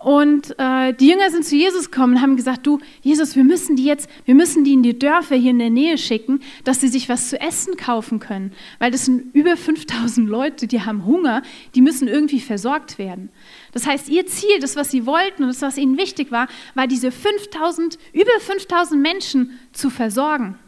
und 0.00 0.58
äh, 0.58 0.94
die 0.94 1.08
Jünger 1.08 1.28
sind 1.30 1.44
zu 1.44 1.56
Jesus 1.56 1.90
gekommen 1.90 2.14
und 2.14 2.22
haben 2.22 2.36
gesagt, 2.36 2.66
du, 2.66 2.80
Jesus, 3.02 3.36
wir 3.36 3.44
müssen 3.44 3.76
die 3.76 3.84
jetzt, 3.84 4.08
wir 4.24 4.34
müssen 4.34 4.64
die 4.64 4.72
in 4.72 4.82
die 4.82 4.98
Dörfer 4.98 5.36
hier 5.36 5.50
in 5.50 5.58
der 5.58 5.68
Nähe 5.68 5.98
schicken, 5.98 6.40
dass 6.64 6.80
sie 6.80 6.88
sich 6.88 7.10
was 7.10 7.28
zu 7.28 7.38
essen 7.38 7.76
kaufen 7.76 8.18
können. 8.18 8.52
Weil 8.78 8.90
das 8.90 9.04
sind 9.04 9.34
über 9.34 9.58
5000 9.58 10.26
Leute, 10.26 10.66
die 10.66 10.80
haben 10.80 11.04
Hunger, 11.04 11.42
die 11.74 11.82
müssen 11.82 12.08
irgendwie 12.08 12.40
versorgt 12.40 12.96
werden. 12.96 13.28
Das 13.72 13.86
heißt, 13.86 14.08
ihr 14.08 14.26
Ziel, 14.26 14.58
das, 14.58 14.74
was 14.74 14.90
sie 14.90 15.04
wollten 15.04 15.42
und 15.42 15.50
das, 15.50 15.60
was 15.60 15.76
ihnen 15.76 15.98
wichtig 15.98 16.32
war, 16.32 16.48
war 16.74 16.86
diese 16.86 17.12
5000, 17.12 17.98
über 18.14 18.40
5000 18.40 19.02
Menschen 19.02 19.58
zu 19.72 19.90
versorgen. 19.90 20.58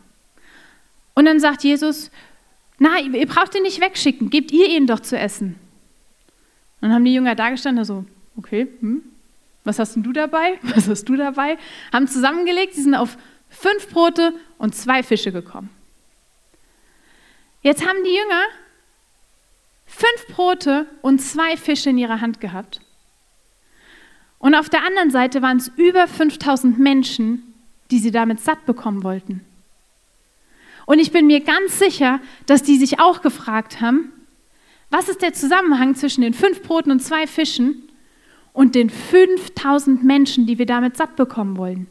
Und 1.15 1.25
dann 1.25 1.41
sagt 1.41 1.65
Jesus, 1.65 2.11
na, 2.79 3.01
ihr 3.01 3.27
braucht 3.27 3.55
ihn 3.55 3.63
nicht 3.63 3.81
wegschicken, 3.81 4.29
gebt 4.29 4.53
ihr 4.53 4.69
ihnen 4.69 4.87
doch 4.87 5.01
zu 5.01 5.17
essen. 5.17 5.55
Und 6.83 6.89
dann 6.89 6.93
haben 6.93 7.05
die 7.07 7.15
Jünger 7.15 7.35
da 7.35 7.49
gestanden, 7.49 7.87
so, 7.87 8.05
okay, 8.37 8.69
hm, 8.81 9.03
was 9.65 9.79
hast 9.79 9.97
du 9.97 10.13
dabei? 10.13 10.59
Was 10.63 10.89
hast 10.89 11.05
du 11.09 11.17
dabei? 11.17 11.57
Haben 11.93 12.09
zusammengelegt, 12.09 12.75
sie 12.75 12.83
sind 12.83 12.95
auf 12.95 13.17
fünf 13.49 13.89
Brote 13.91 14.35
und 14.59 14.75
zwei 14.75 15.03
Fische 15.03 15.33
gekommen. 15.33 15.71
Jetzt 17.63 17.87
haben 17.87 18.03
die 18.05 18.15
Jünger 18.15 18.43
fünf 19.87 20.35
Brote 20.35 20.87
und 21.03 21.21
zwei 21.21 21.57
Fische 21.57 21.91
in 21.91 21.99
ihrer 21.99 22.21
Hand 22.21 22.41
gehabt. 22.41 22.81
Und 24.39 24.57
auf 24.57 24.69
der 24.69 24.85
anderen 24.85 25.11
Seite 25.11 25.43
waren 25.43 25.59
es 25.59 25.71
über 25.77 26.09
5000 26.09 26.79
Menschen, 26.79 27.55
die 27.93 28.01
sie 28.01 28.11
damit 28.11 28.41
satt 28.41 28.67
bekommen 28.67 29.05
wollten. 29.05 29.45
Und 30.87 30.99
ich 30.99 31.13
bin 31.13 31.29
mir 31.29 31.41
ganz 31.41 31.79
sicher, 31.79 32.21
dass 32.47 32.65
die 32.65 32.77
sich 32.77 32.99
auch 32.99 33.23
gefragt 33.23 33.81
haben, 33.81 34.11
was 34.91 35.09
ist 35.09 35.23
der 35.23 35.33
Zusammenhang 35.33 35.95
zwischen 35.95 36.23
den 36.23 36.35
fünf 36.35 36.63
Broten 36.63 36.91
und 36.91 37.01
zwei 37.01 37.27
Fischen 37.27 37.89
und 38.53 38.75
den 38.75 38.91
5000 38.91 40.05
Menschen, 40.05 40.47
die 40.47 40.59
wir 40.59 40.67
damit 40.67 40.97
satt 40.97 41.17
bekommen 41.17 41.57
wollen. 41.57 41.87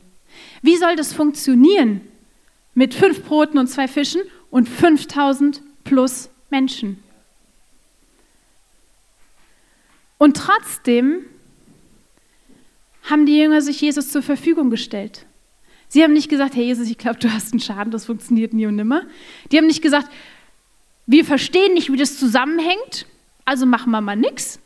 Wie 0.61 0.77
soll 0.77 0.95
das 0.95 1.13
funktionieren 1.13 2.01
mit 2.73 2.93
fünf 2.93 3.23
Broten 3.23 3.57
und 3.57 3.67
zwei 3.67 3.87
Fischen 3.87 4.21
und 4.49 4.69
5000 4.69 5.61
plus 5.83 6.29
Menschen? 6.49 7.01
Und 10.17 10.37
trotzdem 10.37 11.25
haben 13.03 13.25
die 13.25 13.39
Jünger 13.39 13.61
sich 13.61 13.81
Jesus 13.81 14.09
zur 14.09 14.21
Verfügung 14.21 14.69
gestellt. 14.69 15.25
Sie 15.87 16.03
haben 16.03 16.13
nicht 16.13 16.29
gesagt, 16.29 16.55
hey 16.55 16.65
Jesus, 16.65 16.89
ich 16.89 16.97
glaube, 16.97 17.19
du 17.19 17.33
hast 17.33 17.51
einen 17.51 17.59
Schaden, 17.59 17.91
das 17.91 18.05
funktioniert 18.05 18.53
nie 18.53 18.67
und 18.67 18.75
nimmer. 18.75 19.01
Die 19.51 19.57
haben 19.57 19.65
nicht 19.65 19.81
gesagt, 19.81 20.09
wir 21.07 21.25
verstehen 21.25 21.73
nicht, 21.73 21.91
wie 21.91 21.97
das 21.97 22.19
zusammenhängt, 22.19 23.07
also 23.43 23.65
machen 23.65 23.91
wir 23.91 23.99
mal 23.99 24.15
nichts 24.15 24.59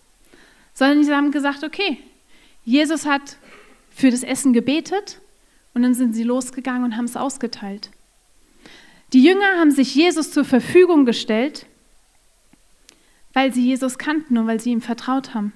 sondern 0.75 1.03
sie 1.03 1.13
haben 1.13 1.31
gesagt, 1.31 1.63
okay, 1.63 1.97
Jesus 2.63 3.05
hat 3.05 3.37
für 3.89 4.11
das 4.11 4.21
Essen 4.21 4.53
gebetet 4.53 5.19
und 5.73 5.81
dann 5.81 5.95
sind 5.95 6.13
sie 6.13 6.23
losgegangen 6.23 6.83
und 6.83 6.97
haben 6.97 7.05
es 7.05 7.17
ausgeteilt. 7.17 7.89
Die 9.13 9.23
Jünger 9.23 9.57
haben 9.57 9.71
sich 9.71 9.95
Jesus 9.95 10.31
zur 10.31 10.45
Verfügung 10.45 11.05
gestellt, 11.05 11.65
weil 13.33 13.53
sie 13.53 13.65
Jesus 13.65 13.97
kannten 13.97 14.37
und 14.37 14.47
weil 14.47 14.59
sie 14.59 14.71
ihm 14.71 14.81
vertraut 14.81 15.33
haben. 15.33 15.53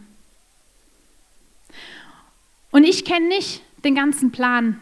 Und 2.71 2.83
ich 2.83 3.03
kenne 3.03 3.27
nicht 3.27 3.61
den 3.83 3.95
ganzen 3.95 4.31
Plan. 4.31 4.79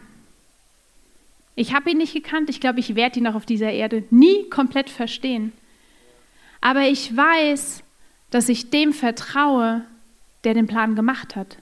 Ich 1.55 1.73
habe 1.73 1.89
ihn 1.89 1.97
nicht 1.97 2.13
gekannt. 2.13 2.49
Ich 2.49 2.59
glaube, 2.59 2.79
ich 2.79 2.95
werde 2.95 3.19
ihn 3.19 3.27
auch 3.27 3.35
auf 3.35 3.45
dieser 3.45 3.71
Erde 3.71 4.03
nie 4.11 4.49
komplett 4.49 4.89
verstehen. 4.89 5.53
Aber 6.61 6.87
ich 6.87 7.15
weiß, 7.15 7.81
dass 8.29 8.49
ich 8.49 8.69
dem 8.69 8.93
vertraue, 8.93 9.85
der 10.43 10.53
den 10.53 10.67
Plan 10.67 10.95
gemacht 10.95 11.35
hat. 11.35 11.57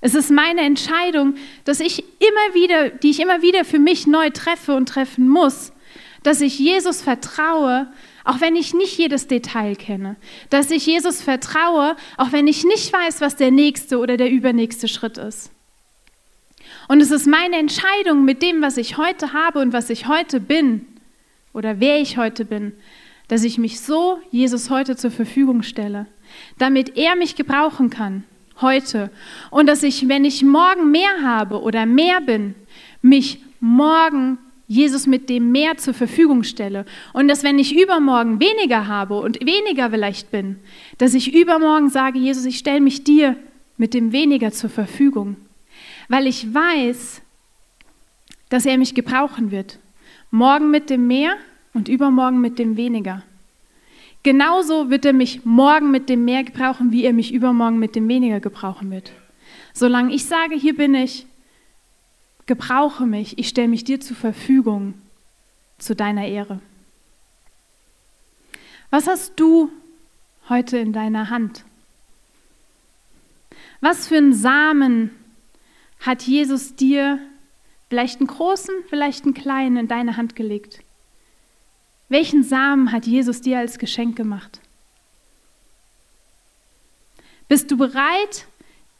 Es 0.00 0.14
ist 0.14 0.30
meine 0.30 0.60
Entscheidung, 0.60 1.34
dass 1.64 1.80
ich 1.80 2.04
immer 2.20 2.54
wieder, 2.54 2.90
die 2.90 3.10
ich 3.10 3.20
immer 3.20 3.42
wieder 3.42 3.64
für 3.64 3.78
mich 3.78 4.06
neu 4.06 4.30
treffe 4.30 4.74
und 4.74 4.88
treffen 4.88 5.28
muss, 5.28 5.72
dass 6.22 6.40
ich 6.40 6.58
Jesus 6.58 7.02
vertraue, 7.02 7.88
auch 8.24 8.40
wenn 8.40 8.56
ich 8.56 8.74
nicht 8.74 8.98
jedes 8.98 9.28
Detail 9.28 9.76
kenne. 9.76 10.16
Dass 10.50 10.70
ich 10.70 10.86
Jesus 10.86 11.22
vertraue, 11.22 11.96
auch 12.16 12.32
wenn 12.32 12.46
ich 12.46 12.64
nicht 12.64 12.92
weiß, 12.92 13.20
was 13.20 13.36
der 13.36 13.50
nächste 13.50 13.98
oder 13.98 14.16
der 14.16 14.30
übernächste 14.30 14.88
Schritt 14.88 15.18
ist. 15.18 15.50
Und 16.88 17.00
es 17.00 17.10
ist 17.10 17.26
meine 17.26 17.56
Entscheidung 17.56 18.24
mit 18.24 18.42
dem, 18.42 18.62
was 18.62 18.76
ich 18.76 18.96
heute 18.96 19.32
habe 19.32 19.60
und 19.60 19.72
was 19.72 19.90
ich 19.90 20.08
heute 20.08 20.40
bin 20.40 20.86
oder 21.52 21.80
wer 21.80 22.00
ich 22.00 22.16
heute 22.16 22.44
bin, 22.44 22.72
dass 23.28 23.44
ich 23.44 23.58
mich 23.58 23.80
so 23.80 24.20
Jesus 24.30 24.70
heute 24.70 24.96
zur 24.96 25.10
Verfügung 25.10 25.62
stelle, 25.62 26.06
damit 26.58 26.96
er 26.96 27.16
mich 27.16 27.36
gebrauchen 27.36 27.90
kann 27.90 28.24
heute 28.60 29.10
und 29.50 29.66
dass 29.66 29.82
ich, 29.82 30.08
wenn 30.08 30.24
ich 30.24 30.42
morgen 30.42 30.90
mehr 30.90 31.22
habe 31.22 31.60
oder 31.60 31.86
mehr 31.86 32.20
bin, 32.20 32.54
mich 33.02 33.38
morgen 33.60 34.38
Jesus 34.68 35.06
mit 35.06 35.28
dem 35.28 35.52
mehr 35.52 35.76
zur 35.76 35.94
Verfügung 35.94 36.42
stelle 36.42 36.86
und 37.12 37.28
dass 37.28 37.44
wenn 37.44 37.58
ich 37.58 37.76
übermorgen 37.80 38.40
weniger 38.40 38.88
habe 38.88 39.18
und 39.20 39.40
weniger 39.40 39.90
vielleicht 39.90 40.30
bin, 40.30 40.58
dass 40.98 41.14
ich 41.14 41.34
übermorgen 41.34 41.88
sage, 41.88 42.18
Jesus, 42.18 42.44
ich 42.44 42.58
stelle 42.58 42.80
mich 42.80 43.04
dir 43.04 43.36
mit 43.76 43.94
dem 43.94 44.12
weniger 44.12 44.50
zur 44.52 44.70
Verfügung, 44.70 45.36
weil 46.08 46.26
ich 46.26 46.52
weiß, 46.52 47.22
dass 48.48 48.66
er 48.66 48.78
mich 48.78 48.94
gebrauchen 48.94 49.50
wird. 49.50 49.78
Morgen 50.30 50.70
mit 50.70 50.90
dem 50.90 51.06
mehr 51.06 51.36
und 51.74 51.88
übermorgen 51.88 52.40
mit 52.40 52.58
dem 52.58 52.76
weniger. 52.76 53.22
Genauso 54.26 54.90
wird 54.90 55.04
er 55.04 55.12
mich 55.12 55.44
morgen 55.44 55.92
mit 55.92 56.08
dem 56.08 56.24
mehr 56.24 56.42
gebrauchen, 56.42 56.90
wie 56.90 57.04
er 57.04 57.12
mich 57.12 57.32
übermorgen 57.32 57.78
mit 57.78 57.94
dem 57.94 58.08
weniger 58.08 58.40
gebrauchen 58.40 58.90
wird. 58.90 59.12
Solange 59.72 60.12
ich 60.12 60.24
sage, 60.24 60.56
hier 60.56 60.74
bin 60.74 60.96
ich, 60.96 61.26
gebrauche 62.46 63.06
mich, 63.06 63.38
ich 63.38 63.46
stelle 63.46 63.68
mich 63.68 63.84
dir 63.84 64.00
zur 64.00 64.16
Verfügung 64.16 64.94
zu 65.78 65.94
deiner 65.94 66.26
Ehre. 66.26 66.58
Was 68.90 69.06
hast 69.06 69.34
du 69.36 69.70
heute 70.48 70.78
in 70.78 70.92
deiner 70.92 71.30
Hand? 71.30 71.64
Was 73.80 74.08
für 74.08 74.16
einen 74.16 74.32
Samen 74.32 75.10
hat 76.00 76.22
Jesus 76.22 76.74
dir, 76.74 77.20
vielleicht 77.88 78.18
einen 78.18 78.26
großen, 78.26 78.74
vielleicht 78.88 79.22
einen 79.22 79.34
kleinen, 79.34 79.76
in 79.76 79.86
deine 79.86 80.16
Hand 80.16 80.34
gelegt? 80.34 80.80
Welchen 82.08 82.44
Samen 82.44 82.92
hat 82.92 83.06
Jesus 83.06 83.40
dir 83.40 83.58
als 83.58 83.78
Geschenk 83.78 84.16
gemacht? 84.16 84.60
Bist 87.48 87.70
du 87.70 87.76
bereit, 87.76 88.46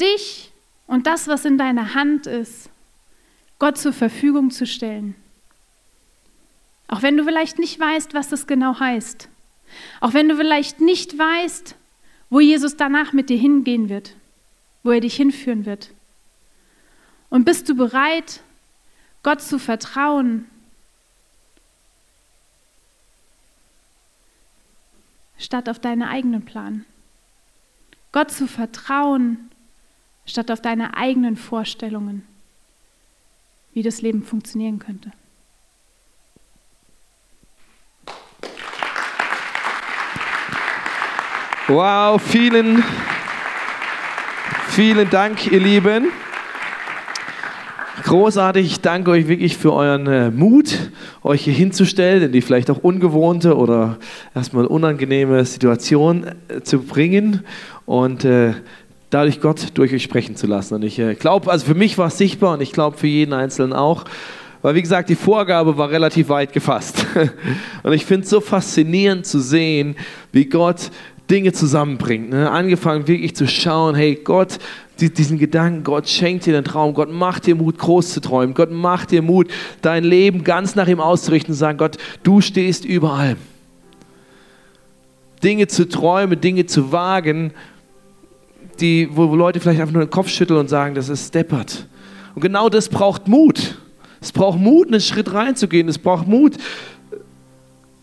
dich 0.00 0.50
und 0.86 1.06
das, 1.06 1.28
was 1.28 1.44
in 1.44 1.58
deiner 1.58 1.94
Hand 1.94 2.26
ist, 2.26 2.68
Gott 3.58 3.78
zur 3.78 3.92
Verfügung 3.92 4.50
zu 4.50 4.66
stellen? 4.66 5.14
Auch 6.88 7.02
wenn 7.02 7.16
du 7.16 7.24
vielleicht 7.24 7.58
nicht 7.58 7.78
weißt, 7.78 8.14
was 8.14 8.28
das 8.28 8.46
genau 8.46 8.78
heißt. 8.78 9.28
Auch 10.00 10.14
wenn 10.14 10.28
du 10.28 10.36
vielleicht 10.36 10.80
nicht 10.80 11.18
weißt, 11.18 11.74
wo 12.30 12.40
Jesus 12.40 12.76
danach 12.76 13.12
mit 13.12 13.28
dir 13.28 13.38
hingehen 13.38 13.88
wird, 13.88 14.14
wo 14.82 14.90
er 14.92 15.00
dich 15.00 15.16
hinführen 15.16 15.66
wird. 15.66 15.90
Und 17.28 17.44
bist 17.44 17.68
du 17.68 17.74
bereit, 17.74 18.40
Gott 19.22 19.42
zu 19.42 19.58
vertrauen 19.58 20.46
statt 25.38 25.68
auf 25.68 25.78
deinen 25.78 26.02
eigenen 26.02 26.44
Plan. 26.44 26.84
Gott 28.12 28.30
zu 28.30 28.46
vertrauen, 28.46 29.50
statt 30.24 30.50
auf 30.50 30.60
deine 30.60 30.96
eigenen 30.96 31.36
Vorstellungen, 31.36 32.26
wie 33.74 33.82
das 33.82 34.02
Leben 34.02 34.22
funktionieren 34.22 34.78
könnte. 34.78 35.12
Wow, 41.68 42.22
vielen, 42.22 42.84
vielen 44.68 45.10
Dank, 45.10 45.50
ihr 45.50 45.58
Lieben. 45.58 46.12
Großartig, 48.04 48.66
ich 48.66 48.80
danke 48.82 49.10
euch 49.10 49.26
wirklich 49.26 49.56
für 49.56 49.72
euren 49.72 50.06
äh, 50.06 50.30
Mut, 50.30 50.75
euch 51.26 51.44
hier 51.44 51.54
hinzustellen, 51.54 52.22
in 52.22 52.32
die 52.32 52.40
vielleicht 52.40 52.70
auch 52.70 52.78
ungewohnte 52.78 53.56
oder 53.56 53.98
erstmal 54.34 54.66
unangenehme 54.66 55.44
Situation 55.44 56.26
äh, 56.48 56.62
zu 56.62 56.80
bringen 56.80 57.42
und 57.84 58.24
äh, 58.24 58.54
dadurch 59.10 59.40
Gott 59.40 59.66
durch 59.74 59.92
euch 59.92 60.02
sprechen 60.02 60.36
zu 60.36 60.46
lassen. 60.46 60.74
Und 60.74 60.84
ich 60.84 60.98
äh, 60.98 61.14
glaube, 61.14 61.50
also 61.50 61.66
für 61.66 61.74
mich 61.74 61.98
war 61.98 62.08
es 62.08 62.18
sichtbar 62.18 62.54
und 62.54 62.62
ich 62.62 62.72
glaube 62.72 62.96
für 62.96 63.06
jeden 63.06 63.32
Einzelnen 63.32 63.72
auch. 63.72 64.04
Weil, 64.62 64.74
wie 64.74 64.82
gesagt, 64.82 65.10
die 65.10 65.14
Vorgabe 65.14 65.76
war 65.78 65.90
relativ 65.90 66.28
weit 66.28 66.52
gefasst. 66.52 67.06
Und 67.84 67.92
ich 67.92 68.04
finde 68.04 68.24
es 68.24 68.30
so 68.30 68.40
faszinierend 68.40 69.24
zu 69.24 69.38
sehen, 69.38 69.94
wie 70.32 70.46
Gott 70.46 70.90
Dinge 71.30 71.52
zusammenbringt. 71.52 72.30
Ne? 72.30 72.50
Angefangen 72.50 73.08
wirklich 73.08 73.34
zu 73.34 73.48
schauen, 73.48 73.94
hey 73.94 74.14
Gott, 74.14 74.58
diesen 74.98 75.38
Gedanken, 75.38 75.84
Gott 75.84 76.08
schenkt 76.08 76.46
dir 76.46 76.52
den 76.52 76.64
Traum, 76.64 76.94
Gott 76.94 77.10
macht 77.10 77.46
dir 77.46 77.54
Mut, 77.54 77.78
groß 77.78 78.10
zu 78.10 78.20
träumen, 78.20 78.54
Gott 78.54 78.70
macht 78.70 79.10
dir 79.10 79.22
Mut, 79.22 79.48
dein 79.82 80.04
Leben 80.04 80.44
ganz 80.44 80.74
nach 80.74 80.88
ihm 80.88 81.00
auszurichten 81.00 81.52
und 81.52 81.58
sagen, 81.58 81.78
Gott, 81.78 81.98
du 82.22 82.40
stehst 82.40 82.84
überall. 82.84 83.36
Dinge 85.42 85.66
zu 85.66 85.88
träumen, 85.88 86.40
Dinge 86.40 86.66
zu 86.66 86.92
wagen, 86.92 87.52
die, 88.80 89.08
wo 89.12 89.34
Leute 89.34 89.60
vielleicht 89.60 89.80
einfach 89.80 89.94
nur 89.94 90.04
den 90.04 90.10
Kopf 90.10 90.28
schütteln 90.28 90.60
und 90.60 90.68
sagen, 90.68 90.94
das 90.94 91.08
ist 91.08 91.28
steppert. 91.28 91.86
Und 92.34 92.42
genau 92.42 92.68
das 92.68 92.88
braucht 92.88 93.28
Mut. 93.28 93.78
Es 94.20 94.32
braucht 94.32 94.58
Mut, 94.58 94.88
einen 94.88 95.00
Schritt 95.00 95.32
reinzugehen. 95.32 95.88
Es 95.88 95.98
braucht 95.98 96.26
Mut, 96.26 96.56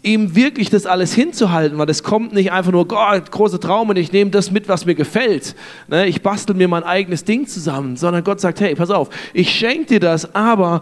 ihm 0.04 0.36
wirklich 0.36 0.70
das 0.70 0.86
alles 0.86 1.14
hinzuhalten, 1.14 1.78
weil 1.78 1.90
es 1.90 2.04
kommt 2.04 2.34
nicht 2.34 2.52
einfach 2.52 2.74
nur, 2.74 2.88
Gott, 2.88 3.32
großer 3.32 3.60
Traum 3.60 3.90
und 3.90 3.98
ich 3.98 4.12
nehme 4.12 4.30
das 4.32 4.52
mit, 4.52 4.68
was 4.68 4.86
mir 4.86 4.96
gefällt. 4.96 5.56
Ne, 5.88 6.06
ich 6.08 6.22
bastel 6.22 6.56
mir 6.56 6.68
mein 6.68 6.84
eigenes 6.84 7.24
Ding 7.24 7.48
zusammen, 7.48 7.96
sondern 7.96 8.24
Gott 8.24 8.42
sagt, 8.42 8.60
hey, 8.60 8.76
pass 8.76 8.92
auf, 8.92 9.10
ich 9.34 9.50
schenke 9.50 9.86
dir 9.86 10.00
das, 10.02 10.36
aber 10.36 10.82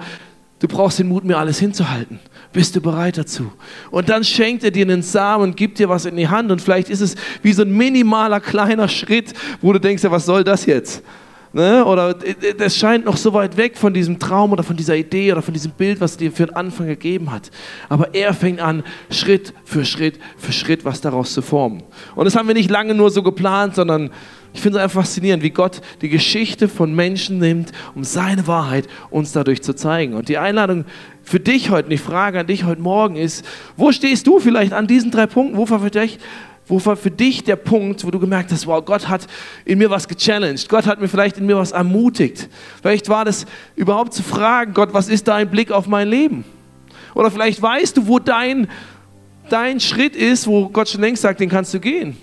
du 0.59 0.67
brauchst 0.67 0.97
den 0.97 1.07
Mut, 1.07 1.23
mir 1.23 1.37
alles 1.37 1.59
hinzuhalten. 1.59 2.19
Bist 2.51 2.75
du 2.75 2.81
bereit 2.81 3.17
dazu? 3.17 3.51
Und 3.91 4.09
dann 4.09 4.23
schenkt 4.23 4.63
er 4.63 4.71
dir 4.71 4.85
einen 4.85 5.03
Samen 5.03 5.43
und 5.43 5.57
gibt 5.57 5.77
dir 5.77 5.87
was 5.87 6.05
in 6.05 6.17
die 6.17 6.27
Hand 6.27 6.51
und 6.51 6.59
vielleicht 6.59 6.89
ist 6.89 7.01
es 7.01 7.15
wie 7.43 7.53
so 7.53 7.61
ein 7.61 7.71
minimaler 7.71 8.39
kleiner 8.39 8.87
Schritt, 8.87 9.33
wo 9.61 9.71
du 9.71 9.79
denkst, 9.79 10.03
ja, 10.03 10.11
was 10.11 10.25
soll 10.25 10.43
das 10.43 10.65
jetzt? 10.65 11.03
Ne? 11.53 11.83
Oder 11.85 12.13
das 12.57 12.77
scheint 12.77 13.05
noch 13.05 13.17
so 13.17 13.33
weit 13.33 13.57
weg 13.57 13.77
von 13.77 13.93
diesem 13.93 14.19
Traum 14.19 14.53
oder 14.53 14.63
von 14.63 14.77
dieser 14.77 14.95
Idee 14.95 15.33
oder 15.33 15.41
von 15.41 15.53
diesem 15.53 15.71
Bild, 15.71 15.99
was 15.99 16.15
dir 16.15 16.31
für 16.31 16.45
den 16.45 16.55
Anfang 16.55 16.87
gegeben 16.87 17.31
hat. 17.31 17.51
Aber 17.89 18.13
er 18.15 18.33
fängt 18.33 18.61
an, 18.61 18.83
Schritt 19.09 19.53
für 19.65 19.83
Schritt 19.83 20.17
für 20.37 20.53
Schritt 20.53 20.85
was 20.85 21.01
daraus 21.01 21.33
zu 21.33 21.41
formen. 21.41 21.83
Und 22.15 22.25
das 22.25 22.35
haben 22.35 22.47
wir 22.47 22.55
nicht 22.55 22.71
lange 22.71 22.93
nur 22.93 23.11
so 23.11 23.21
geplant, 23.21 23.75
sondern 23.75 24.11
ich 24.53 24.61
finde 24.61 24.77
es 24.77 24.83
einfach 24.83 25.01
faszinierend, 25.01 25.43
wie 25.43 25.49
Gott 25.49 25.81
die 26.01 26.09
Geschichte 26.09 26.67
von 26.67 26.93
Menschen 26.93 27.39
nimmt, 27.39 27.71
um 27.95 28.03
seine 28.03 28.47
Wahrheit 28.47 28.87
uns 29.09 29.31
dadurch 29.31 29.61
zu 29.61 29.73
zeigen. 29.73 30.13
Und 30.13 30.29
die 30.29 30.37
Einladung 30.37 30.85
für 31.23 31.39
dich 31.39 31.69
heute, 31.69 31.89
die 31.89 31.97
Frage 31.97 32.39
an 32.39 32.47
dich 32.47 32.65
heute 32.65 32.81
Morgen 32.81 33.15
ist, 33.15 33.45
wo 33.77 33.91
stehst 33.91 34.27
du 34.27 34.39
vielleicht 34.39 34.73
an 34.73 34.87
diesen 34.87 35.11
drei 35.11 35.25
Punkten? 35.25 35.57
Wo 35.57 35.65
dich 35.65 36.19
wo 36.67 36.83
war 36.85 36.95
für 36.95 37.11
dich 37.11 37.43
der 37.43 37.55
Punkt, 37.55 38.05
wo 38.05 38.11
du 38.11 38.19
gemerkt 38.19 38.51
hast, 38.51 38.65
wow, 38.67 38.83
Gott 38.83 39.09
hat 39.09 39.27
in 39.65 39.77
mir 39.77 39.89
was 39.89 40.07
gechallenged, 40.07 40.69
Gott 40.69 40.85
hat 40.85 41.01
mir 41.01 41.07
vielleicht 41.07 41.37
in 41.37 41.45
mir 41.45 41.57
was 41.57 41.71
ermutigt. 41.71 42.49
Vielleicht 42.81 43.09
war 43.09 43.25
das 43.25 43.45
überhaupt 43.75 44.13
zu 44.13 44.23
fragen, 44.23 44.73
Gott, 44.73 44.93
was 44.93 45.09
ist 45.09 45.27
dein 45.27 45.49
Blick 45.49 45.71
auf 45.71 45.87
mein 45.87 46.07
Leben? 46.07 46.45
Oder 47.13 47.29
vielleicht 47.29 47.61
weißt 47.61 47.97
du, 47.97 48.07
wo 48.07 48.19
dein, 48.19 48.67
dein 49.49 49.79
Schritt 49.79 50.15
ist, 50.15 50.47
wo 50.47 50.69
Gott 50.69 50.89
schon 50.89 51.01
längst 51.01 51.21
sagt, 51.21 51.39
den 51.39 51.49
kannst 51.49 51.73
du 51.73 51.79
gehen. 51.79 52.15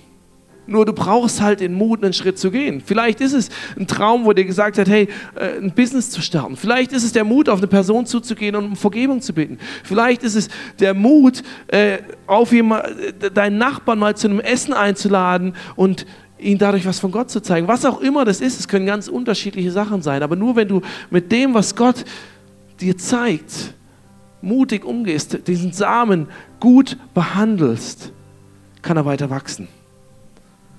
Nur 0.69 0.85
du 0.85 0.93
brauchst 0.93 1.41
halt 1.41 1.61
den 1.61 1.73
Mut, 1.73 2.05
einen 2.05 2.12
Schritt 2.12 2.39
zu 2.39 2.51
gehen. 2.51 2.83
Vielleicht 2.85 3.23
ist 3.23 3.33
es 3.33 3.49
ein 3.79 3.87
Traum, 3.87 4.27
wo 4.27 4.35
dir 4.35 4.45
gesagt 4.45 4.77
hat, 4.77 4.87
hey, 4.87 5.09
äh, 5.35 5.57
ein 5.57 5.73
Business 5.73 6.11
zu 6.11 6.21
starten. 6.21 6.57
Vielleicht 6.57 6.93
ist 6.93 7.05
es 7.05 7.12
der 7.12 7.25
Mut, 7.25 7.49
auf 7.49 7.59
eine 7.59 7.69
Person 7.69 8.05
zuzugehen 8.05 8.55
und 8.55 8.64
um 8.66 8.77
Vergebung 8.77 9.23
zu 9.23 9.33
bitten. 9.33 9.59
Vielleicht 9.83 10.23
ist 10.23 10.35
es 10.35 10.49
der 10.79 10.93
Mut, 10.93 11.43
äh, 11.69 12.01
auf 12.27 12.53
jemand, 12.53 12.85
äh, 12.85 13.31
deinen 13.31 13.57
Nachbarn 13.57 13.99
mal 13.99 14.14
zu 14.14 14.29
einem 14.29 14.41
Essen 14.41 14.75
einzuladen 14.75 15.55
und 15.75 16.05
ihn 16.39 16.59
dadurch 16.59 16.85
was 16.85 17.01
von 17.01 17.12
Gott 17.12 17.31
zu 17.31 17.41
zeigen. 17.41 17.66
Was 17.66 17.87
auch 17.87 18.03
immer 18.03 18.27
das 18.27 18.43
ist, 18.43 18.61
es 18.61 18.69
können 18.69 18.85
ganz 18.85 19.09
unterschiedliche 19.09 19.73
Sachen 19.73 20.03
sein. 20.03 20.23
Aber 20.23 20.37
nur 20.37 20.55
wenn 20.55 20.69
du 20.69 20.83
mit 21.09 21.33
dem, 21.33 21.55
was 21.55 21.77
Gott 21.77 22.05
dir 22.79 22.99
zeigt, 22.99 23.73
mutig 24.43 24.85
umgehst, 24.85 25.49
diesen 25.49 25.73
Samen 25.73 26.29
gut 26.61 26.99
behandelst, 27.14 28.12
kann 28.83 28.99
er 28.99 29.07
weiter 29.07 29.31
wachsen. 29.31 29.66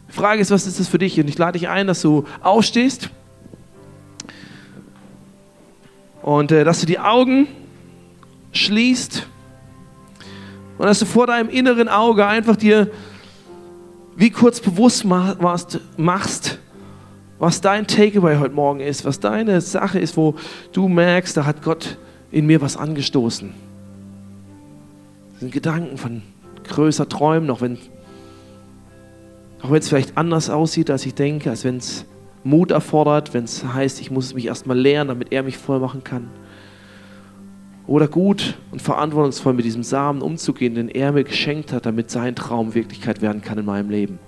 Die 0.10 0.16
Frage 0.16 0.41
ist, 0.41 0.51
was 0.51 0.66
ist 0.66 0.80
das 0.80 0.88
für 0.88 0.97
dich? 0.97 1.20
Und 1.20 1.30
ich 1.30 1.38
lade 1.38 1.57
dich 1.57 1.70
ein, 1.70 1.88
dass 1.88 2.01
du 2.01 2.26
aufstehst 2.41 3.10
und 6.22 6.51
äh, 6.51 6.64
dass 6.64 6.80
du 6.80 6.86
die 6.86 6.99
Augen 6.99 7.47
schließt 8.51 9.28
und 10.78 10.86
dass 10.86 10.99
du 10.99 11.05
vor 11.05 11.28
deinem 11.28 11.49
inneren 11.49 11.88
Auge 11.88 12.26
einfach 12.26 12.55
dir 12.55 12.89
wie 14.16 14.32
kurz 14.32 14.60
bewusst 14.60 15.05
machst, 15.05 15.80
machst 15.95 16.60
was 17.38 17.62
dein 17.62 17.88
Takeaway 17.88 18.38
heute 18.38 18.53
Morgen 18.53 18.82
ist, 18.82 19.05
was 19.05 19.22
deine 19.22 19.62
Sache 19.62 19.97
ist, 19.97 20.18
wo 20.18 20.36
du 20.74 20.89
merkst, 20.89 21.38
da 21.38 21.45
hat 21.45 21.64
Gott 21.64 21.97
in 22.32 22.45
mir 22.45 22.62
was 22.62 22.76
angestoßen. 22.76 23.53
Das 25.32 25.39
sind 25.39 25.53
Gedanken 25.53 25.97
von 25.97 26.22
größer 26.68 27.07
Träumen, 27.07 27.49
auch 27.49 27.62
wenn 27.62 27.78
auch 29.62 29.72
wenn 29.72 29.80
es 29.80 29.89
vielleicht 29.89 30.18
anders 30.18 30.49
aussieht, 30.49 30.89
als 30.89 31.05
ich 31.05 31.16
denke, 31.16 31.49
als 31.49 31.64
wenn 31.64 31.78
es 31.78 32.05
Mut 32.43 32.72
erfordert, 32.72 33.34
wenn 33.34 33.43
es 33.43 33.64
heißt, 33.64 33.99
ich 33.99 34.12
muss 34.12 34.34
mich 34.34 34.45
erstmal 34.45 34.78
lernen, 34.80 35.10
damit 35.10 35.32
er 35.32 35.43
mich 35.43 35.57
voll 35.57 35.80
machen 35.80 36.03
kann. 36.03 36.30
Oder 37.86 38.07
gut 38.07 38.57
und 38.72 38.82
verantwortungsvoll 38.82 39.53
mit 39.53 39.66
diesem 39.66 39.84
Samen 39.84 40.22
umzugehen, 40.22 40.76
den 40.76 40.89
er 40.89 41.12
mir 41.12 41.24
geschenkt 41.24 41.74
hat, 41.74 41.86
damit 41.86 42.12
sein 42.12 42.36
Traum 42.36 42.76
Wirklichkeit 42.76 43.22
werden 43.22 43.41
kann 43.41 43.57
in 43.57 43.66
meinem 43.66 43.89
Leben. 43.89 44.20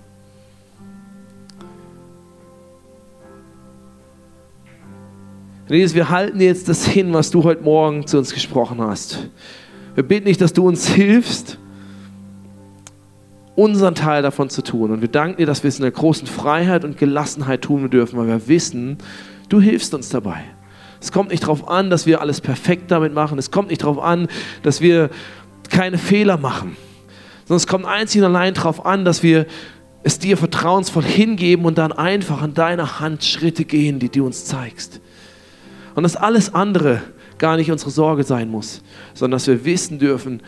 Jesus, 5.70 5.96
wir 5.96 6.10
halten 6.10 6.42
jetzt 6.42 6.68
das 6.68 6.86
hin, 6.86 7.14
was 7.14 7.32
du 7.32 7.46
heute 7.46 7.64
Morgen 7.64 8.06
zu 8.06 8.18
uns 8.18 8.34
gesprochen 8.34 8.82
hast. 8.82 9.30
Wir 9.96 10.04
bitten 10.04 10.26
dich, 10.26 10.38
dass 10.38 10.52
du 10.52 10.68
uns 10.68 10.90
hilfst, 10.90 11.58
unseren 13.56 13.96
Teil 13.96 14.22
davon 14.22 14.50
zu 14.50 14.62
tun. 14.62 14.92
Und 14.92 15.02
wir 15.02 15.08
danken 15.08 15.38
dir, 15.38 15.46
dass 15.46 15.64
wir 15.64 15.68
es 15.68 15.78
in 15.78 15.84
der 15.84 15.92
großen 15.92 16.28
Freiheit 16.28 16.84
und 16.84 16.98
Gelassenheit 16.98 17.62
tun 17.62 17.90
dürfen, 17.90 18.18
weil 18.18 18.28
wir 18.28 18.48
wissen, 18.48 18.98
du 19.50 19.60
hilfst 19.60 19.94
uns 19.94 20.10
dabei. 20.10 20.44
Es 21.02 21.12
kommt 21.12 21.32
nicht 21.32 21.44
darauf 21.44 21.68
an, 21.68 21.90
dass 21.90 22.06
wir 22.06 22.22
alles 22.22 22.42
perfekt 22.42 22.92
damit 22.92 23.14
machen. 23.14 23.40
Es 23.40 23.52
kommt 23.52 23.70
nicht 23.70 23.84
darauf 23.84 24.00
an, 24.00 24.28
dass 24.64 24.82
wir 24.82 25.10
keine 25.70 25.98
Fehler 25.98 26.38
machen. 26.38 26.78
Sondern 27.46 27.58
es 27.58 27.68
kommt 27.68 27.86
einzig 27.86 28.22
und 28.22 28.28
allein 28.28 28.54
darauf 28.54 28.86
an, 28.86 29.04
dass 29.04 29.24
wir 29.24 29.48
es 30.04 30.20
dir 30.20 30.38
vertrauensvoll 30.38 31.04
hingeben 31.04 31.66
und 31.66 31.78
dann 31.78 31.92
einfach 31.92 32.42
an 32.42 32.54
deiner 32.54 33.00
Hand 33.00 33.24
Schritte 33.24 33.66
gehen, 33.66 34.00
die 34.00 34.10
du 34.10 34.26
uns 34.26 34.46
zeigst. 34.46 35.02
Und 35.96 36.04
dass 36.04 36.16
alles 36.16 36.54
andere 36.54 37.02
gar 37.38 37.58
nicht 37.58 37.72
unsere 37.72 37.92
Sorge 37.92 38.24
sein 38.24 38.50
muss, 38.50 38.82
sondern 39.14 39.38
dass 39.38 39.48
wir 39.48 39.66
wissen 39.66 40.00
dürfen, 40.00 40.42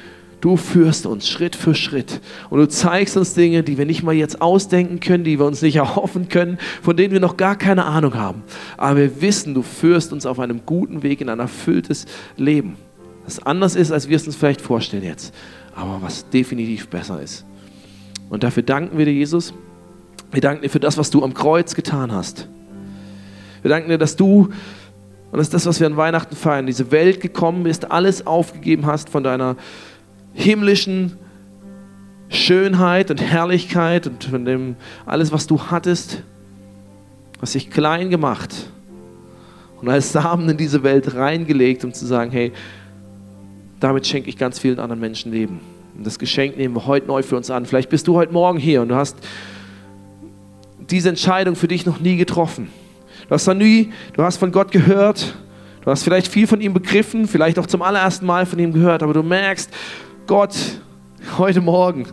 du 0.43 0.57
führst 0.57 1.05
uns 1.05 1.29
Schritt 1.29 1.55
für 1.55 1.73
Schritt 1.73 2.19
und 2.49 2.59
du 2.59 2.67
zeigst 2.67 3.15
uns 3.15 3.33
Dinge, 3.33 3.63
die 3.63 3.77
wir 3.77 3.85
nicht 3.85 4.03
mal 4.03 4.13
jetzt 4.13 4.41
ausdenken 4.41 4.99
können, 4.99 5.23
die 5.23 5.39
wir 5.39 5.45
uns 5.45 5.61
nicht 5.61 5.75
erhoffen 5.77 6.27
können, 6.27 6.57
von 6.81 6.97
denen 6.97 7.13
wir 7.13 7.21
noch 7.21 7.37
gar 7.37 7.55
keine 7.55 7.85
Ahnung 7.85 8.15
haben. 8.15 8.43
Aber 8.75 8.97
wir 8.97 9.21
wissen, 9.21 9.53
du 9.53 9.61
führst 9.61 10.11
uns 10.11 10.25
auf 10.25 10.39
einem 10.39 10.65
guten 10.65 11.01
Weg 11.01 11.21
in 11.21 11.29
ein 11.29 11.39
erfülltes 11.39 12.07
Leben. 12.35 12.75
Das 13.23 13.39
anders 13.39 13.75
ist, 13.75 13.93
als 13.93 14.09
wir 14.09 14.17
es 14.17 14.27
uns 14.27 14.35
vielleicht 14.35 14.59
vorstellen 14.59 15.03
jetzt, 15.03 15.33
aber 15.77 15.99
was 16.01 16.29
definitiv 16.29 16.89
besser 16.89 17.21
ist. 17.21 17.45
Und 18.29 18.43
dafür 18.43 18.63
danken 18.63 18.97
wir 18.97 19.05
dir, 19.05 19.13
Jesus. 19.13 19.53
Wir 20.33 20.41
danken 20.41 20.63
dir 20.63 20.69
für 20.69 20.81
das, 20.81 20.97
was 20.97 21.09
du 21.09 21.23
am 21.23 21.33
Kreuz 21.33 21.73
getan 21.73 22.11
hast. 22.11 22.49
Wir 23.61 23.69
danken 23.69 23.87
dir, 23.87 23.97
dass 23.97 24.17
du 24.17 24.49
und 25.31 25.39
das 25.39 25.47
ist 25.47 25.53
das, 25.55 25.65
was 25.65 25.79
wir 25.79 25.87
an 25.87 25.97
Weihnachten 25.97 26.35
feiern. 26.35 26.67
Diese 26.67 26.91
Welt 26.91 27.19
gekommen 27.19 27.63
bist, 27.63 27.89
alles 27.89 28.27
aufgegeben 28.27 28.85
hast 28.85 29.09
von 29.09 29.23
deiner 29.23 29.55
himmlischen 30.33 31.17
Schönheit 32.29 33.11
und 33.11 33.21
Herrlichkeit 33.21 34.07
und 34.07 34.23
von 34.23 34.45
dem 34.45 34.75
alles, 35.05 35.31
was 35.31 35.47
du 35.47 35.61
hattest, 35.61 36.23
hast 37.41 37.55
dich 37.55 37.69
klein 37.69 38.09
gemacht 38.09 38.69
und 39.81 39.89
als 39.89 40.11
Samen 40.11 40.49
in 40.49 40.57
diese 40.57 40.81
Welt 40.83 41.13
reingelegt, 41.13 41.83
um 41.83 41.93
zu 41.93 42.05
sagen, 42.05 42.31
hey, 42.31 42.51
damit 43.79 44.07
schenke 44.07 44.29
ich 44.29 44.37
ganz 44.37 44.57
vielen 44.59 44.79
anderen 44.79 45.01
Menschen 45.01 45.31
Leben. 45.31 45.59
Und 45.97 46.07
das 46.07 46.17
Geschenk 46.17 46.57
nehmen 46.57 46.73
wir 46.75 46.87
heute 46.87 47.07
neu 47.07 47.21
für 47.21 47.35
uns 47.35 47.51
an. 47.51 47.65
Vielleicht 47.65 47.89
bist 47.89 48.07
du 48.07 48.15
heute 48.15 48.33
Morgen 48.33 48.57
hier 48.57 48.81
und 48.81 48.87
du 48.87 48.95
hast 48.95 49.17
diese 50.89 51.09
Entscheidung 51.09 51.55
für 51.55 51.67
dich 51.67 51.85
noch 51.85 51.99
nie 51.99 52.15
getroffen. 52.17 52.69
Du 53.27 53.35
hast 53.35 53.47
nie, 53.47 53.91
du 54.13 54.23
hast 54.23 54.37
von 54.37 54.51
Gott 54.51 54.71
gehört, 54.71 55.35
du 55.81 55.91
hast 55.91 56.03
vielleicht 56.03 56.27
viel 56.27 56.47
von 56.47 56.61
ihm 56.61 56.73
begriffen, 56.73 57.27
vielleicht 57.27 57.59
auch 57.59 57.67
zum 57.67 57.81
allerersten 57.81 58.25
Mal 58.25 58.45
von 58.45 58.59
ihm 58.59 58.73
gehört, 58.73 59.03
aber 59.03 59.13
du 59.13 59.21
merkst, 59.21 59.69
Gott, 60.25 60.55
heute 61.37 61.59
Morgen, 61.59 62.07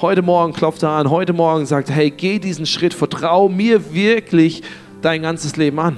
heute 0.00 0.22
Morgen 0.22 0.52
klopft 0.52 0.84
er 0.84 0.90
an, 0.90 1.10
heute 1.10 1.32
Morgen 1.32 1.66
sagt, 1.66 1.90
hey, 1.90 2.10
geh 2.10 2.38
diesen 2.38 2.64
Schritt, 2.64 2.94
vertrau 2.94 3.48
mir 3.48 3.92
wirklich 3.92 4.62
dein 5.00 5.22
ganzes 5.22 5.56
Leben 5.56 5.80
an. 5.80 5.96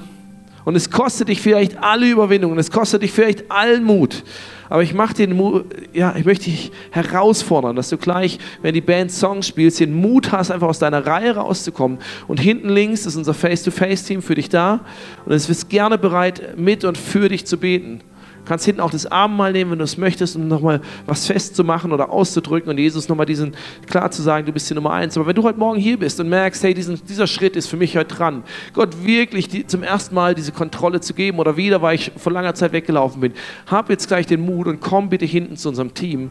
Und 0.64 0.76
es 0.76 0.90
kostet 0.90 1.28
dich 1.28 1.42
vielleicht 1.42 1.76
alle 1.82 2.08
Überwindungen, 2.08 2.58
es 2.58 2.70
kostet 2.70 3.02
dich 3.02 3.12
vielleicht 3.12 3.50
allen 3.50 3.84
Mut. 3.84 4.24
Aber 4.70 4.82
ich 4.82 4.94
mache 4.94 5.12
den 5.12 5.36
Mut, 5.36 5.66
ja, 5.92 6.14
ich 6.16 6.24
möchte 6.24 6.46
dich 6.46 6.72
herausfordern, 6.90 7.76
dass 7.76 7.90
du 7.90 7.98
gleich, 7.98 8.38
wenn 8.62 8.72
die 8.72 8.80
Band 8.80 9.12
Songs 9.12 9.46
spielt, 9.46 9.78
den 9.78 9.92
Mut 9.92 10.32
hast, 10.32 10.50
einfach 10.50 10.68
aus 10.68 10.78
deiner 10.78 11.06
Reihe 11.06 11.36
rauszukommen. 11.36 11.98
Und 12.28 12.40
hinten 12.40 12.70
links 12.70 13.04
ist 13.04 13.16
unser 13.16 13.34
Face-to-Face-Team 13.34 14.22
für 14.22 14.36
dich 14.36 14.48
da. 14.48 14.80
Und 15.26 15.32
es 15.32 15.50
ist 15.50 15.68
gerne 15.68 15.98
bereit, 15.98 16.56
mit 16.56 16.82
und 16.82 16.96
für 16.96 17.28
dich 17.28 17.44
zu 17.44 17.58
beten. 17.58 18.00
Du 18.44 18.48
kannst 18.50 18.66
hinten 18.66 18.82
auch 18.82 18.90
das 18.90 19.06
Abendmahl 19.06 19.52
nehmen, 19.52 19.70
wenn 19.70 19.78
du 19.78 19.84
es 19.84 19.96
möchtest, 19.96 20.36
um 20.36 20.48
nochmal 20.48 20.82
was 21.06 21.26
festzumachen 21.26 21.92
oder 21.92 22.10
auszudrücken 22.10 22.68
und 22.68 22.76
Jesus 22.76 23.08
nochmal 23.08 23.24
diesen 23.24 23.54
klar 23.86 24.10
zu 24.10 24.20
sagen, 24.20 24.44
du 24.44 24.52
bist 24.52 24.68
die 24.68 24.74
Nummer 24.74 24.92
eins. 24.92 25.16
Aber 25.16 25.26
wenn 25.26 25.34
du 25.34 25.42
heute 25.44 25.58
Morgen 25.58 25.80
hier 25.80 25.98
bist 25.98 26.20
und 26.20 26.28
merkst, 26.28 26.62
hey, 26.62 26.74
diesen, 26.74 27.00
dieser 27.06 27.26
Schritt 27.26 27.56
ist 27.56 27.68
für 27.68 27.78
mich 27.78 27.96
heute 27.96 28.14
dran, 28.14 28.42
Gott 28.74 29.02
wirklich 29.02 29.48
die, 29.48 29.66
zum 29.66 29.82
ersten 29.82 30.14
Mal 30.14 30.34
diese 30.34 30.52
Kontrolle 30.52 31.00
zu 31.00 31.14
geben 31.14 31.38
oder 31.38 31.56
wieder, 31.56 31.80
weil 31.80 31.94
ich 31.94 32.12
vor 32.18 32.32
langer 32.32 32.54
Zeit 32.54 32.72
weggelaufen 32.72 33.22
bin, 33.22 33.32
hab 33.66 33.88
jetzt 33.88 34.08
gleich 34.08 34.26
den 34.26 34.42
Mut 34.42 34.66
und 34.66 34.82
komm 34.82 35.08
bitte 35.08 35.24
hinten 35.24 35.56
zu 35.56 35.70
unserem 35.70 35.94
Team, 35.94 36.30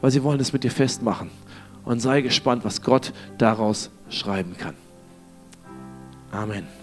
weil 0.00 0.10
sie 0.10 0.22
wollen 0.22 0.38
das 0.38 0.54
mit 0.54 0.64
dir 0.64 0.70
festmachen. 0.70 1.30
Und 1.84 2.00
sei 2.00 2.22
gespannt, 2.22 2.64
was 2.64 2.80
Gott 2.80 3.12
daraus 3.36 3.90
schreiben 4.08 4.56
kann. 4.56 4.74
Amen. 6.30 6.81